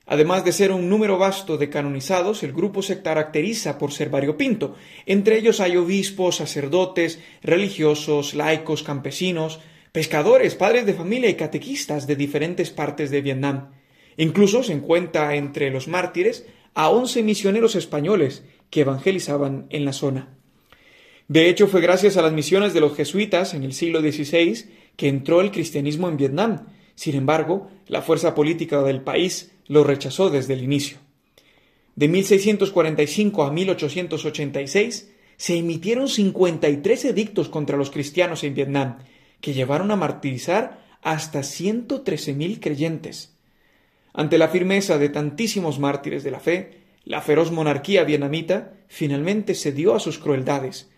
Además 0.05 0.45
de 0.45 0.53
ser 0.53 0.72
un 0.72 0.88
número 0.88 1.18
vasto 1.18 1.57
de 1.57 1.70
canonizados, 1.70 2.41
el 2.41 2.53
grupo 2.53 2.82
se 2.82 3.01
caracteriza 3.01 3.78
por 3.78 3.91
ser 3.91 4.09
variopinto. 4.09 4.74
Entre 5.05 5.38
ellos 5.38 5.59
hay 5.59 5.76
obispos, 5.76 6.38
sacerdotes, 6.38 7.20
religiosos, 7.41 8.34
laicos, 8.34 8.82
campesinos, 8.82 9.59
pescadores, 9.91 10.55
padres 10.55 10.86
de 10.86 10.93
familia 10.93 11.30
y 11.30 11.34
catequistas 11.34 12.07
de 12.07 12.16
diferentes 12.16 12.70
partes 12.70 13.11
de 13.11 13.20
Vietnam. 13.20 13.72
Incluso 14.16 14.64
se 14.64 14.72
encuentra 14.72 15.36
entre 15.36 15.70
los 15.70 15.89
mártires 15.89 16.45
a 16.76 16.88
once 16.88 17.24
misioneros 17.24 17.76
españoles 17.76 18.45
que 18.70 18.82
evangelizaban 18.82 19.68
en 19.70 19.84
la 19.84 19.91
zona. 19.91 20.38
De 21.28 21.49
hecho, 21.49 21.68
fue 21.68 21.82
gracias 21.82 22.16
a 22.16 22.22
las 22.22 22.32
misiones 22.32 22.74
de 22.74 22.80
los 22.80 22.95
jesuitas 22.95 23.53
en 23.53 23.64
el 23.64 23.74
siglo 23.74 23.99
XVI 23.99 24.66
que 24.96 25.08
entró 25.08 25.41
el 25.41 25.52
cristianismo 25.52 26.08
en 26.10 26.18
Vietnam. 26.18 26.68
Sin 26.96 27.16
embargo, 27.16 27.70
la 27.88 28.02
fuerza 28.02 28.36
política 28.36 28.82
del 28.84 29.02
país 29.02 29.52
lo 29.68 29.84
rechazó 29.84 30.30
desde 30.30 30.54
el 30.54 30.64
inicio. 30.64 30.98
De 31.96 32.08
1645 32.08 33.44
a 33.44 33.52
1886 33.52 35.12
se 35.38 35.58
emitieron 35.58 36.08
53 36.08 37.06
edictos 37.06 37.50
contra 37.50 37.78
los 37.78 37.91
cristianos 37.91 38.44
en 38.44 38.56
Vietnam, 38.56 39.00
que 39.41 39.54
llevaron 39.54 39.91
a 39.91 39.96
martirizar 39.96 40.84
hasta 41.02 41.39
113.000 41.39 42.60
creyentes. 42.60 43.36
Ante 44.14 44.38
la 44.38 44.48
firmeza 44.48 44.98
de 44.98 45.10
tantísimos 45.10 45.80
mártires 45.80 46.24
de 46.24 46.32
la 46.32 46.39
fe, 46.39 46.80
la 47.04 47.22
feroz 47.22 47.52
monarquía 47.52 48.04
vietnamita 48.04 48.74
finalmente 48.88 49.56
cedió 49.56 49.96
a 49.96 50.00
sus 50.00 50.20
crueldades, 50.20 50.89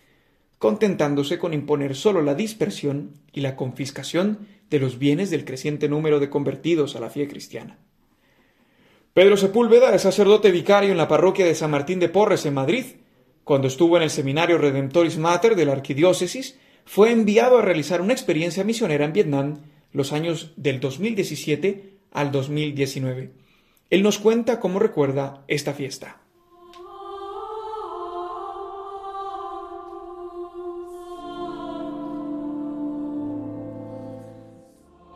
contentándose 0.66 1.38
con 1.38 1.54
imponer 1.54 1.96
sólo 1.96 2.24
la 2.24 2.34
dispersión 2.34 3.12
y 3.32 3.42
la 3.42 3.56
confiscación 3.56 4.48
de 4.72 4.80
los 4.80 4.98
bienes 4.98 5.30
del 5.30 5.46
creciente 5.46 5.88
número 5.88 6.20
de 6.20 6.32
convertidos 6.32 6.96
a 6.96 7.00
la 7.00 7.12
fe 7.12 7.28
cristiana. 7.28 7.78
Pedro 9.14 9.38
Sepúlveda 9.38 9.94
es 9.94 10.02
sacerdote 10.02 10.50
vicario 10.50 10.90
en 10.90 10.98
la 10.98 11.08
parroquia 11.08 11.46
de 11.46 11.54
San 11.54 11.70
Martín 11.70 12.00
de 12.00 12.10
Porres 12.10 12.48
en 12.48 12.56
Madrid. 12.56 12.84
Cuando 13.44 13.68
estuvo 13.68 13.96
en 13.96 14.02
el 14.02 14.10
seminario 14.10 14.58
Redemptoris 14.58 15.20
Mater 15.20 15.56
de 15.56 15.66
la 15.66 15.74
arquidiócesis, 15.74 16.58
fue 16.84 17.12
enviado 17.12 17.60
a 17.60 17.62
realizar 17.62 18.02
una 18.02 18.14
experiencia 18.14 18.64
misionera 18.64 19.06
en 19.06 19.14
Vietnam 19.14 19.60
los 19.94 20.14
años 20.14 20.52
del 20.56 20.80
2017 20.80 21.92
al 22.12 22.32
2019. 22.32 23.30
Él 23.92 24.02
nos 24.02 24.18
cuenta 24.18 24.60
cómo 24.60 24.80
recuerda 24.80 25.44
esta 25.48 25.76
fiesta. 25.76 26.25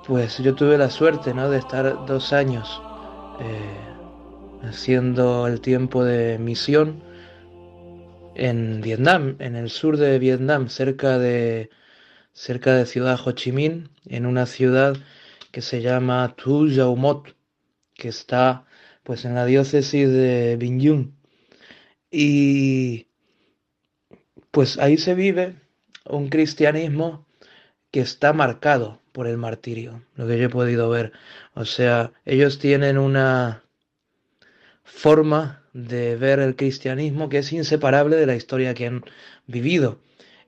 Pues 0.09 0.39
yo 0.39 0.55
tuve 0.55 0.75
la 0.79 0.89
suerte 0.89 1.35
¿no? 1.35 1.51
de 1.51 1.59
estar 1.59 2.07
dos 2.07 2.33
años 2.33 2.81
eh, 3.39 4.67
haciendo 4.67 5.45
el 5.45 5.61
tiempo 5.61 6.03
de 6.03 6.39
misión 6.39 7.03
en 8.33 8.81
Vietnam, 8.81 9.35
en 9.37 9.55
el 9.55 9.69
sur 9.69 9.97
de 9.97 10.17
Vietnam, 10.17 10.67
cerca 10.67 11.19
de, 11.19 11.69
cerca 12.33 12.73
de 12.73 12.87
Ciudad 12.87 13.19
Ho 13.23 13.33
Chi 13.33 13.51
Minh, 13.51 13.91
en 14.07 14.25
una 14.25 14.47
ciudad 14.47 14.97
que 15.51 15.61
se 15.61 15.79
llama 15.83 16.33
Tu 16.35 16.69
Yaumot, 16.69 17.35
que 17.93 18.07
está 18.07 18.65
pues 19.03 19.25
en 19.25 19.35
la 19.35 19.45
diócesis 19.45 20.09
de 20.09 20.57
Binyun. 20.57 21.15
Y 22.09 23.05
pues 24.49 24.79
ahí 24.79 24.97
se 24.97 25.13
vive 25.13 25.55
un 26.05 26.29
cristianismo 26.29 27.27
que 27.91 28.01
está 28.01 28.33
marcado 28.33 28.99
por 29.19 29.27
el 29.27 29.35
martirio, 29.35 30.01
lo 30.15 30.27
que 30.27 30.37
yo 30.37 30.45
he 30.45 30.49
podido 30.49 30.89
ver. 30.89 31.11
O 31.53 31.65
sea, 31.65 32.13
ellos 32.23 32.57
tienen 32.57 32.97
una 32.97 33.63
forma 34.85 35.61
de 35.73 36.15
ver 36.15 36.39
el 36.39 36.55
cristianismo 36.55 37.27
que 37.27 37.39
es 37.39 37.51
inseparable 37.51 38.15
de 38.15 38.25
la 38.25 38.37
historia 38.37 38.73
que 38.73 38.87
han 38.87 39.03
vivido. 39.45 39.99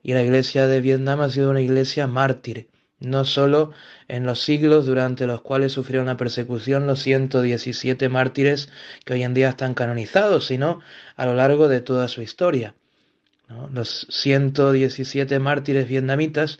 Y 0.02 0.14
la 0.14 0.22
iglesia 0.22 0.68
de 0.68 0.80
Vietnam 0.80 1.20
ha 1.20 1.28
sido 1.28 1.50
una 1.50 1.60
iglesia 1.60 2.06
mártir 2.06 2.70
no 2.98 3.26
solo 3.26 3.72
en 4.08 4.24
los 4.24 4.40
siglos 4.40 4.86
durante 4.86 5.26
los 5.26 5.42
cuales 5.42 5.72
sufrieron 5.72 6.06
la 6.06 6.16
persecución 6.16 6.86
los 6.86 7.02
117 7.02 8.08
mártires 8.08 8.70
que 9.04 9.12
hoy 9.12 9.22
en 9.22 9.34
día 9.34 9.50
están 9.50 9.74
canonizados, 9.74 10.46
sino 10.46 10.80
a 11.16 11.26
lo 11.26 11.34
largo 11.34 11.68
de 11.68 11.82
toda 11.82 12.08
su 12.08 12.22
historia. 12.22 12.74
Los 13.70 14.06
117 14.08 15.38
mártires 15.40 15.86
vietnamitas 15.86 16.58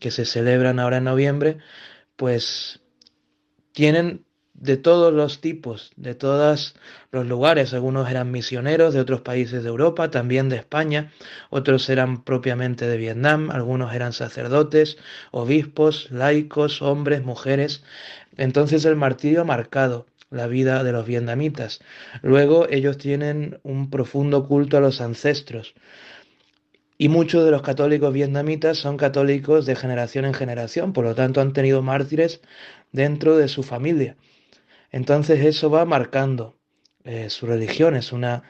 que 0.00 0.10
se 0.10 0.24
celebran 0.24 0.78
ahora 0.78 0.98
en 0.98 1.04
noviembre, 1.04 1.58
pues 2.16 2.80
tienen 3.72 4.24
de 4.54 4.76
todos 4.76 5.12
los 5.12 5.40
tipos, 5.40 5.92
de 5.96 6.14
todos 6.14 6.76
los 7.10 7.26
lugares. 7.26 7.74
Algunos 7.74 8.08
eran 8.08 8.30
misioneros 8.30 8.94
de 8.94 9.00
otros 9.00 9.20
países 9.20 9.62
de 9.62 9.68
Europa, 9.68 10.10
también 10.10 10.48
de 10.48 10.56
España, 10.56 11.12
otros 11.50 11.88
eran 11.88 12.22
propiamente 12.22 12.86
de 12.86 12.96
Vietnam, 12.96 13.50
algunos 13.50 13.94
eran 13.94 14.12
sacerdotes, 14.12 14.96
obispos, 15.32 16.10
laicos, 16.10 16.82
hombres, 16.82 17.24
mujeres. 17.24 17.82
Entonces 18.36 18.84
el 18.84 18.96
martirio 18.96 19.42
ha 19.42 19.44
marcado 19.44 20.06
la 20.30 20.46
vida 20.46 20.82
de 20.84 20.92
los 20.92 21.06
vietnamitas. 21.06 21.80
Luego 22.22 22.66
ellos 22.68 22.98
tienen 22.98 23.58
un 23.62 23.90
profundo 23.90 24.46
culto 24.46 24.76
a 24.76 24.80
los 24.80 25.00
ancestros. 25.00 25.74
Y 26.96 27.08
muchos 27.08 27.44
de 27.44 27.50
los 27.50 27.62
católicos 27.62 28.12
vietnamitas 28.12 28.78
son 28.78 28.96
católicos 28.96 29.66
de 29.66 29.76
generación 29.76 30.24
en 30.24 30.34
generación, 30.34 30.92
por 30.92 31.04
lo 31.04 31.14
tanto 31.14 31.40
han 31.40 31.52
tenido 31.52 31.82
mártires 31.82 32.40
dentro 32.92 33.36
de 33.36 33.48
su 33.48 33.62
familia. 33.62 34.16
Entonces 34.92 35.44
eso 35.44 35.70
va 35.70 35.84
marcando 35.84 36.56
eh, 37.04 37.30
su 37.30 37.46
religión, 37.46 37.96
es 37.96 38.12
una, 38.12 38.44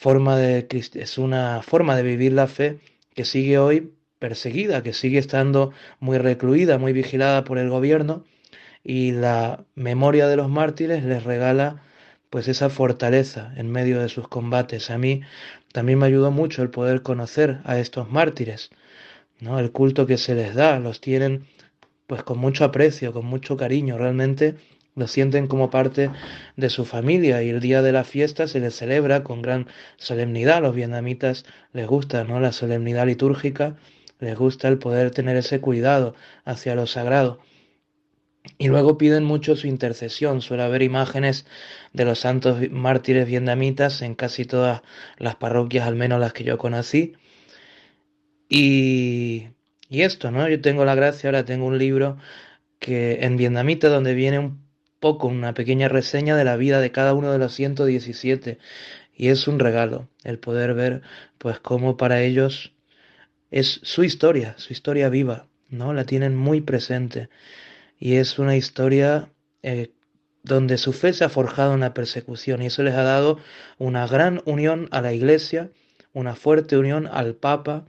forma 0.00 0.38
de, 0.38 0.66
es 0.94 1.18
una 1.18 1.60
forma 1.60 1.94
de 1.94 2.02
vivir 2.02 2.32
la 2.32 2.46
fe 2.46 2.80
que 3.14 3.26
sigue 3.26 3.58
hoy 3.58 3.92
perseguida, 4.18 4.82
que 4.82 4.94
sigue 4.94 5.18
estando 5.18 5.72
muy 5.98 6.16
recluida, 6.16 6.78
muy 6.78 6.94
vigilada 6.94 7.44
por 7.44 7.58
el 7.58 7.68
gobierno 7.68 8.24
y 8.82 9.12
la 9.12 9.66
memoria 9.74 10.26
de 10.26 10.36
los 10.36 10.48
mártires 10.48 11.04
les 11.04 11.24
regala 11.24 11.82
pues 12.30 12.48
esa 12.48 12.70
fortaleza 12.70 13.52
en 13.56 13.70
medio 13.70 14.00
de 14.00 14.08
sus 14.08 14.26
combates. 14.26 14.90
A 14.90 14.96
mí 14.96 15.20
también 15.72 15.98
me 15.98 16.06
ayudó 16.06 16.30
mucho 16.30 16.62
el 16.62 16.70
poder 16.70 17.02
conocer 17.02 17.60
a 17.64 17.78
estos 17.78 18.10
mártires, 18.10 18.70
¿no? 19.40 19.58
El 19.58 19.72
culto 19.72 20.06
que 20.06 20.18
se 20.18 20.34
les 20.34 20.54
da, 20.54 20.78
los 20.78 21.00
tienen 21.00 21.46
pues 22.06 22.22
con 22.24 22.38
mucho 22.38 22.64
aprecio, 22.64 23.12
con 23.12 23.26
mucho 23.26 23.56
cariño, 23.56 23.96
realmente 23.96 24.56
lo 24.96 25.06
sienten 25.06 25.46
como 25.46 25.70
parte 25.70 26.10
de 26.56 26.70
su 26.70 26.84
familia 26.84 27.42
y 27.42 27.50
el 27.50 27.60
día 27.60 27.82
de 27.82 27.92
la 27.92 28.04
fiesta 28.04 28.48
se 28.48 28.58
les 28.58 28.74
celebra 28.74 29.22
con 29.22 29.42
gran 29.42 29.68
solemnidad. 29.96 30.56
A 30.56 30.60
los 30.60 30.74
vietnamitas 30.74 31.44
les 31.72 31.86
gusta 31.86 32.24
¿no? 32.24 32.40
la 32.40 32.52
solemnidad 32.52 33.06
litúrgica, 33.06 33.76
les 34.18 34.36
gusta 34.36 34.68
el 34.68 34.78
poder 34.78 35.12
tener 35.12 35.36
ese 35.36 35.60
cuidado 35.60 36.14
hacia 36.44 36.74
lo 36.74 36.86
sagrado. 36.86 37.40
Y 38.58 38.68
luego 38.68 38.98
piden 38.98 39.24
mucho 39.24 39.54
su 39.54 39.66
intercesión. 39.66 40.40
Suele 40.40 40.62
haber 40.62 40.82
imágenes 40.82 41.46
de 41.92 42.04
los 42.04 42.20
santos 42.20 42.58
mártires 42.70 43.26
vietnamitas 43.26 44.02
en 44.02 44.14
casi 44.14 44.44
todas 44.44 44.82
las 45.18 45.36
parroquias, 45.36 45.86
al 45.86 45.96
menos 45.96 46.20
las 46.20 46.32
que 46.32 46.44
yo 46.44 46.58
conocí. 46.58 47.14
Y, 48.48 49.48
y 49.88 50.02
esto, 50.02 50.30
¿no? 50.30 50.48
Yo 50.48 50.60
tengo 50.60 50.84
la 50.84 50.94
gracia, 50.94 51.28
ahora 51.28 51.44
tengo 51.44 51.66
un 51.66 51.78
libro 51.78 52.18
que 52.78 53.24
en 53.24 53.36
vietnamita 53.36 53.88
donde 53.88 54.14
viene 54.14 54.38
un 54.38 54.70
poco, 55.00 55.28
una 55.28 55.54
pequeña 55.54 55.88
reseña 55.88 56.36
de 56.36 56.44
la 56.44 56.56
vida 56.56 56.80
de 56.80 56.92
cada 56.92 57.14
uno 57.14 57.32
de 57.32 57.38
los 57.38 57.54
117. 57.54 58.58
Y 59.14 59.28
es 59.28 59.48
un 59.48 59.58
regalo 59.58 60.08
el 60.24 60.38
poder 60.38 60.74
ver, 60.74 61.02
pues, 61.38 61.60
cómo 61.60 61.96
para 61.96 62.22
ellos 62.22 62.72
es 63.50 63.80
su 63.82 64.04
historia, 64.04 64.54
su 64.58 64.72
historia 64.72 65.08
viva, 65.08 65.48
¿no? 65.68 65.92
La 65.92 66.04
tienen 66.04 66.36
muy 66.36 66.60
presente. 66.60 67.28
Y 67.98 68.16
es 68.16 68.38
una 68.38 68.56
historia 68.56 69.30
eh, 69.62 69.92
donde 70.42 70.78
su 70.78 70.92
fe 70.92 71.12
se 71.12 71.24
ha 71.24 71.28
forjado 71.28 71.74
en 71.74 71.80
la 71.80 71.94
persecución 71.94 72.62
y 72.62 72.66
eso 72.66 72.82
les 72.82 72.94
ha 72.94 73.02
dado 73.02 73.38
una 73.78 74.06
gran 74.06 74.42
unión 74.44 74.88
a 74.90 75.00
la 75.00 75.12
iglesia, 75.12 75.70
una 76.12 76.34
fuerte 76.34 76.76
unión 76.76 77.06
al 77.06 77.34
Papa, 77.34 77.84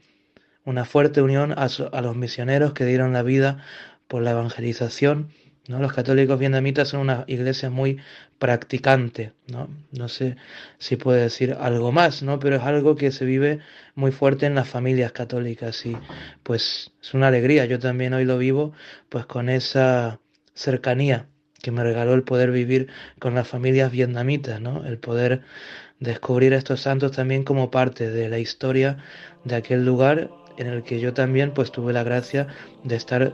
una 0.66 0.86
fuerte 0.86 1.22
unión 1.22 1.54
a, 1.58 2.02
los 2.02 2.16
misioneros 2.16 2.74
que 2.74 2.86
dieron 2.86 3.14
la 3.14 3.24
vida 3.24 3.64
por 4.08 4.22
la 4.22 4.32
evangelización 4.32 5.32
¿no? 5.68 5.80
Los 5.80 5.94
católicos 5.94 6.40
vietnamitas 6.40 6.90
son 6.90 7.02
una 7.02 7.24
iglesia 7.28 7.70
muy 7.70 8.00
practicante, 8.40 9.34
¿no? 9.48 9.70
No 9.92 10.08
sé 10.08 10.36
si 10.80 10.96
puede 10.98 11.22
decir 11.22 11.56
algo 11.60 11.92
más, 11.92 12.24
¿no? 12.24 12.40
Pero 12.40 12.58
es 12.58 12.64
algo 12.64 12.96
que 12.96 13.12
se 13.12 13.26
vive 13.26 13.60
muy 13.96 14.12
fuerte 14.12 14.46
en 14.48 14.56
las 14.56 14.68
familias 14.68 15.12
católicas 15.12 15.86
y 15.86 15.96
pues 16.44 16.92
es 17.02 17.14
una 17.14 17.28
alegría. 17.28 17.66
Yo 17.66 17.80
también 17.80 18.14
hoy 18.14 18.26
lo 18.26 18.38
vivo 18.38 18.74
pues 19.10 19.26
con 19.26 19.50
esa 19.50 20.20
cercanía 20.54 21.28
que 21.62 21.72
me 21.72 21.84
regaló 21.84 22.14
el 22.14 22.24
poder 22.24 22.52
vivir 22.52 22.88
con 23.20 23.36
las 23.36 23.48
familias 23.48 23.92
vietnamitas, 23.92 24.60
¿no? 24.62 24.86
El 24.86 24.98
poder 24.98 25.42
descubrir 26.00 26.54
a 26.54 26.58
estos 26.58 26.82
santos 26.82 27.12
también 27.12 27.44
como 27.44 27.72
parte 27.72 28.10
de 28.10 28.30
la 28.30 28.40
historia 28.40 28.98
de 29.44 29.56
aquel 29.56 29.86
lugar 29.86 30.30
en 30.58 30.68
el 30.68 30.84
que 30.84 31.00
yo 31.00 31.14
también 31.14 31.54
pues 31.54 31.72
tuve 31.72 31.94
la 31.94 32.04
gracia 32.04 32.48
de 32.84 32.96
estar 32.96 33.34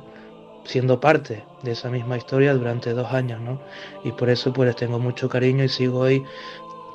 siendo 0.66 1.00
parte 1.00 1.44
de 1.64 1.72
esa 1.72 1.90
misma 1.90 2.18
historia 2.18 2.54
durante 2.54 2.92
dos 2.92 3.14
años, 3.14 3.40
¿no? 3.42 3.62
Y 4.04 4.12
por 4.12 4.30
eso 4.30 4.52
pues 4.54 4.68
les 4.68 4.76
tengo 4.76 5.00
mucho 5.00 5.30
cariño 5.30 5.64
y 5.64 5.70
sigo 5.70 6.00
hoy 6.00 6.24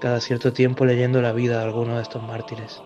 cada 0.00 0.20
cierto 0.20 0.52
tiempo 0.52 0.84
leyendo 0.84 1.22
la 1.22 1.32
vida 1.32 1.58
de 1.58 1.64
algunos 1.64 1.96
de 1.96 2.02
estos 2.02 2.22
mártires. 2.22 2.82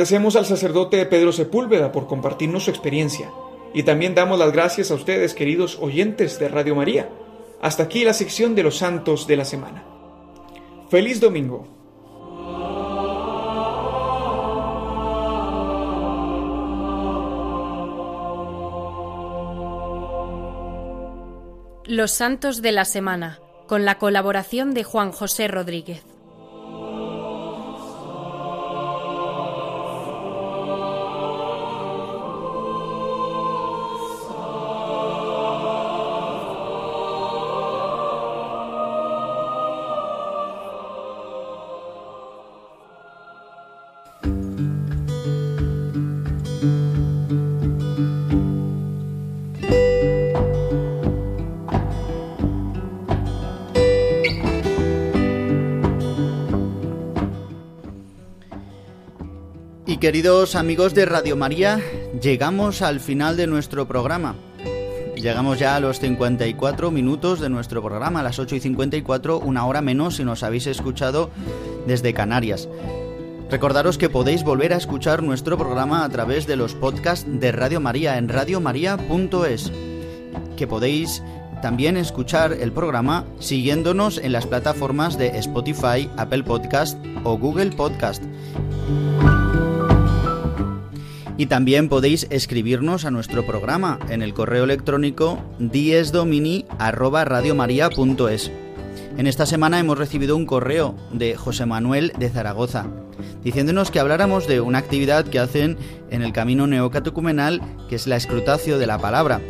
Agradecemos 0.00 0.34
al 0.36 0.46
sacerdote 0.46 1.04
Pedro 1.04 1.30
Sepúlveda 1.30 1.92
por 1.92 2.06
compartirnos 2.06 2.64
su 2.64 2.70
experiencia 2.70 3.30
y 3.74 3.82
también 3.82 4.14
damos 4.14 4.38
las 4.38 4.50
gracias 4.50 4.90
a 4.90 4.94
ustedes, 4.94 5.34
queridos 5.34 5.76
oyentes 5.78 6.38
de 6.38 6.48
Radio 6.48 6.74
María. 6.74 7.10
Hasta 7.60 7.82
aquí 7.82 8.02
la 8.02 8.14
sección 8.14 8.54
de 8.54 8.62
los 8.62 8.78
santos 8.78 9.26
de 9.26 9.36
la 9.36 9.44
semana. 9.44 9.84
Feliz 10.88 11.20
domingo. 11.20 11.68
Los 21.84 22.10
santos 22.12 22.62
de 22.62 22.72
la 22.72 22.86
semana, 22.86 23.38
con 23.66 23.84
la 23.84 23.98
colaboración 23.98 24.72
de 24.72 24.82
Juan 24.82 25.12
José 25.12 25.46
Rodríguez. 25.46 26.02
Queridos 60.10 60.56
amigos 60.56 60.92
de 60.92 61.06
Radio 61.06 61.36
María, 61.36 61.80
llegamos 62.20 62.82
al 62.82 62.98
final 62.98 63.36
de 63.36 63.46
nuestro 63.46 63.86
programa. 63.86 64.34
Llegamos 65.14 65.60
ya 65.60 65.76
a 65.76 65.80
los 65.80 66.00
54 66.00 66.90
minutos 66.90 67.38
de 67.38 67.48
nuestro 67.48 67.80
programa, 67.80 68.18
a 68.18 68.24
las 68.24 68.40
8 68.40 68.56
y 68.56 68.60
54, 68.60 69.38
una 69.38 69.64
hora 69.66 69.82
menos 69.82 70.16
si 70.16 70.24
nos 70.24 70.42
habéis 70.42 70.66
escuchado 70.66 71.30
desde 71.86 72.12
Canarias. 72.12 72.68
Recordaros 73.52 73.98
que 73.98 74.08
podéis 74.08 74.42
volver 74.42 74.72
a 74.72 74.78
escuchar 74.78 75.22
nuestro 75.22 75.56
programa 75.56 76.04
a 76.04 76.08
través 76.08 76.48
de 76.48 76.56
los 76.56 76.74
podcasts 76.74 77.24
de 77.28 77.52
Radio 77.52 77.78
María 77.78 78.18
en 78.18 78.28
radiomaria.es. 78.28 79.70
Que 80.56 80.66
podéis 80.66 81.22
también 81.62 81.96
escuchar 81.96 82.52
el 82.52 82.72
programa 82.72 83.26
siguiéndonos 83.38 84.18
en 84.18 84.32
las 84.32 84.46
plataformas 84.46 85.16
de 85.18 85.38
Spotify, 85.38 86.10
Apple 86.16 86.42
Podcast 86.42 86.98
o 87.22 87.38
Google 87.38 87.70
Podcast. 87.70 88.24
Y 91.40 91.46
también 91.46 91.88
podéis 91.88 92.26
escribirnos 92.28 93.06
a 93.06 93.10
nuestro 93.10 93.46
programa 93.46 93.98
en 94.10 94.20
el 94.20 94.34
correo 94.34 94.64
electrónico 94.64 95.42
diesdomini@radiomaria.es. 95.58 98.50
En 99.16 99.26
esta 99.26 99.46
semana 99.46 99.80
hemos 99.80 99.96
recibido 99.96 100.36
un 100.36 100.44
correo 100.44 100.94
de 101.14 101.36
José 101.36 101.64
Manuel 101.64 102.12
de 102.18 102.28
Zaragoza, 102.28 102.88
diciéndonos 103.42 103.90
que 103.90 104.00
habláramos 104.00 104.46
de 104.46 104.60
una 104.60 104.76
actividad 104.76 105.24
que 105.24 105.38
hacen 105.38 105.78
en 106.10 106.20
el 106.20 106.34
camino 106.34 106.66
neocatecumenal, 106.66 107.62
que 107.88 107.96
es 107.96 108.06
la 108.06 108.16
escrutacio 108.16 108.76
de 108.76 108.86
la 108.86 108.98
palabra. 108.98 109.40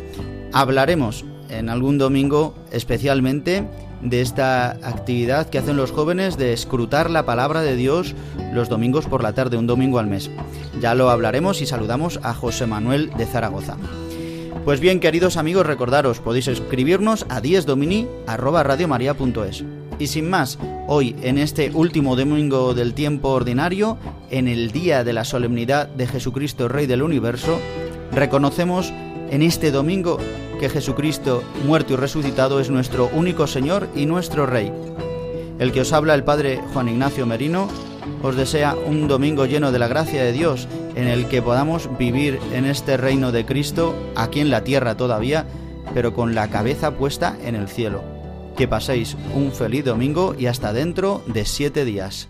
Hablaremos 0.53 1.25
en 1.51 1.69
algún 1.69 1.97
domingo 1.97 2.55
especialmente 2.71 3.67
de 4.01 4.21
esta 4.21 4.71
actividad 4.71 5.49
que 5.49 5.59
hacen 5.59 5.77
los 5.77 5.91
jóvenes 5.91 6.37
de 6.37 6.53
escrutar 6.53 7.09
la 7.09 7.25
palabra 7.25 7.61
de 7.61 7.75
Dios 7.75 8.15
los 8.53 8.69
domingos 8.69 9.05
por 9.05 9.21
la 9.21 9.33
tarde, 9.33 9.57
un 9.57 9.67
domingo 9.67 9.99
al 9.99 10.07
mes. 10.07 10.31
Ya 10.79 10.95
lo 10.95 11.09
hablaremos 11.09 11.61
y 11.61 11.65
saludamos 11.65 12.19
a 12.23 12.33
José 12.33 12.65
Manuel 12.65 13.11
de 13.17 13.25
Zaragoza. 13.25 13.75
Pues 14.65 14.79
bien, 14.79 14.99
queridos 14.99 15.37
amigos, 15.37 15.65
recordaros, 15.65 16.19
podéis 16.19 16.47
escribirnos 16.47 17.25
a 17.29 17.41
diesdomini@radiomaria.es. 17.41 19.63
Y 19.97 20.07
sin 20.07 20.29
más, 20.29 20.57
hoy 20.87 21.15
en 21.21 21.37
este 21.37 21.71
último 21.73 22.15
domingo 22.15 22.73
del 22.73 22.93
tiempo 22.93 23.29
ordinario, 23.29 23.97
en 24.29 24.47
el 24.47 24.71
día 24.71 25.03
de 25.03 25.13
la 25.13 25.25
solemnidad 25.25 25.87
de 25.87 26.07
Jesucristo 26.07 26.67
Rey 26.67 26.87
del 26.87 27.03
Universo, 27.03 27.59
reconocemos 28.11 28.91
en 29.31 29.41
este 29.41 29.71
domingo 29.71 30.19
que 30.61 30.69
Jesucristo, 30.69 31.41
muerto 31.65 31.93
y 31.93 31.95
resucitado, 31.95 32.59
es 32.59 32.69
nuestro 32.69 33.09
único 33.13 33.47
Señor 33.47 33.89
y 33.95 34.05
nuestro 34.05 34.45
Rey. 34.45 34.71
El 35.57 35.71
que 35.71 35.81
os 35.81 35.91
habla 35.91 36.13
el 36.13 36.23
Padre 36.23 36.61
Juan 36.71 36.87
Ignacio 36.87 37.25
Merino 37.25 37.67
os 38.21 38.35
desea 38.35 38.75
un 38.75 39.07
domingo 39.07 39.47
lleno 39.47 39.71
de 39.71 39.79
la 39.79 39.87
gracia 39.87 40.23
de 40.23 40.31
Dios, 40.31 40.67
en 40.93 41.07
el 41.07 41.27
que 41.27 41.41
podamos 41.41 41.89
vivir 41.97 42.39
en 42.53 42.65
este 42.65 42.95
reino 42.95 43.31
de 43.31 43.43
Cristo, 43.43 43.95
aquí 44.15 44.39
en 44.39 44.51
la 44.51 44.63
tierra 44.63 44.95
todavía, 44.95 45.47
pero 45.95 46.13
con 46.13 46.35
la 46.35 46.51
cabeza 46.51 46.91
puesta 46.91 47.35
en 47.43 47.55
el 47.55 47.67
cielo. 47.67 48.03
Que 48.55 48.67
paséis 48.67 49.17
un 49.33 49.51
feliz 49.51 49.83
domingo 49.83 50.35
y 50.37 50.45
hasta 50.45 50.73
dentro 50.73 51.23
de 51.25 51.45
siete 51.45 51.85
días. 51.85 52.29